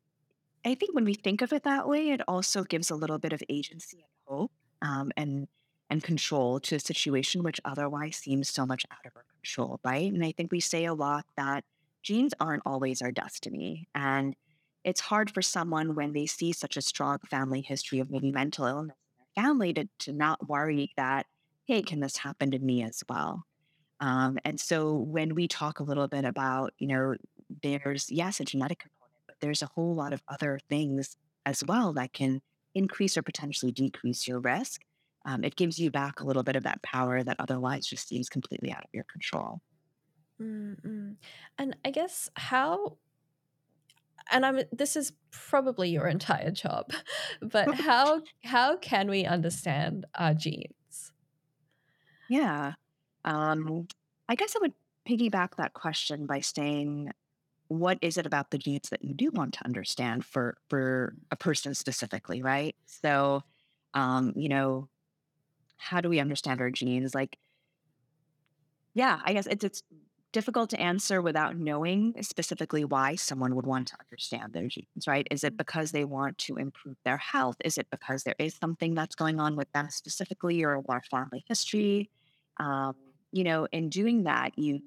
I 0.66 0.76
think 0.76 0.94
when 0.94 1.06
we 1.06 1.14
think 1.14 1.42
of 1.42 1.54
it 1.54 1.64
that 1.64 1.88
way, 1.88 2.10
it 2.10 2.22
also 2.28 2.64
gives 2.64 2.92
a 2.92 2.96
little 2.96 3.20
bit 3.20 3.34
of 3.34 3.42
agency 3.50 3.98
and 4.04 4.38
hope 4.38 4.52
um, 4.82 5.12
and 5.18 5.48
and 5.92 6.02
control 6.02 6.60
to 6.62 6.76
a 6.76 6.80
situation 6.80 7.44
which 7.44 7.60
otherwise 7.66 8.16
seems 8.16 8.50
so 8.50 8.66
much 8.66 8.86
out 8.92 9.06
of 9.06 9.12
our 9.14 9.26
control, 9.36 9.78
right? 9.84 10.12
And 10.12 10.24
I 10.24 10.32
think 10.32 10.50
we 10.50 10.62
say 10.62 10.86
a 10.86 10.94
lot 10.94 11.26
that 11.36 11.66
genes 12.02 12.34
aren't 12.40 12.64
always 12.66 13.02
our 13.02 13.12
destiny. 13.12 13.90
And 13.94 14.34
it's 14.86 15.02
hard 15.02 15.30
for 15.30 15.42
someone 15.42 15.94
when 15.94 16.14
they 16.14 16.26
see 16.26 16.54
such 16.54 16.78
a 16.78 16.82
strong 16.82 17.20
family 17.30 17.62
history 17.62 18.00
of 18.00 18.10
maybe 18.10 18.32
mental 18.32 18.66
illness 18.66 18.96
in 18.96 19.18
their 19.18 19.44
family 19.44 19.74
to, 19.74 19.90
to 20.00 20.14
not 20.14 20.48
worry 20.48 20.94
that, 20.96 21.26
hey, 21.68 21.82
can 21.82 22.00
this 22.00 22.16
happen 22.16 22.52
to 22.52 22.60
me 22.60 22.84
as 22.84 23.04
well? 23.10 23.44
Um, 24.00 24.40
and 24.46 24.60
so 24.60 24.94
when 24.94 25.36
we 25.36 25.50
talk 25.50 25.82
a 25.82 25.84
little 25.84 26.08
bit 26.08 26.24
about, 26.24 26.74
you 26.80 26.88
know, 26.88 27.16
there's, 27.62 28.10
yes, 28.10 28.40
a 28.40 28.46
genetic 28.46 28.80
component, 28.80 29.24
but 29.28 29.36
there's 29.42 29.62
a 29.62 29.70
whole 29.76 29.94
lot 29.94 30.14
of 30.14 30.24
other 30.30 30.58
things 30.70 31.18
as 31.46 31.66
well 31.66 31.92
that 31.94 32.14
can 32.14 32.42
increase 32.74 33.18
or 33.18 33.22
potentially 33.22 33.74
decrease 33.74 34.26
your 34.26 34.40
risk 34.40 34.82
um, 35.26 35.44
it 35.44 35.56
gives 35.56 35.78
you 35.78 35.92
back 35.92 36.20
a 36.20 36.26
little 36.26 36.44
bit 36.44 36.56
of 36.56 36.64
that 36.64 36.82
power 36.82 37.24
that 37.24 37.38
otherwise 37.40 37.86
just 37.86 38.08
seems 38.08 38.30
completely 38.30 38.72
out 38.72 38.84
of 38.84 38.90
your 38.94 39.06
control. 39.12 39.62
Mm-mm. 40.42 41.16
And 41.58 41.76
I 41.86 41.92
guess 41.92 42.30
how, 42.36 42.98
and 44.32 44.46
I'm 44.46 44.62
this 44.72 44.96
is 44.96 45.14
probably 45.32 45.90
your 45.90 46.08
entire 46.18 46.52
job, 46.52 46.92
but 47.42 47.74
how 47.76 48.22
how 48.44 48.78
can 48.78 49.10
we 49.10 49.26
understand 49.26 50.06
our 50.16 50.34
genes? 50.34 51.12
Yeah, 52.30 52.74
um, 53.26 53.88
I 54.28 54.36
guess 54.36 54.56
I 54.56 54.60
would 54.60 54.74
piggyback 55.08 55.58
that 55.58 55.74
question 55.74 56.26
by 56.26 56.40
saying, 56.40 57.12
what 57.68 57.98
is 58.02 58.18
it 58.18 58.26
about 58.26 58.52
the 58.52 58.58
genes 58.58 58.90
that 58.90 59.04
you 59.04 59.14
do 59.14 59.30
want 59.32 59.54
to 59.56 59.66
understand 59.66 60.26
for 60.26 60.58
for 60.70 61.14
a 61.30 61.36
person 61.36 61.76
specifically, 61.76 62.42
right? 62.42 62.76
So, 62.86 63.44
um, 63.94 64.34
you 64.36 64.50
know, 64.50 64.90
how 65.82 66.00
do 66.00 66.10
we 66.10 66.20
understand 66.20 66.62
our 66.62 66.70
genes? 66.70 67.16
Like, 67.16 67.38
yeah, 68.94 69.20
I 69.26 69.34
guess 69.34 69.48
it's 69.48 69.64
it's 69.64 69.84
difficult 70.32 70.70
to 70.70 70.80
answer 70.80 71.22
without 71.22 71.58
knowing 71.58 72.14
specifically 72.22 72.86
why 72.86 73.16
someone 73.16 73.56
would 73.56 73.66
want 73.66 73.88
to 73.90 73.98
understand 74.00 74.54
their 74.54 74.68
genes, 74.68 75.08
right? 75.08 75.28
Is 75.30 75.44
it 75.44 75.54
mm. 75.54 75.58
because 75.58 75.92
they 75.92 76.06
want 76.06 76.38
to 76.40 76.56
improve 76.56 76.96
their 77.04 77.18
health? 77.18 77.58
Is 77.66 77.78
it 77.78 77.88
because 77.92 78.24
there 78.24 78.36
is 78.40 78.56
something 78.56 78.94
that's 78.96 79.16
going 79.16 79.40
on 79.40 79.56
with 79.56 79.72
them 79.74 79.90
specifically 79.90 80.64
or 80.64 80.82
our 80.88 81.02
family 81.10 81.44
history? 81.48 82.10
Um, 82.58 82.96
you 83.32 83.44
know, 83.44 83.68
in 83.72 83.90
doing 83.90 84.24
that, 84.24 84.58
you 84.58 84.82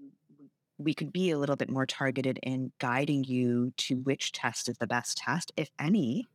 we 0.78 0.94
could 0.94 1.12
be 1.12 1.30
a 1.30 1.38
little 1.38 1.56
bit 1.56 1.70
more 1.70 1.86
targeted 1.86 2.38
in 2.42 2.72
guiding 2.80 3.22
you 3.24 3.72
to 3.76 3.96
which 3.96 4.32
test 4.32 4.68
is 4.68 4.76
the 4.78 4.86
best 4.86 5.16
test, 5.18 5.52
if 5.56 5.70
any, 5.78 6.26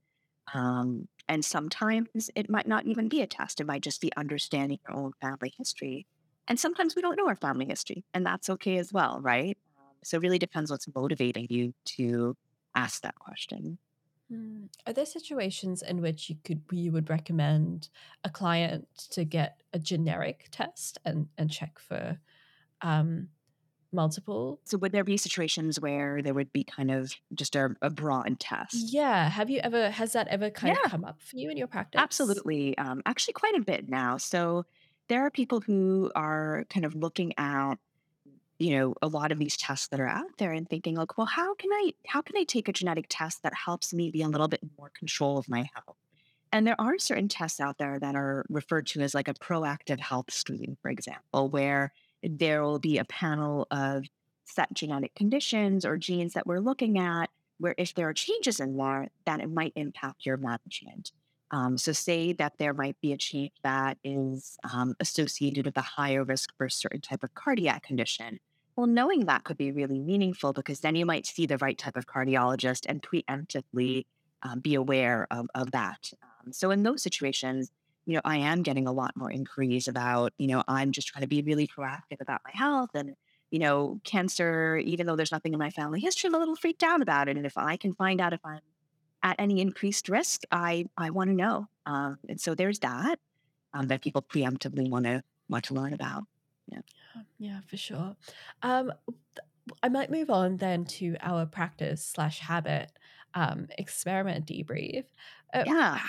um, 0.54 1.08
and 1.30 1.46
sometimes 1.46 2.32
it 2.36 2.50
might 2.50 2.68
not 2.68 2.86
even 2.86 3.08
be 3.08 3.22
a 3.22 3.28
test. 3.28 3.62
It 3.62 3.68
might 3.68 3.84
just 3.84 4.02
be 4.02 4.12
understanding 4.18 4.80
your 4.88 4.98
own 4.98 5.12
family 5.22 5.54
history. 5.58 6.08
And 6.48 6.60
sometimes 6.60 6.96
we 6.96 7.04
don't 7.04 7.16
know 7.16 7.28
our 7.28 7.36
family 7.36 7.68
history, 7.68 8.04
and 8.14 8.26
that's 8.26 8.50
okay 8.50 8.80
as 8.80 8.92
well, 8.92 9.20
right? 9.22 9.56
Um, 9.78 9.96
so 10.04 10.18
it 10.18 10.22
really 10.22 10.40
depends 10.40 10.72
what's 10.72 10.88
motivating 10.94 11.46
you 11.50 11.74
to 11.98 12.36
ask 12.76 13.04
that 13.04 13.16
question. 13.16 13.78
Mm. 14.34 14.70
Are 14.88 14.94
there 14.94 15.06
situations 15.06 15.84
in 15.84 16.02
which 16.02 16.30
you 16.30 16.38
could 16.44 16.62
you 16.72 16.92
would 16.92 17.10
recommend 17.10 17.90
a 18.24 18.30
client 18.30 18.88
to 19.12 19.24
get 19.26 19.62
a 19.74 19.80
generic 19.80 20.48
test 20.52 20.98
and 21.06 21.28
and 21.38 21.52
check 21.52 21.80
for 21.80 22.18
um, 22.82 23.30
multiple. 23.92 24.60
So, 24.66 24.78
would 24.78 24.92
there 24.92 25.04
be 25.04 25.18
situations 25.18 25.80
where 25.80 26.22
there 26.22 26.34
would 26.34 26.52
be 26.52 26.64
kind 26.64 26.92
of 26.92 27.14
just 27.34 27.56
a, 27.56 27.76
a 27.82 27.90
broad 27.90 28.40
test? 28.40 28.76
Yeah. 28.76 29.30
Have 29.30 29.50
you 29.50 29.60
ever, 29.60 29.90
has 29.90 30.14
that 30.14 30.28
ever 30.28 30.50
kind 30.50 30.76
yeah. 30.76 30.86
of 30.86 30.92
come 30.92 31.06
up 31.06 31.22
for 31.22 31.38
you 31.38 31.50
in 31.50 31.58
your 31.58 31.68
practice? 31.68 32.00
Absolutely. 32.00 32.78
Um, 32.78 33.02
actually, 33.06 33.34
quite 33.34 33.56
a 33.56 33.62
bit 33.62 33.90
now. 33.90 34.18
So, 34.18 34.66
there 35.08 35.26
are 35.26 35.32
people 35.32 35.62
who 35.62 36.12
are 36.16 36.66
kind 36.70 36.86
of 36.86 36.96
looking 36.96 37.34
at 37.38 37.76
you 38.60 38.78
know 38.78 38.94
a 39.02 39.08
lot 39.08 39.32
of 39.32 39.40
these 39.40 39.56
tests 39.56 39.88
that 39.88 40.02
are 40.02 40.08
out 40.08 40.38
there 40.38 40.52
and 40.52 40.70
thinking 40.70 40.94
like 40.94 41.18
well 41.18 41.26
how 41.26 41.56
can 41.56 41.72
i 41.72 41.94
how 42.06 42.22
can 42.22 42.36
i 42.36 42.44
take 42.44 42.68
a 42.68 42.74
genetic 42.74 43.06
test 43.08 43.42
that 43.42 43.54
helps 43.54 43.94
me 43.94 44.12
be 44.12 44.22
a 44.22 44.28
little 44.28 44.50
bit 44.50 44.60
more 44.78 44.92
control 44.94 45.38
of 45.38 45.48
my 45.48 45.70
health 45.74 45.96
and 46.52 46.66
there 46.66 46.80
are 46.80 46.98
certain 46.98 47.28
tests 47.28 47.60
out 47.60 47.78
there 47.78 48.00
that 48.00 48.16
are 48.16 48.46
referred 48.50 48.88
to 48.88 49.02
as 49.02 49.14
like 49.14 49.28
a 49.28 49.34
proactive 49.34 50.00
health 50.00 50.32
screen, 50.32 50.78
for 50.82 50.90
example, 50.90 51.50
where 51.50 51.92
there 52.24 52.64
will 52.64 52.80
be 52.80 52.98
a 52.98 53.06
panel 53.06 53.68
of 53.72 54.06
set 54.46 54.74
genetic 54.74 55.16
conditions 55.16 55.86
or 55.86 55.98
genes 55.98 56.34
that 56.34 56.48
we're 56.48 56.60
looking 56.60 56.98
at, 56.98 57.30
where 57.60 57.76
if 57.78 57.94
there 57.94 58.10
are 58.10 58.14
changes 58.14 58.60
in 58.60 58.78
there, 58.78 59.10
that 59.26 59.40
it 59.40 59.50
might 59.50 59.74
impact 59.76 60.26
your 60.26 60.38
management. 60.38 61.12
Um, 61.52 61.78
so, 61.78 61.92
say 61.94 62.34
that 62.34 62.54
there 62.60 62.74
might 62.74 63.00
be 63.02 63.12
a 63.12 63.18
change 63.18 63.52
that 63.64 63.98
is 64.04 64.58
um, 64.72 64.96
associated 65.00 65.66
with 65.66 65.78
a 65.78 65.82
higher 65.82 66.24
risk 66.24 66.56
for 66.58 66.66
a 66.66 66.72
certain 66.72 67.02
type 67.02 67.24
of 67.24 67.34
cardiac 67.34 67.84
condition. 67.84 68.40
Well, 68.76 68.88
knowing 68.88 69.26
that 69.26 69.44
could 69.44 69.58
be 69.58 69.72
really 69.72 70.00
meaningful 70.00 70.54
because 70.54 70.82
then 70.82 70.96
you 70.96 71.06
might 71.06 71.26
see 71.26 71.46
the 71.46 71.58
right 71.58 71.78
type 71.78 71.98
of 71.98 72.06
cardiologist 72.06 72.86
and 72.88 73.02
preemptively 73.02 74.06
um, 74.44 74.60
be 74.60 74.76
aware 74.76 75.28
of, 75.32 75.48
of 75.56 75.72
that. 75.72 76.12
Um, 76.24 76.54
so, 76.54 76.70
in 76.70 76.84
those 76.84 77.02
situations, 77.02 77.72
you 78.06 78.16
know, 78.16 78.22
I 78.26 78.38
am 78.38 78.64
getting 78.64 78.88
a 78.88 78.92
lot 78.92 79.16
more 79.16 79.32
inquiries 79.32 79.88
about, 79.88 80.34
you 80.38 80.48
know, 80.48 80.64
I'm 80.68 80.92
just 80.92 81.08
trying 81.08 81.22
to 81.22 81.28
be 81.28 81.42
really 81.42 81.68
proactive 81.68 82.22
about 82.22 82.42
my 82.46 82.52
health 82.54 82.90
and, 82.94 83.16
you 83.52 83.60
know, 83.60 84.00
cancer, 84.04 84.78
even 84.78 85.06
though 85.08 85.16
there's 85.16 85.32
nothing 85.32 85.54
in 85.54 85.60
my 85.60 85.70
family 85.72 86.00
history, 86.00 86.28
I'm 86.28 86.36
a 86.36 86.40
little 86.40 86.56
freaked 86.56 86.84
out 86.84 87.02
about 87.02 87.28
it. 87.30 87.38
And 87.38 87.46
if 87.46 87.58
I 87.58 87.78
can 87.78 87.94
find 87.96 88.22
out 88.22 88.34
if 88.34 88.42
I'm 88.44 88.62
at 89.24 89.36
any 89.40 89.62
increased 89.62 90.10
risk, 90.10 90.44
I 90.52 90.86
I 90.98 91.10
want 91.10 91.30
to 91.30 91.36
know. 91.36 91.68
Um, 91.86 92.18
and 92.30 92.40
so 92.40 92.56
there's 92.56 92.80
that 92.80 93.20
um, 93.74 93.88
that 93.88 94.02
people 94.02 94.22
preemptively 94.22 94.90
want 94.90 95.06
to 95.06 95.24
want 95.50 95.66
to 95.66 95.74
learn 95.74 95.94
about. 95.94 96.24
Yeah, 96.68 96.82
yeah, 97.38 97.62
for 97.62 97.78
sure. 97.78 98.16
Um, 98.62 98.94
I 99.84 99.90
might 99.90 100.12
move 100.12 100.30
on 100.30 100.58
then 100.58 100.86
to 100.86 101.16
our 101.22 101.46
practice 101.46 102.06
slash 102.06 102.40
habit 102.40 102.92
um, 103.34 103.68
experiment 103.78 104.46
debrief. 104.48 105.06
Uh, 105.54 105.66
yeah. 105.66 106.00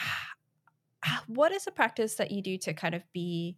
What 1.27 1.53
is 1.53 1.67
a 1.67 1.71
practice 1.71 2.17
that 2.17 2.31
you 2.31 2.43
do 2.43 2.59
to 2.59 2.75
kind 2.75 2.95
of 2.95 3.03
be 3.13 3.57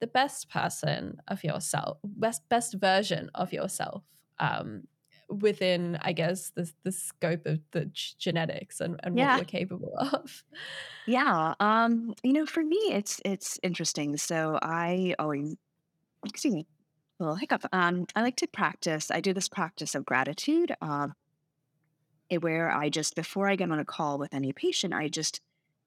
the 0.00 0.06
best 0.06 0.50
person 0.50 1.20
of 1.28 1.42
yourself, 1.42 1.98
best 2.04 2.48
best 2.48 2.74
version 2.74 3.30
of 3.34 3.52
yourself 3.52 4.02
um, 4.38 4.84
within, 5.28 5.98
I 6.00 6.12
guess, 6.12 6.50
the, 6.50 6.70
the 6.84 6.92
scope 6.92 7.46
of 7.46 7.60
the 7.72 7.90
genetics 8.18 8.80
and, 8.80 9.00
and 9.02 9.16
yeah. 9.16 9.32
what 9.32 9.36
you're 9.38 9.60
capable 9.60 9.94
of. 9.98 10.44
Yeah. 11.06 11.54
Um, 11.60 12.14
you 12.22 12.32
know, 12.32 12.46
for 12.46 12.62
me, 12.62 12.76
it's, 12.92 13.20
it's 13.24 13.58
interesting. 13.62 14.16
So 14.16 14.58
I 14.62 15.14
always, 15.18 15.56
excuse 16.24 16.54
me, 16.54 16.66
a 17.18 17.24
little 17.24 17.36
hiccup. 17.36 17.64
Um, 17.72 18.06
I 18.14 18.22
like 18.22 18.36
to 18.36 18.46
practice. 18.46 19.10
I 19.10 19.20
do 19.20 19.32
this 19.32 19.48
practice 19.48 19.94
of 19.94 20.04
gratitude, 20.04 20.74
um, 20.80 21.14
where 22.40 22.70
I 22.70 22.88
just, 22.88 23.14
before 23.14 23.48
I 23.48 23.56
get 23.56 23.70
on 23.70 23.78
a 23.78 23.84
call 23.84 24.18
with 24.18 24.34
any 24.34 24.52
patient, 24.52 24.92
I 24.92 25.08
just 25.08 25.40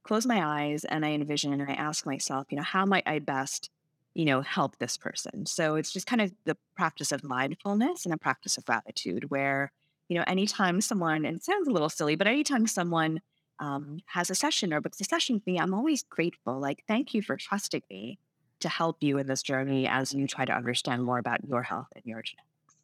close 0.04 0.26
my 0.26 0.44
eyes 0.44 0.86
and 0.86 1.06
I 1.06 1.12
envision 1.12 1.54
and 1.54 1.64
I 1.64 1.74
ask 1.74 2.06
myself, 2.06 2.48
you 2.50 2.58
know, 2.58 2.64
how 2.64 2.86
might 2.86 3.04
I 3.06 3.20
best 3.20 3.70
you 4.14 4.26
know, 4.26 4.42
help 4.42 4.78
this 4.78 4.98
person. 4.98 5.46
So 5.46 5.76
it's 5.76 5.92
just 5.92 6.08
kind 6.08 6.22
of 6.22 6.34
the 6.46 6.58
practice 6.76 7.12
of 7.12 7.24
mindfulness 7.24 8.06
and 8.06 8.14
a 8.14 8.18
practice 8.18 8.58
of 8.58 8.66
gratitude 8.66 9.30
where, 9.30 9.72
you 10.08 10.18
know, 10.18 10.24
anytime 10.28 10.82
someone, 10.82 11.26
and 11.26 11.38
it 11.38 11.44
sounds 11.44 11.68
a 11.68 11.72
little 11.72 11.90
silly, 11.90 12.16
but 12.16 12.28
anytime 12.28 12.68
someone 12.68 13.22
um, 13.60 14.00
has 14.08 14.30
a 14.30 14.36
session 14.36 14.74
or 14.74 14.82
books 14.82 15.00
a 15.00 15.04
session 15.04 15.36
with 15.36 15.48
me, 15.48 15.60
I'm 15.60 15.74
always 15.74 16.04
grateful. 16.04 16.60
Like, 16.60 16.84
thank 16.88 17.14
you 17.14 17.22
for 17.22 17.38
trusting 17.38 17.84
me 17.90 18.20
to 18.62 18.70
help 18.70 18.98
you 19.02 19.18
in 19.20 19.28
this 19.28 19.44
journey 19.44 19.88
as 19.88 20.14
you 20.14 20.28
try 20.28 20.44
to 20.44 20.54
understand 20.54 21.04
more 21.04 21.18
about 21.18 21.48
your 21.48 21.64
health 21.64 21.88
and 21.96 22.04
your 22.06 22.22
genetics. 22.22 22.76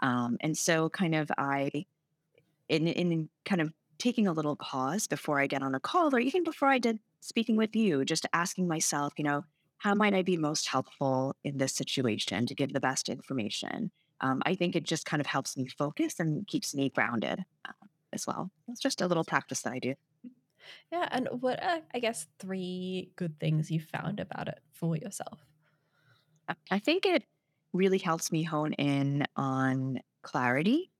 Um, 0.00 0.38
and 0.40 0.56
so, 0.56 0.88
kind 0.88 1.14
of, 1.14 1.30
I, 1.36 1.84
in, 2.68 2.88
in 2.88 3.28
kind 3.44 3.60
of 3.60 3.72
taking 4.00 4.26
a 4.26 4.32
little 4.32 4.56
pause 4.56 5.06
before 5.06 5.38
I 5.40 5.46
get 5.46 5.62
on 5.62 5.74
a 5.74 5.80
call, 5.80 6.14
or 6.14 6.18
even 6.18 6.42
before 6.42 6.68
I 6.68 6.78
did 6.78 6.98
speaking 7.20 7.56
with 7.56 7.76
you, 7.76 8.04
just 8.04 8.26
asking 8.32 8.66
myself, 8.66 9.12
you 9.16 9.24
know, 9.24 9.44
how 9.78 9.94
might 9.94 10.14
I 10.14 10.22
be 10.22 10.36
most 10.36 10.68
helpful 10.68 11.36
in 11.44 11.58
this 11.58 11.74
situation 11.74 12.46
to 12.46 12.54
give 12.54 12.72
the 12.72 12.80
best 12.80 13.08
information? 13.08 13.92
Um, 14.20 14.42
I 14.44 14.54
think 14.54 14.76
it 14.76 14.84
just 14.84 15.06
kind 15.06 15.20
of 15.20 15.26
helps 15.26 15.56
me 15.56 15.66
focus 15.66 16.20
and 16.20 16.46
keeps 16.46 16.74
me 16.74 16.90
grounded 16.90 17.44
uh, 17.66 17.72
as 18.12 18.26
well. 18.26 18.50
It's 18.68 18.80
just 18.80 19.00
a 19.00 19.06
little 19.06 19.24
practice 19.24 19.62
that 19.62 19.72
I 19.72 19.78
do. 19.78 19.94
Yeah. 20.92 21.08
And 21.10 21.28
what 21.40 21.62
are, 21.62 21.80
I 21.94 22.00
guess, 22.00 22.26
three 22.38 23.12
good 23.16 23.40
things 23.40 23.70
you 23.70 23.80
found 23.80 24.20
about 24.20 24.48
it 24.48 24.60
for 24.72 24.96
yourself? 24.96 25.38
I 26.70 26.78
think 26.78 27.06
it 27.06 27.24
really 27.72 27.98
helps 27.98 28.32
me 28.32 28.42
hone 28.42 28.72
in 28.74 29.24
on 29.36 30.00
clarity, 30.22 30.90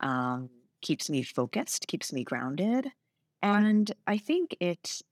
um, 0.00 0.48
keeps 0.84 1.10
me 1.10 1.24
focused, 1.24 1.88
keeps 1.88 2.12
me 2.12 2.22
grounded. 2.22 2.92
And 3.42 3.90
I 4.06 4.18
think 4.18 4.56
it 4.60 5.02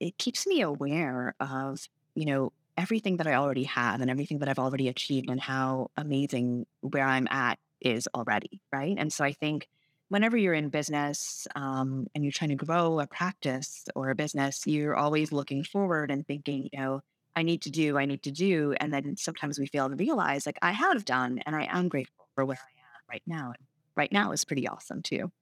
it 0.00 0.18
keeps 0.18 0.46
me 0.46 0.60
aware 0.60 1.34
of, 1.40 1.88
you 2.14 2.24
know, 2.24 2.52
everything 2.76 3.16
that 3.18 3.26
I 3.26 3.34
already 3.34 3.64
have 3.64 4.00
and 4.00 4.10
everything 4.10 4.38
that 4.38 4.48
I've 4.48 4.58
already 4.58 4.88
achieved 4.88 5.28
and 5.30 5.40
how 5.40 5.90
amazing 5.96 6.66
where 6.80 7.04
I'm 7.04 7.28
at 7.30 7.58
is 7.80 8.08
already. 8.14 8.60
Right. 8.72 8.96
And 8.98 9.12
so 9.12 9.24
I 9.24 9.32
think 9.32 9.68
whenever 10.08 10.36
you're 10.36 10.54
in 10.54 10.68
business 10.68 11.46
um, 11.54 12.06
and 12.14 12.24
you're 12.24 12.32
trying 12.32 12.50
to 12.50 12.64
grow 12.64 13.00
a 13.00 13.06
practice 13.06 13.84
or 13.94 14.10
a 14.10 14.14
business, 14.14 14.66
you're 14.66 14.96
always 14.96 15.32
looking 15.32 15.64
forward 15.64 16.10
and 16.10 16.26
thinking, 16.26 16.68
you 16.72 16.78
know, 16.78 17.00
I 17.36 17.42
need 17.42 17.62
to 17.62 17.70
do, 17.70 17.98
I 17.98 18.06
need 18.06 18.22
to 18.24 18.30
do. 18.30 18.74
And 18.80 18.92
then 18.92 19.16
sometimes 19.16 19.58
we 19.58 19.66
fail 19.66 19.88
to 19.88 19.94
realize, 19.94 20.46
like, 20.46 20.58
I 20.62 20.72
have 20.72 21.04
done 21.04 21.40
and 21.46 21.54
I 21.54 21.68
am 21.70 21.88
grateful 21.88 22.26
for 22.34 22.44
where 22.44 22.58
I 22.58 22.80
am 22.80 23.02
right 23.08 23.22
now. 23.26 23.52
Right 23.98 24.12
now 24.12 24.32
is 24.32 24.44
pretty 24.44 24.68
awesome 24.68 25.02
too. 25.02 25.32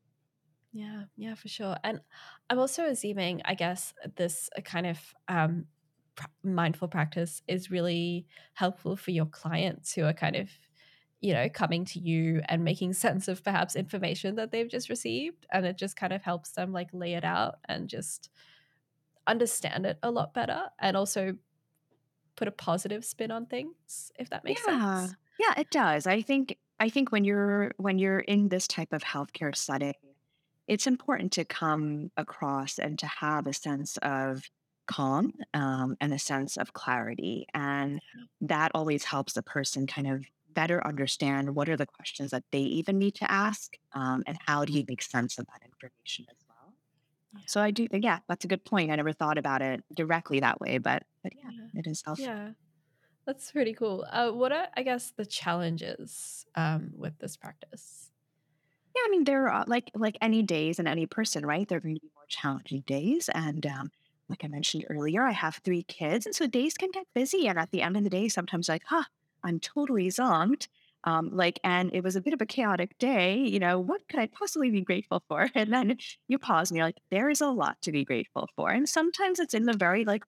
Yeah, 0.73 1.05
yeah, 1.17 1.35
for 1.35 1.49
sure. 1.49 1.77
And 1.85 2.01
I'm 2.51 2.59
also 2.59 2.85
assuming, 2.85 3.43
I 3.45 3.55
guess, 3.55 3.95
this 4.17 4.51
uh, 4.57 4.63
kind 4.63 4.87
of 4.87 4.99
um, 5.29 5.67
mindful 6.43 6.89
practice 6.89 7.43
is 7.47 7.71
really 7.71 8.27
helpful 8.55 8.97
for 8.97 9.11
your 9.11 9.27
clients 9.27 9.95
who 9.95 10.05
are 10.05 10.13
kind 10.13 10.37
of 10.37 10.49
you 11.21 11.33
know 11.33 11.49
coming 11.49 11.85
to 11.85 11.99
you 11.99 12.43
and 12.49 12.63
making 12.65 12.93
sense 12.93 13.29
of 13.29 13.43
perhaps 13.43 13.77
information 13.77 14.37
that 14.37 14.51
they've 14.51 14.69
just 14.69 14.89
received 14.89 15.47
and 15.51 15.67
it 15.67 15.77
just 15.77 15.97
kind 15.97 16.13
of 16.13 16.23
helps 16.23 16.53
them 16.53 16.73
like 16.73 16.89
lay 16.93 17.15
it 17.15 17.25
out 17.25 17.57
and 17.69 17.89
just 17.89 18.31
understand 19.27 19.87
it 19.87 19.99
a 20.03 20.11
lot 20.11 20.35
better 20.35 20.65
and 20.79 20.97
also 20.97 21.35
put 22.37 22.49
a 22.49 22.53
positive 22.53 23.05
spin 23.05 23.31
on 23.31 23.47
things 23.47 24.13
if 24.19 24.31
that 24.31 24.45
makes 24.45 24.63
yeah. 24.67 25.01
sense 25.01 25.15
yeah 25.39 25.55
it 25.57 25.71
does 25.71 26.07
i 26.07 26.21
think 26.21 26.57
i 26.81 26.89
think 26.89 27.13
when 27.13 27.25
you're 27.25 27.73
when 27.77 27.99
you're 27.99 28.21
in 28.21 28.49
this 28.49 28.67
type 28.67 28.93
of 28.93 29.03
healthcare 29.03 29.55
setting 29.55 29.95
it's 30.69 30.87
important 30.87 31.33
to 31.33 31.45
come 31.45 32.11
across 32.17 32.79
and 32.79 32.99
to 32.99 33.07
have 33.07 33.47
a 33.47 33.53
sense 33.53 33.97
of 33.99 34.43
calm 34.87 35.33
um, 35.55 35.97
and 36.01 36.13
a 36.13 36.19
sense 36.19 36.57
of 36.57 36.73
clarity. 36.73 37.47
And 37.55 38.01
that 38.41 38.73
always 38.75 39.05
helps 39.05 39.37
a 39.37 39.43
person 39.43 39.87
kind 39.87 40.07
of 40.07 40.25
better 40.53 40.85
understand 40.87 41.55
what 41.55 41.69
are 41.69 41.77
the 41.77 41.87
questions 41.87 42.31
that 42.31 42.45
they 42.51 42.61
even 42.61 42.99
need 42.99 43.15
to 43.17 43.31
ask 43.31 43.77
um, 43.93 44.23
and 44.27 44.39
how 44.47 44.65
do 44.65 44.73
you 44.73 44.85
make 44.89 45.03
sense 45.03 45.39
of 45.39 45.47
that 45.47 45.61
information 45.65 46.25
as 46.31 46.39
well. 46.49 46.73
Yeah. 47.35 47.41
So 47.47 47.61
I 47.61 47.71
do 47.71 47.87
think, 47.87 48.05
yeah, 48.05 48.21
that's 48.29 48.45
a 48.45 48.49
good 48.49 48.65
point. 48.65 48.91
I 48.91 48.97
never 48.97 49.13
thought 49.13 49.39
about 49.39 49.61
it 49.61 49.85
directly 49.95 50.41
that 50.41 50.61
way, 50.61 50.79
but, 50.79 51.03
but 51.23 51.33
yeah, 51.37 51.51
yeah. 51.53 51.81
it 51.81 51.87
is 51.87 52.03
helpful. 52.05 52.27
Yeah. 52.27 52.51
That's 53.27 53.51
pretty 53.51 53.75
cool. 53.75 54.07
Uh, 54.11 54.31
what 54.31 54.53
are, 54.53 54.69
I 54.77 54.83
guess, 54.83 55.11
the 55.11 55.27
challenges 55.27 56.47
um, 56.55 56.93
with 56.97 57.19
this 57.19 57.37
practice? 57.37 58.11
Yeah, 58.95 59.03
I 59.07 59.11
mean, 59.11 59.25
there 59.25 59.49
are 59.51 59.65
like 59.67 59.91
like 59.95 60.17
any 60.21 60.43
days 60.43 60.79
and 60.79 60.89
any 60.89 61.07
person, 61.07 61.45
right? 61.45 61.69
There 61.69 61.79
are 61.79 61.81
going 61.81 61.97
to 61.97 62.01
be 62.01 62.11
more 62.15 62.25
challenging 62.29 62.83
days, 62.87 63.29
and 63.35 63.65
um, 63.67 63.91
like 64.29 64.45
I 64.45 64.49
mentioned 64.49 64.87
earlier, 64.91 65.23
I 65.23 65.33
have 65.33 65.57
three 65.57 65.83
kids. 65.83 66.27
And 66.27 66.35
so 66.35 66.47
days 66.47 66.75
can 66.75 66.91
get 66.91 67.07
busy. 67.15 67.47
And 67.49 67.59
at 67.59 67.71
the 67.71 67.83
end 67.83 67.97
of 67.97 68.05
the 68.05 68.11
day, 68.11 68.29
sometimes 68.29 68.69
like, 68.69 68.83
huh, 68.87 69.05
I'm 69.45 69.61
totally 69.61 70.09
zonked. 70.09 70.69
Um, 71.05 71.31
like, 71.33 71.61
and 71.63 71.91
it 71.95 72.03
was 72.03 72.17
a 72.17 72.21
bit 72.21 72.33
of 72.35 72.41
a 72.41 72.47
chaotic 72.47 72.99
day. 72.99 73.37
You 73.39 73.61
know, 73.61 73.79
what 73.79 74.09
could 74.09 74.19
I 74.19 74.27
possibly 74.27 74.71
be 74.71 74.81
grateful 74.81 75.23
for? 75.29 75.49
And 75.55 75.73
then 75.73 75.99
you 76.27 76.39
pause 76.39 76.71
and 76.71 76.77
you're 76.77 76.87
like, 76.87 77.01
there 77.11 77.31
is 77.31 77.41
a 77.41 77.49
lot 77.49 77.81
to 77.83 77.93
be 77.93 78.05
grateful 78.05 78.49
for. 78.57 78.71
And 78.71 78.89
sometimes 78.89 79.39
it's 79.39 79.55
in 79.55 79.65
the 79.65 79.77
very 79.77 80.05
like 80.05 80.25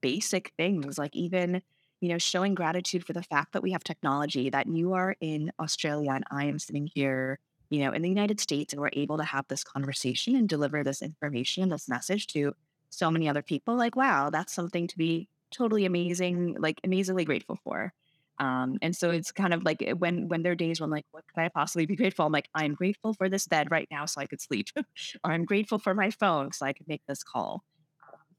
basic 0.00 0.52
things, 0.56 0.98
like 0.98 1.14
even, 1.16 1.62
you 2.00 2.08
know, 2.08 2.18
showing 2.18 2.54
gratitude 2.54 3.04
for 3.04 3.12
the 3.12 3.22
fact 3.22 3.52
that 3.52 3.62
we 3.62 3.72
have 3.72 3.84
technology, 3.84 4.50
that 4.50 4.66
you 4.66 4.94
are 4.94 5.16
in 5.20 5.52
Australia 5.60 6.12
and 6.12 6.24
I 6.30 6.46
am 6.46 6.58
sitting 6.58 6.88
here, 6.94 7.38
you 7.68 7.80
know, 7.84 7.92
in 7.92 8.02
the 8.02 8.08
United 8.08 8.40
States, 8.40 8.72
and 8.72 8.80
we're 8.80 8.90
able 8.94 9.18
to 9.18 9.24
have 9.24 9.46
this 9.48 9.64
conversation 9.64 10.34
and 10.34 10.48
deliver 10.48 10.82
this 10.82 11.02
information, 11.02 11.68
this 11.68 11.88
message 11.88 12.26
to 12.28 12.54
so 12.88 13.10
many 13.10 13.28
other 13.28 13.42
people, 13.42 13.76
like, 13.76 13.96
wow, 13.96 14.30
that's 14.30 14.52
something 14.52 14.86
to 14.88 14.98
be 14.98 15.28
totally 15.50 15.84
amazing, 15.84 16.56
like 16.58 16.80
amazingly 16.84 17.24
grateful 17.24 17.58
for. 17.62 17.92
Um, 18.38 18.78
and 18.80 18.96
so 18.96 19.10
it's 19.10 19.32
kind 19.32 19.52
of 19.52 19.64
like 19.64 19.82
eh, 19.82 19.92
when 19.92 20.28
when 20.28 20.42
there 20.42 20.52
are 20.52 20.56
days 20.56 20.80
when 20.80 20.88
like, 20.90 21.04
what 21.10 21.24
could 21.26 21.40
I 21.42 21.48
possibly 21.50 21.84
be 21.86 21.96
grateful? 21.96 22.24
I'm 22.24 22.32
like, 22.32 22.48
I'm 22.54 22.74
grateful 22.74 23.12
for 23.12 23.28
this 23.28 23.46
bed 23.46 23.70
right 23.70 23.86
now 23.90 24.06
so 24.06 24.20
I 24.20 24.26
could 24.26 24.40
sleep, 24.40 24.68
or 25.24 25.32
I'm 25.32 25.44
grateful 25.44 25.78
for 25.78 25.94
my 25.94 26.10
phone 26.10 26.52
so 26.52 26.64
I 26.64 26.72
could 26.72 26.88
make 26.88 27.02
this 27.06 27.22
call. 27.22 27.62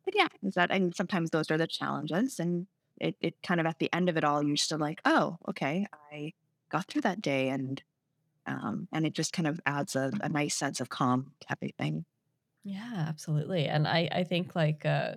But 0.05 0.16
yeah, 0.16 0.28
is 0.43 0.55
that 0.55 0.72
and 0.72 0.95
sometimes 0.95 1.30
those 1.32 1.51
are 1.51 1.57
the 1.57 1.68
challenges, 1.68 2.39
and 2.39 2.68
it 3.02 3.18
it 3.22 3.43
kind 3.43 3.62
of 3.62 3.68
at 3.68 3.80
the 3.80 3.93
end 3.93 4.10
of 4.10 4.18
it 4.18 4.26
all, 4.26 4.43
you're 4.43 4.58
still 4.58 4.80
like, 4.80 5.02
oh, 5.06 5.39
okay, 5.49 5.88
I 6.12 6.34
got 6.72 6.88
through 6.88 7.04
that 7.04 7.22
day, 7.22 7.49
and 7.49 7.84
um, 8.47 8.88
and 8.93 9.06
it 9.08 9.14
just 9.16 9.34
kind 9.34 9.47
of 9.47 9.62
adds 9.68 9.95
a, 9.97 10.12
a 10.22 10.30
nice 10.30 10.56
sense 10.58 10.82
of 10.82 10.89
calm 10.89 11.34
to 11.41 11.52
everything. 11.54 12.06
Yeah, 12.64 13.06
absolutely. 13.08 13.68
And 13.68 13.88
I 13.88 14.08
I 14.12 14.24
think 14.24 14.56
like 14.56 14.86
uh 14.86 15.16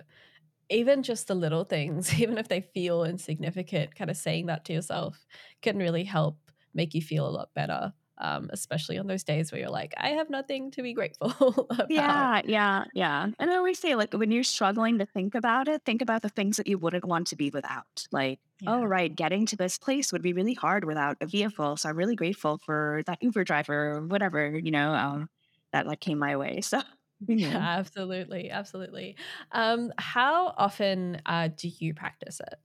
even 0.69 1.03
just 1.03 1.27
the 1.27 1.35
little 1.35 1.65
things, 1.65 2.13
even 2.21 2.37
if 2.37 2.47
they 2.49 2.61
feel 2.61 3.03
insignificant, 3.05 3.95
kind 3.95 4.11
of 4.11 4.17
saying 4.17 4.47
that 4.47 4.65
to 4.65 4.73
yourself 4.73 5.25
can 5.61 5.77
really 5.77 6.03
help 6.05 6.39
make 6.73 6.93
you 6.95 7.01
feel 7.01 7.27
a 7.27 7.31
lot 7.31 7.53
better. 7.55 7.93
Um, 8.17 8.49
especially 8.53 8.97
on 8.97 9.07
those 9.07 9.23
days 9.23 9.51
where 9.51 9.59
you're 9.59 9.69
like, 9.69 9.93
I 9.97 10.09
have 10.09 10.29
nothing 10.29 10.71
to 10.71 10.81
be 10.81 10.93
grateful 10.93 11.67
about. 11.79 11.87
Yeah, 11.87 12.41
yeah, 12.45 12.85
yeah. 12.93 13.27
And 13.37 13.51
I 13.51 13.55
always 13.57 13.77
say, 13.79 13.93
like, 13.95 14.13
when 14.13 14.31
you're 14.31 14.43
struggling 14.43 14.97
to 14.99 15.05
think 15.05 15.35
about 15.35 15.67
it, 15.67 15.83
think 15.85 16.01
about 16.01 16.23
the 16.23 16.29
things 16.29 16.57
that 16.57 16.65
you 16.67 16.79
wouldn't 16.79 17.05
want 17.05 17.27
to 17.27 17.35
be 17.35 17.51
without. 17.51 18.07
Like, 18.11 18.39
oh, 18.65 18.83
right, 18.85 19.15
getting 19.15 19.45
to 19.47 19.55
this 19.55 19.77
place 19.77 20.11
would 20.11 20.23
be 20.23 20.33
really 20.33 20.55
hard 20.55 20.83
without 20.85 21.17
a 21.21 21.27
vehicle. 21.27 21.77
So 21.77 21.89
I'm 21.89 21.95
really 21.97 22.15
grateful 22.15 22.57
for 22.57 23.03
that 23.05 23.21
Uber 23.21 23.43
driver 23.43 23.97
or 23.97 24.07
whatever, 24.07 24.57
you 24.57 24.71
know, 24.71 24.93
um, 24.93 25.29
that 25.73 25.85
like 25.85 25.99
came 25.99 26.17
my 26.17 26.35
way. 26.37 26.61
So, 26.63 26.81
you 27.27 27.51
Yeah, 27.51 27.57
absolutely, 27.79 28.49
absolutely. 28.49 29.17
Um, 29.51 29.91
how 29.97 30.53
often 30.57 31.21
uh, 31.25 31.49
do 31.55 31.67
you 31.67 31.93
practice 31.93 32.39
it? 32.39 32.55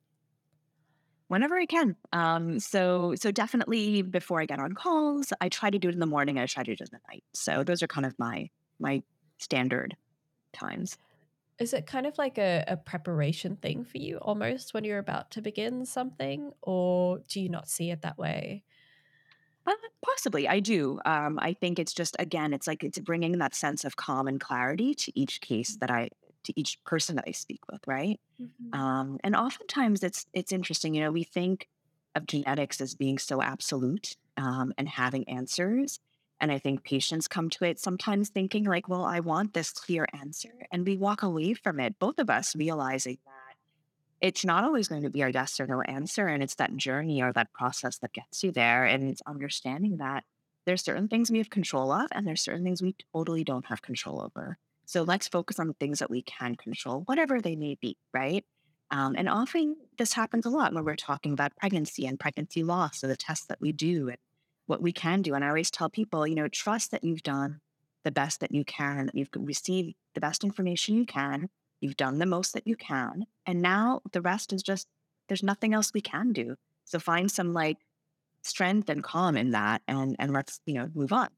Whenever 1.31 1.57
I 1.57 1.65
can. 1.65 1.95
Um, 2.13 2.59
so 2.59 3.15
so 3.15 3.31
definitely 3.31 4.03
before 4.03 4.41
I 4.41 4.47
get 4.47 4.59
on 4.59 4.73
calls, 4.73 5.33
I 5.41 5.49
try 5.49 5.71
to 5.71 5.79
do 5.79 5.89
it 5.89 5.95
in 5.95 6.01
the 6.01 6.07
morning. 6.07 6.39
I 6.39 6.47
try 6.47 6.65
to 6.65 6.75
do 6.75 6.83
it 6.83 6.91
in 6.93 6.99
the 6.99 7.01
night. 7.09 7.23
So 7.33 7.63
those 7.63 7.83
are 7.85 7.87
kind 7.87 8.05
of 8.05 8.19
my 8.19 8.51
my 8.81 9.03
standard 9.39 9.97
times. 10.53 10.99
Is 11.61 11.73
it 11.73 11.87
kind 11.87 12.07
of 12.07 12.19
like 12.19 12.37
a, 12.37 12.65
a 12.67 12.77
preparation 12.77 13.57
thing 13.57 13.85
for 13.85 13.99
you 13.99 14.17
almost 14.17 14.75
when 14.75 14.83
you're 14.83 14.99
about 14.99 15.31
to 15.33 15.43
begin 15.43 15.87
something, 15.87 16.53
or 16.63 17.21
do 17.29 17.41
you 17.41 17.49
not 17.49 17.69
see 17.69 17.91
it 17.91 18.03
that 18.03 18.19
way? 18.19 18.65
Uh, 19.67 19.75
possibly, 20.05 20.49
I 20.49 20.59
do. 20.59 20.99
Um, 21.05 21.39
I 21.41 21.53
think 21.53 21.79
it's 21.79 21.93
just 21.93 22.17
again, 22.19 22.53
it's 22.53 22.67
like 22.67 22.83
it's 22.83 22.99
bringing 22.99 23.39
that 23.39 23.55
sense 23.55 23.85
of 23.85 23.95
calm 23.95 24.27
and 24.27 24.41
clarity 24.41 24.95
to 24.95 25.13
each 25.15 25.41
case 25.43 25.77
that 25.77 25.91
I 25.93 26.09
to 26.45 26.59
each 26.61 26.79
person 26.85 27.17
that 27.17 27.25
I 27.29 27.33
speak 27.33 27.61
with, 27.71 27.81
right? 27.87 28.21
Mhm. 28.39 28.81
Um, 28.81 29.19
and 29.25 29.37
oftentimes, 29.37 30.03
it's 30.05 30.27
it's 30.33 30.53
interesting. 30.53 30.95
You 30.95 31.03
know, 31.03 31.13
we 31.13 31.25
think 31.25 31.69
of 32.15 32.27
genetics 32.27 32.81
as 32.81 32.95
being 32.95 33.19
so 33.19 33.43
absolute 33.43 34.17
um, 34.37 34.73
and 34.79 34.89
having 34.89 35.29
answers, 35.29 36.01
and 36.41 36.53
I 36.53 36.59
think 36.59 36.85
patients 36.85 37.29
come 37.29 37.51
to 37.51 37.65
it 37.65 37.81
sometimes 37.81 38.31
thinking 38.31 38.65
like, 38.65 38.89
"Well, 38.89 39.05
I 39.05 39.21
want 39.21 39.55
this 39.55 39.73
clear 39.73 40.07
answer," 40.13 40.67
and 40.73 40.87
we 40.87 40.97
walk 40.99 41.23
away 41.23 41.55
from 41.55 41.81
it. 41.81 41.99
Both 41.99 42.19
of 42.21 42.31
us 42.31 42.57
realizing 42.57 43.19
that 43.27 43.57
it's 44.21 44.45
not 44.45 44.65
always 44.65 44.89
going 44.89 45.03
to 45.03 45.11
be 45.11 45.23
our 45.23 45.31
yes 45.31 45.59
or 45.61 45.67
no 45.67 45.81
answer. 45.83 46.27
And 46.29 46.43
it's 46.43 46.57
that 46.57 46.77
journey 46.77 47.23
or 47.23 47.33
that 47.33 47.53
process 47.53 47.99
that 47.99 48.13
gets 48.13 48.43
you 48.43 48.53
there. 48.53 48.85
And 48.85 49.05
it's 49.05 49.23
understanding 49.27 49.99
that 49.99 50.25
there's 50.67 50.85
certain 50.85 51.09
things 51.09 51.31
we 51.31 51.39
have 51.39 51.51
control 51.51 51.91
of 51.93 52.09
and 52.13 52.27
there's 52.27 52.43
certain 52.43 52.65
things 52.65 52.83
we 52.83 52.97
totally 53.15 53.45
don't 53.45 53.67
have 53.67 53.83
control 53.83 54.23
over. 54.23 54.59
So 54.91 55.03
let's 55.03 55.29
focus 55.29 55.61
on 55.61 55.69
the 55.69 55.75
things 55.75 56.01
that 56.01 56.11
we 56.11 56.23
can 56.23 56.57
control, 56.57 57.03
whatever 57.07 57.41
they 57.41 57.57
may 57.57 57.77
be, 57.81 57.97
right? 58.13 58.45
Um, 58.91 59.15
and 59.17 59.29
often 59.29 59.77
this 59.99 60.15
happens 60.15 60.47
a 60.47 60.51
lot 60.51 60.75
when 60.75 60.85
we're 60.85 60.97
talking 60.97 61.33
about 61.33 61.55
pregnancy 61.57 62.07
and 62.07 62.19
pregnancy 62.19 62.65
loss, 62.65 63.01
so 63.01 63.07
the 63.07 63.17
tests 63.17 63.47
that 63.47 63.61
we 63.61 63.71
do 63.71 64.09
and 64.09 64.19
what 64.67 64.83
we 64.83 64.93
can 64.93 65.23
do. 65.23 65.35
And 65.35 65.45
I 65.45 65.49
always 65.49 65.71
tell 65.71 65.89
people, 65.89 66.27
you 66.27 66.35
know, 66.35 66.49
trust 66.49 66.91
that 66.91 67.05
you've 67.05 67.23
done 67.23 67.61
the 68.03 68.11
best 68.11 68.41
that 68.41 68.53
you 68.53 68.65
can, 68.65 69.07
that 69.07 69.15
you've 69.15 69.29
received 69.37 69.95
the 70.15 70.21
best 70.21 70.43
information 70.43 70.97
you 70.97 71.07
can, 71.07 71.49
You've 71.81 71.97
done 71.97 72.19
the 72.19 72.27
most 72.27 72.53
that 72.53 72.67
you 72.67 72.77
can. 72.77 73.25
And 73.47 73.63
now 73.63 74.03
the 74.13 74.21
rest 74.21 74.53
is 74.53 74.63
just, 74.63 74.87
there's 75.29 75.43
nothing 75.43 75.73
else 75.73 75.93
we 75.95 76.01
can 76.01 76.33
do. 76.33 76.57
So 76.85 76.99
find 76.99 77.31
some 77.31 77.53
like 77.55 77.79
strength 78.43 78.89
and 78.89 79.03
calm 79.03 79.37
in 79.37 79.53
that 79.53 79.83
and, 79.89 80.15
and 80.19 80.33
let's, 80.33 80.61
you 80.67 80.75
know, 80.75 80.91
move 80.95 81.13
on. 81.13 81.29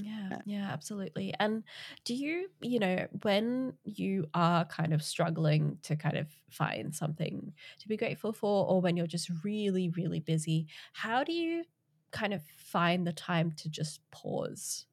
Yeah, 0.00 0.42
yeah, 0.44 0.68
absolutely. 0.70 1.34
And 1.40 1.64
do 2.04 2.14
you, 2.14 2.50
you 2.60 2.78
know, 2.78 3.08
when 3.22 3.76
you 3.84 4.28
are 4.32 4.64
kind 4.64 4.94
of 4.94 5.02
struggling 5.02 5.78
to 5.82 5.96
kind 5.96 6.16
of 6.16 6.28
find 6.50 6.94
something 6.94 7.52
to 7.80 7.88
be 7.88 7.96
grateful 7.96 8.32
for, 8.32 8.64
or 8.66 8.80
when 8.80 8.96
you're 8.96 9.08
just 9.08 9.28
really, 9.42 9.88
really 9.88 10.20
busy, 10.20 10.68
how 10.92 11.24
do 11.24 11.32
you 11.32 11.64
kind 12.12 12.32
of 12.32 12.44
find 12.44 13.06
the 13.06 13.12
time 13.12 13.50
to 13.52 13.68
just 13.68 14.08
pause 14.12 14.86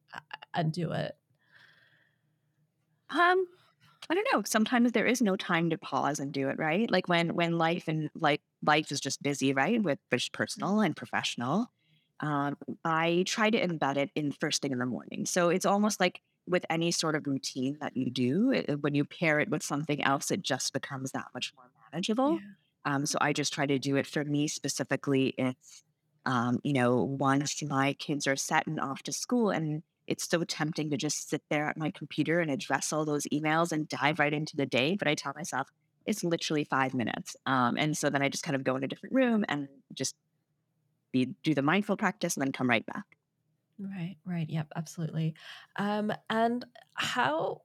and 0.54 0.72
do 0.72 0.92
it? 0.92 1.16
Um, 3.10 3.46
I 4.10 4.14
don't 4.14 4.28
know. 4.32 4.42
Sometimes 4.46 4.92
there 4.92 5.06
is 5.06 5.22
no 5.22 5.36
time 5.36 5.70
to 5.70 5.78
pause 5.78 6.20
and 6.20 6.32
do 6.32 6.48
it, 6.48 6.58
right? 6.58 6.90
Like 6.90 7.08
when 7.08 7.34
when 7.34 7.58
life 7.58 7.88
and 7.88 8.10
like 8.14 8.42
life 8.62 8.92
is 8.92 9.00
just 9.00 9.22
busy, 9.22 9.52
right? 9.52 9.82
With 9.82 9.98
just 10.12 10.32
personal 10.32 10.80
and 10.80 10.96
professional. 10.96 11.68
Um, 12.20 12.56
I 12.84 13.24
try 13.26 13.50
to 13.50 13.60
embed 13.60 13.96
it 13.96 14.10
in 14.14 14.32
first 14.32 14.62
thing 14.62 14.72
in 14.72 14.78
the 14.78 14.86
morning. 14.86 15.26
So 15.26 15.50
it's 15.50 15.66
almost 15.66 16.00
like 16.00 16.20
with 16.46 16.64
any 16.70 16.90
sort 16.90 17.14
of 17.14 17.26
routine 17.26 17.78
that 17.80 17.96
you 17.96 18.10
do, 18.10 18.52
it, 18.52 18.82
when 18.82 18.94
you 18.94 19.04
pair 19.04 19.40
it 19.40 19.50
with 19.50 19.62
something 19.62 20.02
else, 20.02 20.30
it 20.30 20.42
just 20.42 20.72
becomes 20.72 21.12
that 21.12 21.26
much 21.34 21.52
more 21.56 21.66
manageable. 21.90 22.32
Yeah. 22.34 22.94
Um, 22.94 23.04
so 23.04 23.18
I 23.20 23.32
just 23.32 23.52
try 23.52 23.66
to 23.66 23.78
do 23.78 23.96
it 23.96 24.06
for 24.06 24.24
me 24.24 24.48
specifically. 24.48 25.34
It's 25.36 25.82
um, 26.24 26.58
you 26.64 26.72
know, 26.72 27.02
once 27.02 27.62
my 27.62 27.92
kids 27.94 28.26
are 28.26 28.36
set 28.36 28.66
and 28.66 28.80
off 28.80 29.02
to 29.04 29.12
school 29.12 29.50
and 29.50 29.82
it's 30.06 30.28
so 30.28 30.42
tempting 30.44 30.90
to 30.90 30.96
just 30.96 31.30
sit 31.30 31.42
there 31.50 31.68
at 31.68 31.76
my 31.76 31.90
computer 31.90 32.40
and 32.40 32.50
address 32.50 32.92
all 32.92 33.04
those 33.04 33.26
emails 33.32 33.72
and 33.72 33.88
dive 33.88 34.18
right 34.18 34.32
into 34.32 34.56
the 34.56 34.66
day. 34.66 34.96
But 34.96 35.08
I 35.08 35.14
tell 35.14 35.32
myself 35.34 35.68
it's 36.04 36.24
literally 36.24 36.64
five 36.64 36.94
minutes. 36.94 37.36
Um, 37.46 37.76
and 37.76 37.96
so 37.96 38.10
then 38.10 38.22
I 38.22 38.28
just 38.28 38.44
kind 38.44 38.56
of 38.56 38.64
go 38.64 38.76
in 38.76 38.84
a 38.84 38.88
different 38.88 39.14
room 39.14 39.44
and 39.48 39.68
just 39.94 40.14
be 41.12 41.26
do 41.42 41.54
the 41.54 41.62
mindful 41.62 41.96
practice 41.96 42.36
and 42.36 42.42
then 42.42 42.52
come 42.52 42.68
right 42.70 42.86
back. 42.86 43.04
Right, 43.78 44.16
right. 44.24 44.48
Yep, 44.48 44.72
absolutely. 44.74 45.34
Um, 45.76 46.10
and 46.30 46.64
how 46.94 47.62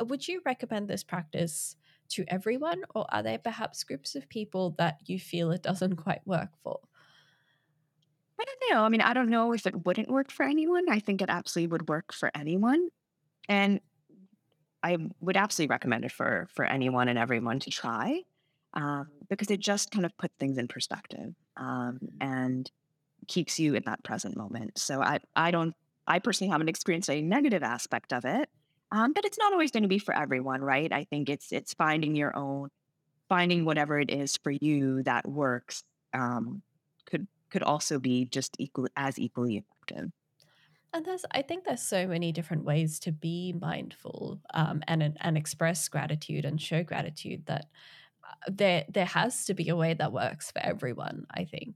would 0.00 0.28
you 0.28 0.42
recommend 0.44 0.88
this 0.88 1.02
practice 1.02 1.76
to 2.10 2.24
everyone, 2.28 2.84
or 2.94 3.06
are 3.12 3.22
there 3.22 3.38
perhaps 3.38 3.82
groups 3.82 4.14
of 4.14 4.28
people 4.28 4.70
that 4.78 5.00
you 5.08 5.18
feel 5.18 5.50
it 5.50 5.62
doesn't 5.62 5.96
quite 5.96 6.24
work 6.26 6.56
for? 6.62 6.80
I 8.38 8.44
don't 8.44 8.72
know. 8.72 8.84
I 8.84 8.88
mean, 8.88 9.00
I 9.02 9.12
don't 9.12 9.28
know 9.28 9.52
if 9.52 9.66
it 9.66 9.84
wouldn't 9.84 10.08
work 10.08 10.30
for 10.30 10.44
anyone. 10.44 10.88
I 10.88 10.98
think 10.98 11.20
it 11.20 11.28
absolutely 11.28 11.72
would 11.72 11.88
work 11.88 12.12
for 12.12 12.30
anyone. 12.34 12.88
And 13.48 13.80
I 14.82 14.96
would 15.20 15.36
absolutely 15.36 15.70
recommend 15.72 16.04
it 16.04 16.12
for 16.12 16.46
for 16.50 16.64
anyone 16.64 17.08
and 17.08 17.18
everyone 17.18 17.60
to 17.60 17.70
try 17.70 18.22
um, 18.74 19.08
because 19.28 19.50
it 19.50 19.60
just 19.60 19.90
kind 19.90 20.04
of 20.04 20.16
puts 20.16 20.34
things 20.38 20.58
in 20.58 20.68
perspective 20.68 21.34
um, 21.56 21.98
and 22.20 22.70
keeps 23.26 23.58
you 23.58 23.74
in 23.74 23.82
that 23.86 24.02
present 24.02 24.36
moment. 24.36 24.78
So 24.78 25.02
I 25.02 25.18
I 25.36 25.50
don't 25.50 25.74
I 26.06 26.18
personally 26.18 26.50
haven't 26.50 26.68
experienced 26.68 27.10
a 27.10 27.20
negative 27.20 27.62
aspect 27.62 28.12
of 28.12 28.24
it, 28.24 28.48
um, 28.92 29.12
but 29.12 29.24
it's 29.24 29.38
not 29.38 29.52
always 29.52 29.70
going 29.70 29.82
to 29.82 29.88
be 29.88 29.98
for 29.98 30.14
everyone, 30.14 30.60
right? 30.62 30.92
I 30.92 31.04
think 31.04 31.28
it's 31.28 31.52
it's 31.52 31.74
finding 31.74 32.16
your 32.16 32.36
own 32.36 32.70
finding 33.28 33.64
whatever 33.64 33.98
it 33.98 34.10
is 34.10 34.36
for 34.36 34.50
you 34.50 35.02
that 35.04 35.28
works 35.28 35.84
um, 36.14 36.62
could 37.06 37.26
could 37.50 37.62
also 37.62 37.98
be 37.98 38.24
just 38.24 38.56
equal 38.58 38.88
as 38.96 39.18
equally 39.18 39.56
effective. 39.56 40.10
And 40.92 41.04
there's, 41.04 41.24
I 41.30 41.42
think 41.42 41.64
there's 41.64 41.82
so 41.82 42.08
many 42.08 42.32
different 42.32 42.64
ways 42.64 42.98
to 43.00 43.12
be 43.12 43.52
mindful 43.52 44.40
um, 44.54 44.82
and 44.88 45.16
and 45.20 45.36
express 45.36 45.88
gratitude 45.88 46.44
and 46.44 46.60
show 46.60 46.82
gratitude 46.82 47.46
that 47.46 47.66
there 48.48 48.84
there 48.88 49.06
has 49.06 49.44
to 49.46 49.54
be 49.54 49.68
a 49.68 49.76
way 49.76 49.94
that 49.94 50.12
works 50.12 50.50
for 50.50 50.60
everyone. 50.60 51.26
I 51.30 51.44
think. 51.44 51.74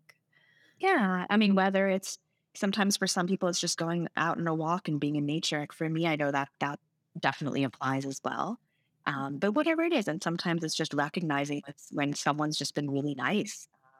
Yeah, 0.79 1.27
I 1.31 1.37
mean, 1.37 1.55
whether 1.55 1.89
it's 1.89 2.19
sometimes 2.55 2.97
for 2.97 3.07
some 3.07 3.27
people 3.27 3.49
it's 3.49 3.61
just 3.61 3.79
going 3.79 4.09
out 4.17 4.39
on 4.39 4.47
a 4.47 4.55
walk 4.55 4.89
and 4.89 5.01
being 5.01 5.17
in 5.17 5.27
nature. 5.27 5.67
For 5.73 5.89
me, 5.89 6.07
I 6.07 6.17
know 6.17 6.31
that 6.31 6.49
that 6.61 6.79
definitely 7.19 7.65
applies 7.65 8.05
as 8.07 8.21
well. 8.25 8.59
Um, 9.07 9.39
but 9.39 9.53
whatever 9.53 9.83
it 9.83 9.93
is, 9.93 10.09
and 10.09 10.23
sometimes 10.23 10.65
it's 10.65 10.75
just 10.75 10.95
recognizing 10.95 11.63
when 11.91 12.15
someone's 12.15 12.57
just 12.59 12.75
been 12.75 12.91
really 12.91 13.15
nice. 13.15 13.69
Um, 13.85 13.91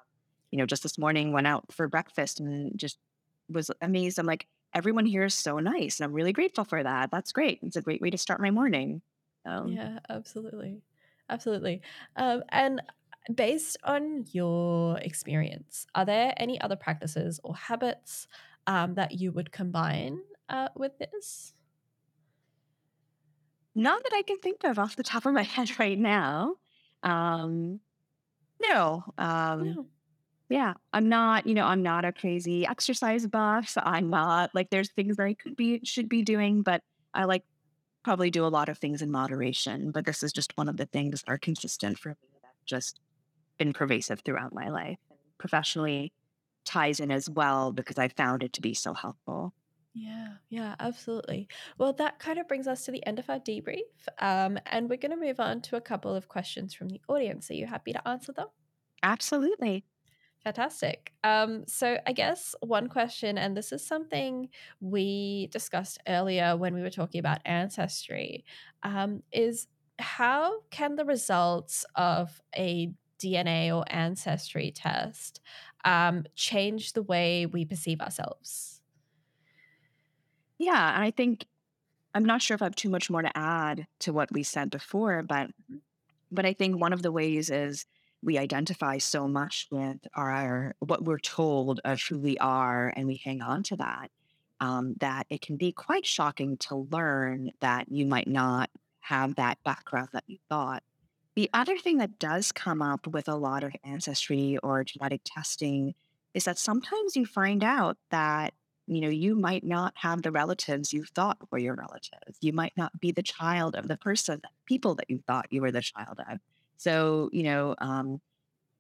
you 0.51 0.59
know, 0.59 0.67
just 0.67 0.83
this 0.83 0.99
morning 0.99 1.33
went 1.33 1.47
out 1.47 1.73
for 1.73 1.89
breakfast 1.89 2.41
and 2.41 2.79
just 2.79 2.99
was 3.49 3.71
amazed. 3.83 4.19
I'm 4.19 4.27
like, 4.27 4.47
everyone 4.73 5.07
here 5.07 5.25
is 5.25 5.35
so 5.35 5.59
nice, 5.59 6.01
and 6.01 6.07
I'm 6.07 6.15
really 6.15 6.33
grateful 6.33 6.65
for 6.65 6.83
that. 6.83 7.11
That's 7.11 7.33
great. 7.33 7.61
It's 7.63 7.77
a 7.77 7.83
great 7.83 8.01
way 8.01 8.11
to 8.11 8.19
start 8.19 8.41
my 8.41 8.51
morning. 8.51 9.03
Um, 9.45 9.69
Yeah, 9.69 9.99
absolutely. 10.09 10.81
Absolutely. 11.29 11.83
Um, 12.17 12.43
and 12.51 12.83
based 13.35 13.77
on 13.85 14.25
your 14.33 14.99
experience, 14.99 15.87
are 15.95 16.05
there 16.05 16.35
any 16.37 16.61
other 16.61 16.77
practices 16.77 17.41
or 17.43 17.57
habits 17.57 18.29
um, 18.67 18.95
that 18.95 19.13
you 19.13 19.33
would 19.33 19.53
combine 19.53 20.21
uh, 20.49 20.69
with 20.77 20.99
this? 20.99 21.55
not 23.75 24.03
that 24.03 24.13
I 24.15 24.23
can 24.23 24.39
think 24.39 24.65
of 24.65 24.79
off 24.79 24.97
the 24.97 25.03
top 25.03 25.27
of 25.27 25.33
my 25.35 25.43
head 25.57 25.79
right 25.79 25.99
now. 25.99 26.57
Um, 27.03 27.81
no, 28.63 29.05
um, 29.19 29.65
No. 29.65 29.89
Yeah, 30.51 30.75
I'm 30.93 31.09
not, 31.09 31.47
you 31.47 31.55
know, 31.55 31.67
I'm 31.67 31.83
not 31.83 32.05
a 32.05 32.13
crazy 32.13 32.67
exercise 32.67 33.27
buff. 33.27 33.75
I'm 33.79 34.11
not 34.11 34.55
like 34.55 34.71
there's 34.71 34.93
things 34.93 35.17
that 35.17 35.25
I 35.27 35.35
could 35.35 35.57
be 35.57 35.81
should 35.85 36.09
be 36.09 36.23
doing, 36.23 36.63
but 36.63 36.83
I 37.15 37.25
like 37.25 37.45
probably 38.05 38.31
do 38.31 38.47
a 38.47 38.49
lot 38.49 38.69
of 38.69 38.79
things 38.79 39.03
in 39.03 39.11
moderation. 39.11 39.91
But 39.93 40.05
this 40.07 40.23
is 40.23 40.33
just 40.33 40.57
one 40.57 40.69
of 40.69 40.77
the 40.77 40.87
things 40.87 41.23
that 41.23 41.33
are 41.33 41.39
consistent 41.39 41.99
for 41.99 42.11
me 42.11 42.39
that 42.43 42.55
just 42.67 43.01
been 43.59 43.73
pervasive 43.73 44.21
throughout 44.23 44.55
my 44.55 44.69
life 44.71 44.99
and 45.11 45.19
professionally 45.39 46.13
ties 46.67 47.01
in 47.01 47.11
as 47.11 47.31
well 47.31 47.73
because 47.73 47.99
I 47.99 48.09
found 48.09 48.43
it 48.43 48.53
to 48.55 48.63
be 48.63 48.75
so 48.75 48.95
helpful. 48.95 49.55
Yeah, 49.97 50.39
yeah, 50.49 50.75
absolutely. 50.81 51.49
Well, 51.79 51.93
that 51.95 52.19
kind 52.19 52.39
of 52.39 52.49
brings 52.49 52.67
us 52.67 52.85
to 52.85 52.91
the 52.91 53.05
end 53.07 53.21
of 53.21 53.31
our 53.31 53.39
debrief. 53.39 53.83
Um, 54.19 54.59
and 54.67 54.91
we're 54.91 54.97
going 54.99 55.13
to 55.13 55.17
move 55.17 55.39
on 55.39 55.63
to 55.63 55.77
a 55.77 55.81
couple 55.81 56.15
of 56.17 56.29
questions 56.29 56.75
from 56.75 56.89
the 56.89 57.01
audience. 57.09 57.51
Are 57.51 57.55
you 57.55 57.67
happy 57.67 57.93
to 57.93 58.09
answer 58.09 58.33
them? 58.33 58.49
Absolutely. 59.05 59.85
Fantastic. 60.45 61.15
Um, 61.25 61.67
so, 61.67 61.99
I 62.07 62.13
guess 62.13 62.55
one 62.61 62.89
question, 62.89 63.39
and 63.39 63.57
this 63.57 63.73
is 63.73 63.85
something 63.85 64.51
we 64.81 65.47
discussed 65.47 65.99
earlier 66.07 66.55
when 66.55 66.75
we 66.75 66.83
were 66.83 66.91
talking 66.91 67.19
about 67.19 67.41
ancestry, 67.47 68.45
um, 68.83 69.23
is 69.33 69.69
how 69.99 70.61
can 70.71 70.97
the 70.97 71.05
results 71.07 71.87
of 71.95 72.43
a 72.55 72.93
DNA 73.19 73.73
or 73.73 73.85
ancestry 73.89 74.71
test 74.71 75.41
um, 75.87 76.25
change 76.35 76.93
the 76.93 77.03
way 77.03 77.47
we 77.47 77.65
perceive 77.65 78.03
ourselves? 78.03 78.83
Yeah, 80.59 80.95
I 80.97 81.11
think 81.11 81.47
I'm 82.15 82.25
not 82.25 82.43
sure 82.43 82.55
if 82.57 82.63
I 82.63 82.67
have 82.67 82.77
too 82.77 82.91
much 82.91 83.11
more 83.11 83.23
to 83.23 83.39
add 83.39 83.87
to 84.01 84.13
what 84.13 84.33
we 84.33 84.43
said 84.43 84.71
before, 84.71 85.23
but 85.23 85.51
Mhm. 85.71 85.83
but 86.31 86.47
I 86.47 86.55
think 86.55 86.81
one 86.81 86.93
of 86.93 87.03
the 87.03 87.13
ways 87.13 87.51
is 87.51 87.87
we 88.25 88.39
identify 88.39 88.99
so 88.99 89.29
much 89.29 89.69
with 89.71 89.99
our 90.15 90.75
what 90.81 91.05
we're 91.05 91.19
told 91.19 91.81
of 91.85 92.01
who 92.01 92.19
we 92.19 92.39
are, 92.39 92.93
and 92.97 93.07
we 93.07 93.21
hang 93.23 93.43
on 93.43 93.63
to 93.65 93.77
that. 93.77 94.11
Um, 94.61 94.95
that 95.01 95.27
it 95.29 95.43
can 95.43 95.57
be 95.57 95.73
quite 95.73 96.07
shocking 96.07 96.57
to 96.59 96.87
learn 96.91 97.51
that 97.61 97.91
you 97.91 98.07
might 98.07 98.29
not 98.29 98.71
have 99.01 99.35
that 99.35 99.59
background 99.65 100.09
that 100.13 100.25
you 100.27 100.39
thought. 100.49 100.83
The 101.37 101.51
other 101.53 101.77
thing 101.77 101.99
that 101.99 102.19
does 102.19 102.53
come 102.53 102.81
up 102.81 103.07
with 103.07 103.29
a 103.29 103.35
lot 103.35 103.65
of 103.65 103.75
ancestry 103.85 104.57
or 104.63 104.85
genetic 104.85 105.23
testing 105.25 105.95
is 106.33 106.45
that 106.45 106.59
sometimes 106.59 107.17
you 107.17 107.27
find 107.27 107.63
out 107.63 107.99
that, 108.11 108.55
you 108.87 109.01
know, 109.01 109.09
you 109.09 109.35
might 109.35 109.65
not 109.65 109.93
have 109.97 110.23
the 110.23 110.31
relatives 110.31 110.93
you 110.93 111.05
thought 111.05 111.39
were 111.51 111.59
your 111.59 111.75
relatives. 111.75 112.39
You 112.41 112.53
might 112.53 112.73
not 112.77 112.99
be 113.01 113.13
the 113.13 113.23
child 113.23 113.75
of 113.75 113.89
the 113.89 113.97
person, 113.97 114.41
people 114.67 114.95
that 114.95 115.11
you 115.11 115.21
thought 115.27 115.47
you 115.51 115.61
were 115.61 115.73
the 115.73 115.83
child 115.83 116.21
of. 116.31 116.39
So, 116.77 117.31
you 117.33 117.45
know, 117.45 117.75
um, 117.79 118.21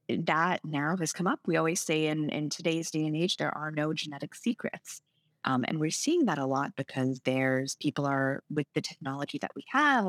that 0.09 0.65
narrow 0.65 0.97
has 0.99 1.13
come 1.13 1.27
up. 1.27 1.41
We 1.47 1.57
always 1.57 1.81
say 1.81 2.07
in, 2.07 2.29
in 2.29 2.51
today's 2.51 2.91
day 2.91 3.07
and 3.07 3.17
age, 3.17 3.37
there 3.37 3.57
are 3.57 3.71
no 3.71 3.93
genetic 3.93 4.35
secrets. 4.35 5.01
Um, 5.45 5.65
and 5.67 5.79
we're 5.79 5.91
seeing 5.91 6.27
that 6.27 6.39
a 6.39 6.47
lot 6.47 6.73
because 6.77 7.21
there's 7.25 7.77
people 7.77 8.07
are 8.07 8.43
with 8.51 8.67
the 8.75 8.81
technology 8.81 9.39
that 9.39 9.53
we 9.55 9.65
have, 9.69 10.05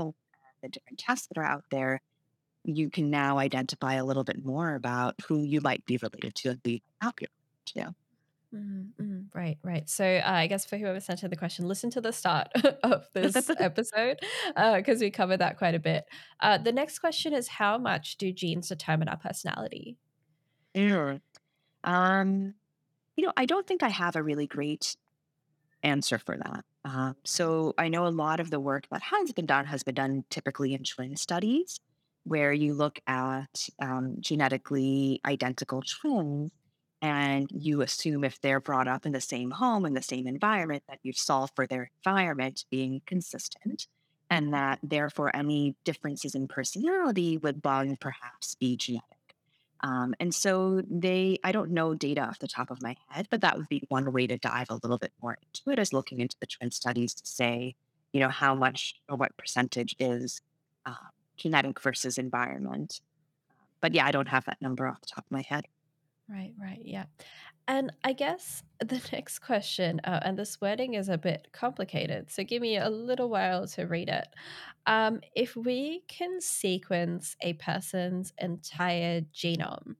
the 0.61 0.69
different 0.69 0.99
tests 0.99 1.27
that 1.27 1.37
are 1.37 1.45
out 1.45 1.65
there 1.71 2.01
you 2.65 2.89
can 2.89 3.09
now 3.09 3.37
identify 3.37 3.93
a 3.93 4.05
little 4.05 4.23
bit 4.23 4.43
more 4.43 4.75
about 4.75 5.15
who 5.27 5.43
you 5.43 5.61
might 5.61 5.85
be 5.85 5.97
related 5.97 6.35
to 6.35 6.49
and 6.49 6.63
be 6.63 6.81
happy 7.01 7.27
to. 7.65 7.93
Mhm, 8.55 8.93
mhm. 9.01 9.25
Right, 9.33 9.57
right. 9.63 9.89
So 9.89 10.05
uh, 10.05 10.21
I 10.23 10.47
guess 10.47 10.65
for 10.65 10.77
whoever 10.77 10.99
sent 11.01 11.23
in 11.23 11.29
the 11.29 11.35
question, 11.35 11.67
listen 11.67 11.89
to 11.91 12.01
the 12.01 12.13
start 12.13 12.47
of 12.83 13.07
this 13.13 13.51
episode 13.59 14.19
because 14.55 15.01
we 15.01 15.11
covered 15.11 15.37
that 15.37 15.57
quite 15.57 15.75
a 15.75 15.79
bit. 15.79 16.05
Uh, 16.39 16.57
the 16.57 16.71
next 16.71 16.99
question 16.99 17.33
is 17.33 17.47
how 17.49 17.77
much 17.77 18.17
do 18.17 18.31
genes 18.31 18.69
determine 18.69 19.09
our 19.09 19.17
personality? 19.17 19.97
Sure. 20.75 21.19
Um, 21.83 22.55
you 23.17 23.25
know, 23.25 23.33
I 23.37 23.45
don't 23.45 23.67
think 23.67 23.83
I 23.83 23.89
have 23.89 24.15
a 24.15 24.23
really 24.23 24.47
great 24.47 24.95
answer 25.83 26.19
for 26.19 26.37
that. 26.37 26.65
Um, 26.85 27.15
so 27.25 27.73
I 27.77 27.89
know 27.89 28.07
a 28.07 28.09
lot 28.09 28.39
of 28.39 28.51
the 28.51 28.59
work 28.59 28.87
that 28.91 29.03
has 29.03 29.33
been 29.33 29.45
done 29.47 29.65
has 29.65 29.83
been 29.83 29.95
done 29.95 30.25
typically 30.29 30.73
in 30.73 30.83
twin 30.83 31.15
studies, 31.17 31.79
where 32.23 32.53
you 32.53 32.73
look 32.73 32.99
at 33.07 33.69
um, 33.81 34.17
genetically 34.21 35.21
identical 35.25 35.81
twins 35.83 36.51
and 37.05 37.47
you 37.51 37.81
assume 37.81 38.23
if 38.23 38.41
they're 38.41 38.59
brought 38.59 38.87
up 38.87 39.05
in 39.05 39.11
the 39.11 39.21
same 39.21 39.51
home 39.51 39.85
in 39.85 39.93
the 39.93 40.01
same 40.01 40.27
environment 40.27 40.83
that 40.89 40.99
you 41.03 41.13
solve 41.13 41.51
for 41.55 41.67
their 41.67 41.91
environment 42.03 42.65
being 42.71 43.01
consistent 43.05 43.87
and 44.29 44.53
that 44.53 44.79
therefore 44.81 45.35
any 45.35 45.75
differences 45.83 46.33
in 46.33 46.47
personality 46.47 47.37
would 47.37 47.61
bond 47.61 47.99
perhaps 47.99 48.55
be 48.55 48.75
genetic 48.75 49.15
um, 49.81 50.15
and 50.19 50.33
so 50.33 50.81
they, 50.89 51.37
I 51.43 51.51
don't 51.51 51.69
know 51.69 51.93
data 51.93 52.21
off 52.21 52.39
the 52.39 52.47
top 52.47 52.71
of 52.71 52.81
my 52.81 52.95
head, 53.09 53.27
but 53.29 53.41
that 53.41 53.55
would 53.55 53.69
be 53.69 53.83
one 53.89 54.11
way 54.11 54.25
to 54.25 54.35
dive 54.37 54.71
a 54.71 54.79
little 54.81 54.97
bit 54.97 55.11
more 55.21 55.37
into 55.43 55.71
it 55.71 55.77
is 55.77 55.93
looking 55.93 56.19
into 56.21 56.35
the 56.39 56.47
twin 56.47 56.71
studies 56.71 57.13
to 57.13 57.27
say, 57.27 57.75
you 58.11 58.19
know, 58.19 58.29
how 58.29 58.55
much 58.55 58.95
or 59.07 59.15
what 59.15 59.37
percentage 59.37 59.95
is 59.99 60.41
uh, 60.87 60.95
genetic 61.37 61.79
versus 61.79 62.17
environment. 62.17 62.99
But 63.79 63.93
yeah, 63.93 64.07
I 64.07 64.11
don't 64.11 64.29
have 64.29 64.45
that 64.45 64.59
number 64.59 64.87
off 64.87 65.01
the 65.01 65.07
top 65.07 65.25
of 65.25 65.31
my 65.31 65.43
head. 65.47 65.65
Right, 66.27 66.53
right. 66.59 66.81
Yeah. 66.83 67.05
And 67.67 67.91
I 68.03 68.13
guess 68.13 68.63
the 68.79 69.01
next 69.11 69.39
question, 69.39 70.01
uh, 70.03 70.19
and 70.23 70.37
this 70.37 70.59
wording 70.61 70.95
is 70.95 71.09
a 71.09 71.17
bit 71.17 71.49
complicated, 71.53 72.31
so 72.31 72.43
give 72.43 72.61
me 72.61 72.77
a 72.77 72.89
little 72.89 73.29
while 73.29 73.67
to 73.69 73.83
read 73.83 74.09
it. 74.09 74.27
Um, 74.87 75.21
if 75.35 75.55
we 75.55 76.01
can 76.07 76.41
sequence 76.41 77.35
a 77.41 77.53
person's 77.53 78.33
entire 78.39 79.21
genome, 79.21 79.95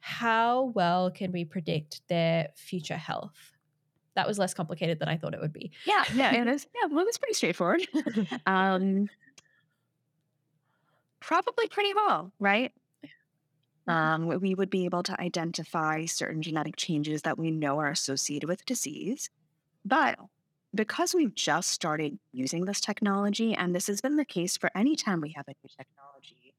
how 0.00 0.64
well 0.74 1.10
can 1.10 1.32
we 1.32 1.44
predict 1.44 2.02
their 2.08 2.50
future 2.56 2.96
health? 2.96 3.56
That 4.14 4.28
was 4.28 4.38
less 4.38 4.54
complicated 4.54 4.98
than 4.98 5.08
I 5.08 5.16
thought 5.16 5.34
it 5.34 5.40
would 5.40 5.52
be. 5.52 5.72
Yeah, 5.84 6.04
yeah, 6.12 6.34
it 6.34 6.48
is. 6.48 6.66
Yeah, 6.74 6.88
well, 6.88 7.00
it 7.00 7.06
was 7.06 7.18
pretty 7.18 7.34
straightforward. 7.34 7.86
um, 8.46 9.08
probably 11.20 11.68
pretty 11.68 11.94
well, 11.94 12.32
right? 12.38 12.72
Um, 13.88 14.26
we 14.40 14.54
would 14.54 14.70
be 14.70 14.84
able 14.84 15.02
to 15.02 15.20
identify 15.20 16.04
certain 16.04 16.40
genetic 16.40 16.76
changes 16.76 17.22
that 17.22 17.38
we 17.38 17.50
know 17.50 17.78
are 17.78 17.90
associated 17.90 18.48
with 18.48 18.64
disease. 18.64 19.28
But 19.84 20.18
because 20.74 21.14
we've 21.14 21.34
just 21.34 21.70
started 21.70 22.18
using 22.32 22.64
this 22.64 22.80
technology, 22.80 23.54
and 23.54 23.74
this 23.74 23.88
has 23.88 24.00
been 24.00 24.16
the 24.16 24.24
case 24.24 24.56
for 24.56 24.70
any 24.74 24.94
time 24.96 25.20
we 25.20 25.34
have 25.36 25.46
a 25.48 25.54
new 25.62 25.68
technology, 25.76 26.54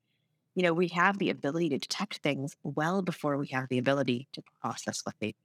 you 0.56 0.64
know, 0.64 0.74
we 0.74 0.90
have 0.90 1.18
the 1.18 1.30
ability 1.30 1.70
to 1.70 1.78
detect 1.80 2.18
things 2.18 2.56
well 2.64 3.02
before 3.02 3.38
we 3.38 3.48
have 3.48 3.70
the 3.70 3.78
ability 3.78 4.28
to 4.34 4.44
process 4.62 5.02
what 5.04 5.16
they 5.20 5.28
mean. 5.28 5.36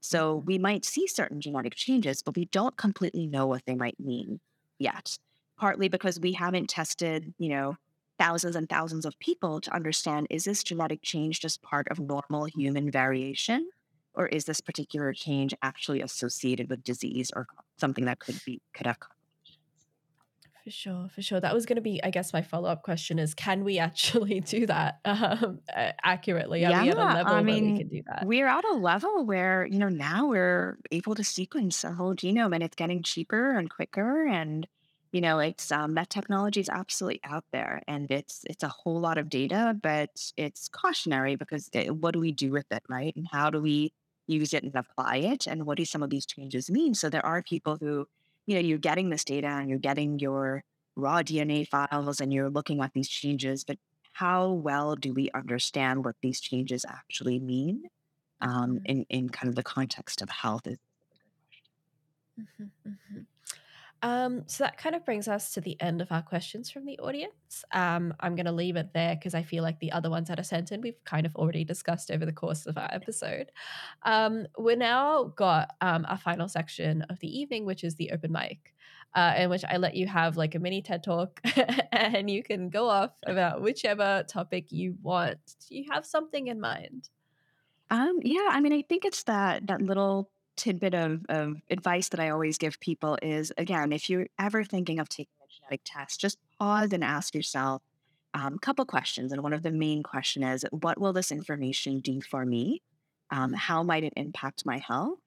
So 0.00 0.36
we 0.44 0.58
might 0.58 0.84
see 0.84 1.06
certain 1.06 1.40
genetic 1.40 1.74
changes, 1.74 2.22
but 2.22 2.36
we 2.36 2.44
don't 2.46 2.76
completely 2.76 3.26
know 3.26 3.46
what 3.46 3.64
they 3.64 3.74
might 3.74 3.98
mean 3.98 4.40
yet. 4.78 5.18
Partly 5.56 5.88
because 5.88 6.20
we 6.20 6.32
haven't 6.32 6.68
tested, 6.68 7.32
you 7.38 7.48
know, 7.48 7.76
thousands 8.18 8.56
and 8.56 8.68
thousands 8.68 9.04
of 9.04 9.18
people 9.18 9.60
to 9.60 9.74
understand 9.74 10.26
is 10.30 10.44
this 10.44 10.62
genetic 10.62 11.02
change 11.02 11.40
just 11.40 11.62
part 11.62 11.88
of 11.90 11.98
normal 11.98 12.46
human 12.46 12.90
variation? 12.90 13.68
Or 14.14 14.26
is 14.26 14.44
this 14.44 14.60
particular 14.60 15.12
change 15.12 15.54
actually 15.62 16.00
associated 16.00 16.70
with 16.70 16.84
disease 16.84 17.32
or 17.34 17.46
something 17.78 18.04
that 18.04 18.20
could 18.20 18.40
be 18.46 18.60
could 18.72 18.86
have 18.86 18.98
For 20.64 20.70
sure, 20.70 21.08
for 21.14 21.20
sure. 21.20 21.40
That 21.40 21.52
was 21.52 21.66
going 21.66 21.76
to 21.76 21.82
be, 21.82 22.02
I 22.02 22.10
guess, 22.10 22.32
my 22.32 22.40
follow 22.40 22.70
up 22.70 22.82
question 22.84 23.18
is: 23.18 23.34
Can 23.34 23.64
we 23.64 23.78
actually 23.78 24.40
do 24.54 24.66
that 24.66 25.00
um, 25.04 25.58
accurately? 25.76 26.64
Are 26.64 26.70
yeah, 26.70 26.82
we 26.82 26.90
at 26.90 26.96
a 26.96 27.04
level 27.04 27.32
I 27.34 27.42
where 27.42 27.54
we 27.60 27.78
can 27.78 27.88
do 27.88 28.02
that? 28.06 28.24
we're 28.24 28.46
at 28.46 28.64
a 28.64 28.72
level 28.72 29.26
where, 29.26 29.66
you 29.66 29.78
know, 29.78 29.90
now 29.90 30.28
we're 30.28 30.78
able 30.90 31.14
to 31.16 31.24
sequence 31.24 31.84
a 31.84 31.92
whole 31.92 32.14
genome 32.14 32.54
and 32.54 32.62
it's 32.62 32.76
getting 32.76 33.02
cheaper 33.02 33.58
and 33.58 33.68
quicker. 33.68 34.26
And, 34.26 34.66
you 35.14 35.22
know, 35.22 35.40
it's 35.40 35.72
um, 35.72 35.94
that 35.94 36.10
technology 36.10 36.60
is 36.60 36.70
absolutely 36.70 37.22
out 37.24 37.46
there 37.52 37.82
and 37.88 38.10
it's 38.12 38.42
it's 38.50 38.64
a 38.64 38.68
whole 38.68 39.00
lot 39.00 39.18
of 39.18 39.30
data, 39.30 39.78
but 39.82 40.10
it's 40.36 40.68
cautionary 40.68 41.36
because 41.36 41.70
it, 41.74 41.96
what 41.96 42.14
do 42.14 42.20
we 42.20 42.32
do 42.32 42.52
with 42.52 42.66
it, 42.72 42.84
right? 42.90 43.14
And 43.16 43.28
how 43.32 43.50
do 43.50 43.62
we 43.62 43.92
use 44.28 44.54
it 44.54 44.64
and 44.64 44.74
apply 44.76 45.18
it? 45.18 45.46
And 45.48 45.66
what 45.66 45.78
do 45.78 45.86
some 45.86 46.02
of 46.04 46.10
these 46.10 46.26
changes 46.26 46.70
mean? 46.70 46.94
So 46.94 47.10
there 47.10 47.26
are 47.26 47.42
people 47.42 47.78
who, 47.80 48.06
you 48.46 48.56
know, 48.56 48.60
you're 48.62 48.78
getting 48.78 49.10
this 49.10 49.24
data 49.24 49.48
and 49.48 49.70
you're 49.70 49.78
getting 49.80 50.18
your 50.20 50.64
raw 50.96 51.22
DNA 51.22 51.64
files 51.64 52.20
and 52.20 52.32
you're 52.32 52.50
looking 52.50 52.80
at 52.82 52.92
these 52.94 53.08
changes, 53.08 53.64
but 53.64 53.78
how 54.14 54.52
well 54.52 54.96
do 54.96 55.14
we 55.14 55.30
understand 55.34 56.04
what 56.04 56.16
these 56.22 56.40
changes 56.40 56.84
actually 56.88 57.40
mean 57.40 57.84
um, 58.40 58.78
Mhm, 58.78 58.86
in, 58.86 59.06
in 59.10 59.28
kind 59.30 59.48
of 59.50 59.56
the 59.56 59.64
context 59.64 60.22
of 60.22 60.30
health 60.30 60.66
is 60.66 60.78
mhm, 62.36 62.70
mhm. 62.84 63.26
Um, 64.04 64.42
so 64.46 64.64
that 64.64 64.76
kind 64.76 64.94
of 64.94 65.02
brings 65.06 65.28
us 65.28 65.52
to 65.54 65.62
the 65.62 65.80
end 65.80 66.02
of 66.02 66.12
our 66.12 66.20
questions 66.20 66.70
from 66.70 66.84
the 66.84 66.98
audience. 66.98 67.64
Um, 67.72 68.12
I'm 68.20 68.36
going 68.36 68.44
to 68.44 68.52
leave 68.52 68.76
it 68.76 68.92
there 68.92 69.16
because 69.16 69.34
I 69.34 69.42
feel 69.42 69.62
like 69.62 69.80
the 69.80 69.92
other 69.92 70.10
ones 70.10 70.28
that 70.28 70.38
are 70.38 70.44
sent 70.44 70.72
in 70.72 70.82
we've 70.82 71.02
kind 71.06 71.24
of 71.24 71.34
already 71.36 71.64
discussed 71.64 72.10
over 72.10 72.26
the 72.26 72.32
course 72.32 72.66
of 72.66 72.76
our 72.76 72.90
episode. 72.92 73.50
Um, 74.02 74.46
we're 74.58 74.76
now 74.76 75.32
got 75.36 75.70
um, 75.80 76.04
our 76.06 76.18
final 76.18 76.48
section 76.48 77.00
of 77.08 77.18
the 77.20 77.34
evening, 77.34 77.64
which 77.64 77.82
is 77.82 77.94
the 77.94 78.10
open 78.10 78.30
mic, 78.30 78.74
uh, 79.14 79.36
in 79.38 79.48
which 79.48 79.64
I 79.64 79.78
let 79.78 79.94
you 79.94 80.06
have 80.06 80.36
like 80.36 80.54
a 80.54 80.58
mini 80.58 80.82
TED 80.82 81.02
talk 81.02 81.40
and 81.90 82.30
you 82.30 82.42
can 82.42 82.68
go 82.68 82.90
off 82.90 83.12
about 83.26 83.62
whichever 83.62 84.22
topic 84.28 84.70
you 84.70 84.98
want. 85.02 85.38
Do 85.66 85.76
you 85.76 85.86
have 85.90 86.04
something 86.04 86.48
in 86.48 86.60
mind? 86.60 87.08
Um, 87.88 88.18
yeah, 88.20 88.48
I 88.50 88.60
mean, 88.60 88.74
I 88.74 88.82
think 88.82 89.06
it's 89.06 89.22
that 89.22 89.66
that 89.68 89.80
little 89.80 90.28
tidbit 90.56 90.94
of, 90.94 91.24
of 91.28 91.56
advice 91.70 92.08
that 92.10 92.20
I 92.20 92.30
always 92.30 92.58
give 92.58 92.80
people 92.80 93.18
is 93.22 93.52
again, 93.58 93.92
if 93.92 94.08
you're 94.08 94.26
ever 94.38 94.64
thinking 94.64 94.98
of 94.98 95.08
taking 95.08 95.34
a 95.42 95.48
genetic 95.52 95.80
test, 95.84 96.20
just 96.20 96.38
pause 96.58 96.92
and 96.92 97.04
ask 97.04 97.34
yourself 97.34 97.82
um, 98.34 98.54
a 98.54 98.58
couple 98.58 98.84
questions. 98.84 99.32
And 99.32 99.42
one 99.42 99.52
of 99.52 99.62
the 99.62 99.70
main 99.70 100.02
question 100.02 100.42
is, 100.42 100.64
what 100.70 101.00
will 101.00 101.12
this 101.12 101.32
information 101.32 102.00
do 102.00 102.20
for 102.20 102.44
me? 102.44 102.82
Um, 103.30 103.52
how 103.52 103.82
might 103.82 104.04
it 104.04 104.12
impact 104.16 104.66
my 104.66 104.78
health? 104.78 105.18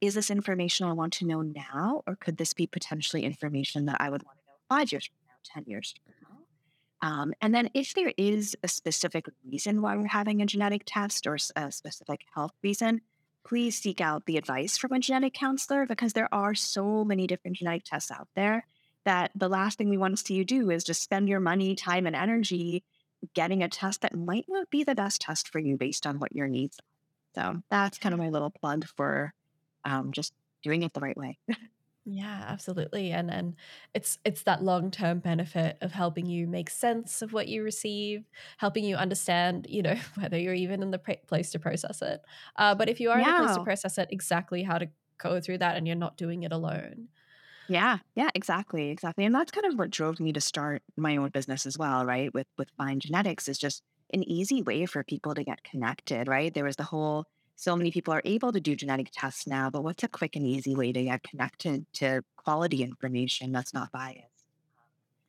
is 0.00 0.14
this 0.14 0.30
information 0.30 0.86
I 0.86 0.92
want 0.92 1.12
to 1.14 1.26
know 1.26 1.42
now, 1.42 2.02
or 2.06 2.16
could 2.16 2.36
this 2.36 2.52
be 2.52 2.66
potentially 2.66 3.24
information 3.24 3.86
that 3.86 3.96
I 4.00 4.10
would 4.10 4.22
want 4.24 4.38
to 4.38 4.44
know 4.46 4.58
five 4.68 4.92
years 4.92 5.06
from 5.06 5.16
now, 5.26 5.34
10 5.54 5.64
years 5.66 5.94
from 5.94 6.14
now? 6.22 7.08
Um, 7.08 7.34
and 7.40 7.54
then, 7.54 7.70
if 7.74 7.94
there 7.94 8.12
is 8.16 8.56
a 8.62 8.68
specific 8.68 9.26
reason 9.44 9.82
why 9.82 9.96
we're 9.96 10.08
having 10.08 10.40
a 10.42 10.46
genetic 10.46 10.82
test 10.86 11.26
or 11.26 11.36
a 11.54 11.70
specific 11.70 12.22
health 12.34 12.52
reason, 12.62 13.00
please 13.46 13.78
seek 13.78 14.00
out 14.00 14.26
the 14.26 14.36
advice 14.36 14.76
from 14.76 14.92
a 14.92 14.98
genetic 14.98 15.32
counselor 15.32 15.86
because 15.86 16.12
there 16.12 16.32
are 16.32 16.54
so 16.54 17.04
many 17.04 17.26
different 17.26 17.56
genetic 17.56 17.84
tests 17.84 18.10
out 18.10 18.28
there 18.34 18.66
that 19.04 19.30
the 19.36 19.48
last 19.48 19.78
thing 19.78 19.88
we 19.88 19.96
want 19.96 20.16
to 20.16 20.24
see 20.24 20.34
you 20.34 20.44
do 20.44 20.68
is 20.70 20.82
just 20.82 21.02
spend 21.02 21.28
your 21.28 21.38
money, 21.38 21.76
time, 21.76 22.06
and 22.06 22.16
energy 22.16 22.82
getting 23.34 23.62
a 23.62 23.68
test 23.68 24.02
that 24.02 24.16
might 24.16 24.46
not 24.48 24.68
be 24.68 24.82
the 24.82 24.96
best 24.96 25.20
test 25.20 25.48
for 25.48 25.60
you 25.60 25.76
based 25.76 26.06
on 26.06 26.18
what 26.18 26.34
your 26.34 26.48
needs 26.48 26.78
are. 26.78 26.82
So 27.52 27.62
that's 27.70 27.98
kind 27.98 28.12
of 28.12 28.18
my 28.18 28.30
little 28.30 28.50
plug 28.50 28.86
for 28.96 29.32
um, 29.84 30.10
just 30.10 30.32
doing 30.62 30.82
it 30.82 30.92
the 30.92 31.00
right 31.00 31.16
way. 31.16 31.38
Yeah, 32.08 32.44
absolutely. 32.46 33.10
And 33.10 33.30
and 33.30 33.56
it's 33.92 34.18
it's 34.24 34.42
that 34.42 34.62
long-term 34.62 35.18
benefit 35.18 35.76
of 35.80 35.90
helping 35.90 36.26
you 36.26 36.46
make 36.46 36.70
sense 36.70 37.20
of 37.20 37.32
what 37.32 37.48
you 37.48 37.64
receive, 37.64 38.24
helping 38.58 38.84
you 38.84 38.94
understand, 38.94 39.66
you 39.68 39.82
know, 39.82 39.96
whether 40.14 40.38
you're 40.38 40.54
even 40.54 40.82
in 40.82 40.92
the 40.92 41.00
place 41.00 41.50
to 41.50 41.58
process 41.58 42.02
it. 42.02 42.22
Uh, 42.54 42.76
but 42.76 42.88
if 42.88 43.00
you 43.00 43.10
are 43.10 43.18
yeah. 43.18 43.28
in 43.28 43.34
the 43.34 43.46
place 43.46 43.56
to 43.56 43.64
process 43.64 43.98
it, 43.98 44.08
exactly 44.12 44.62
how 44.62 44.78
to 44.78 44.88
go 45.18 45.40
through 45.40 45.58
that 45.58 45.76
and 45.76 45.86
you're 45.86 45.96
not 45.96 46.16
doing 46.16 46.44
it 46.44 46.52
alone. 46.52 47.08
Yeah, 47.68 47.98
yeah, 48.14 48.30
exactly, 48.36 48.90
exactly. 48.90 49.24
And 49.24 49.34
that's 49.34 49.50
kind 49.50 49.66
of 49.66 49.76
what 49.76 49.90
drove 49.90 50.20
me 50.20 50.32
to 50.32 50.40
start 50.40 50.82
my 50.96 51.16
own 51.16 51.30
business 51.30 51.66
as 51.66 51.76
well, 51.76 52.06
right? 52.06 52.32
With 52.32 52.46
with 52.56 52.68
FiND 52.78 53.00
Genetics 53.00 53.48
is 53.48 53.58
just 53.58 53.82
an 54.14 54.22
easy 54.22 54.62
way 54.62 54.86
for 54.86 55.02
people 55.02 55.34
to 55.34 55.42
get 55.42 55.64
connected, 55.64 56.28
right? 56.28 56.54
There 56.54 56.64
was 56.64 56.76
the 56.76 56.84
whole 56.84 57.26
so 57.56 57.74
many 57.74 57.90
people 57.90 58.12
are 58.12 58.22
able 58.24 58.52
to 58.52 58.60
do 58.60 58.76
genetic 58.76 59.08
tests 59.12 59.46
now, 59.46 59.70
but 59.70 59.82
what's 59.82 60.04
a 60.04 60.08
quick 60.08 60.36
and 60.36 60.46
easy 60.46 60.76
way 60.76 60.92
to 60.92 61.04
get 61.04 61.22
connected 61.22 61.86
to 61.94 62.22
quality 62.36 62.82
information 62.82 63.50
that's 63.50 63.72
not 63.72 63.90
biased? 63.90 64.44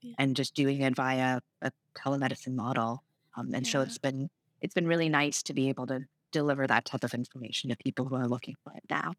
Yeah. 0.02 0.14
And 0.20 0.36
just 0.36 0.54
doing 0.54 0.82
it 0.82 0.96
via 0.96 1.40
a 1.62 1.72
telemedicine 1.98 2.54
model. 2.54 3.04
Um, 3.36 3.54
and 3.54 3.66
yeah. 3.66 3.72
so 3.72 3.82
it's 3.82 3.98
been 3.98 4.30
it's 4.62 4.74
been 4.74 4.88
really 4.88 5.10
nice 5.10 5.42
to 5.44 5.54
be 5.54 5.70
able 5.70 5.88
to 5.88 6.02
deliver 6.32 6.68
that 6.68 6.86
type 6.86 7.04
of 7.04 7.14
information 7.14 7.70
to 7.70 7.78
people 7.78 8.06
who 8.06 8.16
are 8.16 8.28
looking 8.28 8.56
for 8.64 8.74
it 8.74 8.84
now. 8.90 9.14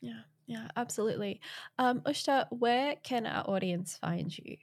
Yeah, 0.00 0.20
yeah, 0.46 0.68
absolutely. 0.76 1.40
Um, 1.78 2.00
Ushta, 2.02 2.46
where 2.50 2.96
can 3.02 3.26
our 3.26 3.48
audience 3.48 3.96
find 3.96 4.36
you? 4.36 4.56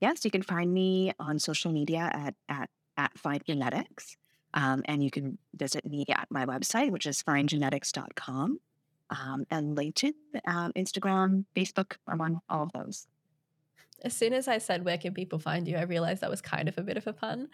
Yes, 0.00 0.24
you 0.24 0.30
can 0.30 0.42
find 0.42 0.72
me 0.72 1.12
on 1.20 1.38
social 1.38 1.70
media 1.72 2.10
at 2.12 2.34
at 2.48 2.68
at 2.96 3.12
FiND 3.14 3.44
Genetics. 3.44 4.16
Um, 4.54 4.82
and 4.86 5.02
you 5.02 5.10
can 5.10 5.38
visit 5.54 5.84
me 5.84 6.04
at 6.08 6.28
my 6.30 6.46
website, 6.46 6.90
which 6.90 7.06
is 7.06 7.22
findgenetics.com. 7.22 8.60
Um, 9.10 9.44
and 9.50 9.76
LinkedIn, 9.76 10.12
um, 10.46 10.72
Instagram, 10.74 11.44
Facebook, 11.56 11.96
I'm 12.06 12.20
on 12.20 12.40
all 12.48 12.64
of 12.64 12.72
those. 12.72 13.08
As 14.02 14.14
soon 14.14 14.32
as 14.32 14.48
I 14.48 14.58
said, 14.58 14.84
Where 14.84 14.98
can 14.98 15.14
people 15.14 15.38
find 15.38 15.66
you? 15.66 15.76
I 15.76 15.82
realized 15.82 16.22
that 16.22 16.30
was 16.30 16.40
kind 16.40 16.68
of 16.68 16.78
a 16.78 16.82
bit 16.82 16.96
of 16.96 17.06
a 17.06 17.12
pun. 17.12 17.48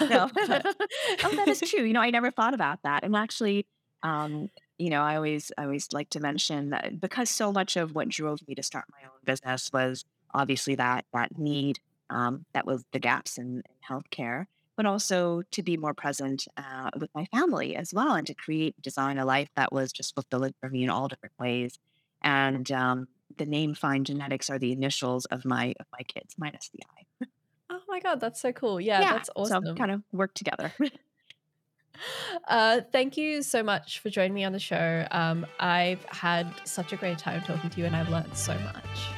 no. 0.00 0.30
oh, 0.36 1.36
that 1.36 1.48
is 1.48 1.60
true. 1.60 1.82
You 1.82 1.92
know, 1.92 2.00
I 2.00 2.10
never 2.10 2.30
thought 2.30 2.54
about 2.54 2.82
that. 2.82 3.04
And 3.04 3.16
actually, 3.16 3.66
um, 4.02 4.48
you 4.76 4.90
know, 4.90 5.02
I 5.02 5.16
always, 5.16 5.50
I 5.58 5.64
always 5.64 5.88
like 5.92 6.10
to 6.10 6.20
mention 6.20 6.70
that 6.70 7.00
because 7.00 7.30
so 7.30 7.52
much 7.52 7.76
of 7.76 7.94
what 7.94 8.08
drove 8.08 8.46
me 8.46 8.54
to 8.54 8.62
start 8.62 8.84
my 8.92 9.04
own 9.04 9.18
business 9.24 9.72
was 9.72 10.04
obviously 10.32 10.76
that 10.76 11.04
that 11.12 11.36
need, 11.38 11.80
um, 12.10 12.44
that 12.52 12.66
was 12.66 12.84
the 12.92 13.00
gaps 13.00 13.38
in, 13.38 13.62
in 13.66 13.74
healthcare 13.88 14.46
but 14.78 14.86
also 14.86 15.42
to 15.50 15.62
be 15.62 15.76
more 15.76 15.92
present 15.92 16.46
uh, 16.56 16.88
with 16.98 17.10
my 17.12 17.26
family 17.34 17.74
as 17.74 17.92
well 17.92 18.14
and 18.14 18.28
to 18.28 18.34
create, 18.34 18.80
design 18.80 19.18
a 19.18 19.24
life 19.24 19.48
that 19.56 19.72
was 19.72 19.92
just 19.92 20.14
fulfilling 20.14 20.54
for 20.60 20.70
me 20.70 20.84
in 20.84 20.88
all 20.88 21.08
different 21.08 21.34
ways. 21.36 21.76
And 22.22 22.70
um, 22.70 23.08
the 23.36 23.44
name 23.44 23.74
FiND 23.74 24.04
Genetics 24.04 24.48
are 24.48 24.58
the 24.58 24.70
initials 24.70 25.24
of 25.26 25.44
my 25.44 25.74
of 25.80 25.86
my 25.92 26.04
kids 26.06 26.36
minus 26.38 26.70
the 26.72 26.80
I. 26.96 27.26
Oh 27.70 27.80
my 27.88 28.00
god, 28.00 28.20
that's 28.20 28.40
so 28.40 28.52
cool! 28.52 28.80
Yeah, 28.80 29.02
yeah 29.02 29.12
that's 29.14 29.30
awesome. 29.36 29.66
So 29.66 29.74
kind 29.74 29.90
of 29.90 30.02
work 30.12 30.32
together. 30.32 30.72
uh, 32.48 32.80
thank 32.92 33.16
you 33.16 33.42
so 33.42 33.62
much 33.62 33.98
for 33.98 34.10
joining 34.10 34.32
me 34.32 34.44
on 34.44 34.52
the 34.52 34.58
show. 34.58 35.06
Um, 35.10 35.44
I've 35.60 36.02
had 36.04 36.50
such 36.64 36.92
a 36.92 36.96
great 36.96 37.18
time 37.18 37.42
talking 37.42 37.68
to 37.68 37.78
you, 37.78 37.84
and 37.84 37.94
I've 37.94 38.08
learned 38.08 38.36
so 38.36 38.54
much. 38.54 39.10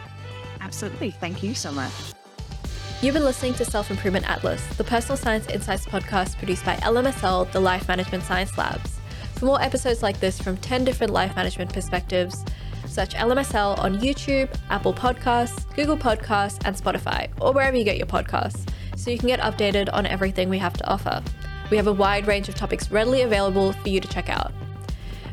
Absolutely, 0.61 1.11
thank 1.11 1.43
you 1.43 1.55
so 1.55 1.71
much. 1.71 1.93
You've 3.03 3.15
been 3.15 3.25
listening 3.25 3.55
to 3.55 3.65
Self 3.65 3.91
Improvement 3.91 4.29
Atlas, 4.29 4.63
the 4.77 4.85
personal 4.85 5.17
science 5.17 5.47
insights 5.47 5.87
podcast 5.87 6.37
produced 6.37 6.67
by 6.67 6.77
LMSL, 6.77 7.51
the 7.51 7.59
Life 7.59 7.89
Management 7.89 8.25
Science 8.25 8.59
Labs. 8.59 9.01
For 9.37 9.47
more 9.47 9.63
episodes 9.63 10.03
like 10.03 10.21
this 10.21 10.39
from 10.39 10.59
10 10.59 10.85
different 10.85 11.11
life 11.11 11.35
management 11.35 11.73
perspectives, 11.73 12.45
search 12.87 13.15
LMSL 13.15 13.79
on 13.79 13.99
YouTube, 14.01 14.55
Apple 14.69 14.93
Podcasts, 14.93 15.65
Google 15.75 15.97
Podcasts, 15.97 16.61
and 16.67 16.77
Spotify, 16.77 17.31
or 17.41 17.55
wherever 17.55 17.75
you 17.75 17.85
get 17.85 17.97
your 17.97 18.07
podcasts, 18.07 18.69
so 18.97 19.11
you 19.11 19.17
can 19.17 19.29
get 19.29 19.41
updated 19.41 19.89
on 19.95 20.05
everything 20.05 20.51
we 20.51 20.59
have 20.59 20.75
to 20.75 20.87
offer. 20.87 21.23
We 21.71 21.79
have 21.79 21.87
a 21.87 21.95
wide 21.95 22.27
range 22.27 22.51
of 22.51 22.55
topics 22.55 22.91
readily 22.91 23.23
available 23.23 23.73
for 23.73 23.89
you 23.89 24.01
to 24.01 24.09
check 24.09 24.29
out. 24.29 24.53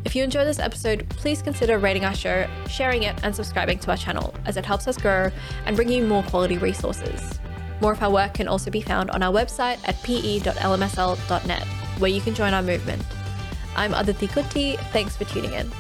If 0.06 0.16
you 0.16 0.24
enjoyed 0.24 0.48
this 0.48 0.60
episode, 0.60 1.10
please 1.10 1.42
consider 1.42 1.80
rating 1.80 2.06
our 2.06 2.16
show, 2.16 2.48
sharing 2.70 3.04
it, 3.04 3.22
and 3.24 3.36
subscribing 3.36 3.80
to 3.80 3.92
our 3.92 3.98
channel, 3.98 4.34
as 4.46 4.56
it 4.56 4.66
helps 4.66 4.88
us 4.88 4.98
grow 4.98 5.30
and 5.66 5.76
bring 5.76 5.90
you 5.90 6.06
more 6.06 6.24
quality 6.24 6.58
resources. 6.58 7.42
More 7.80 7.92
of 7.92 8.02
our 8.02 8.12
work 8.12 8.34
can 8.34 8.48
also 8.48 8.72
be 8.72 8.82
found 8.82 9.12
on 9.12 9.22
our 9.22 9.32
website 9.32 9.80
at 9.88 10.02
pe.lmsl.net, 10.04 11.64
where 12.00 12.12
you 12.12 12.22
can 12.22 12.34
join 12.34 12.54
our 12.54 12.64
movement. 12.64 13.04
I'm 13.76 13.94
Aditi 13.94 14.28
Kutty. 14.28 14.78
Thanks 14.92 15.16
for 15.16 15.26
tuning 15.26 15.54
in. 15.54 15.72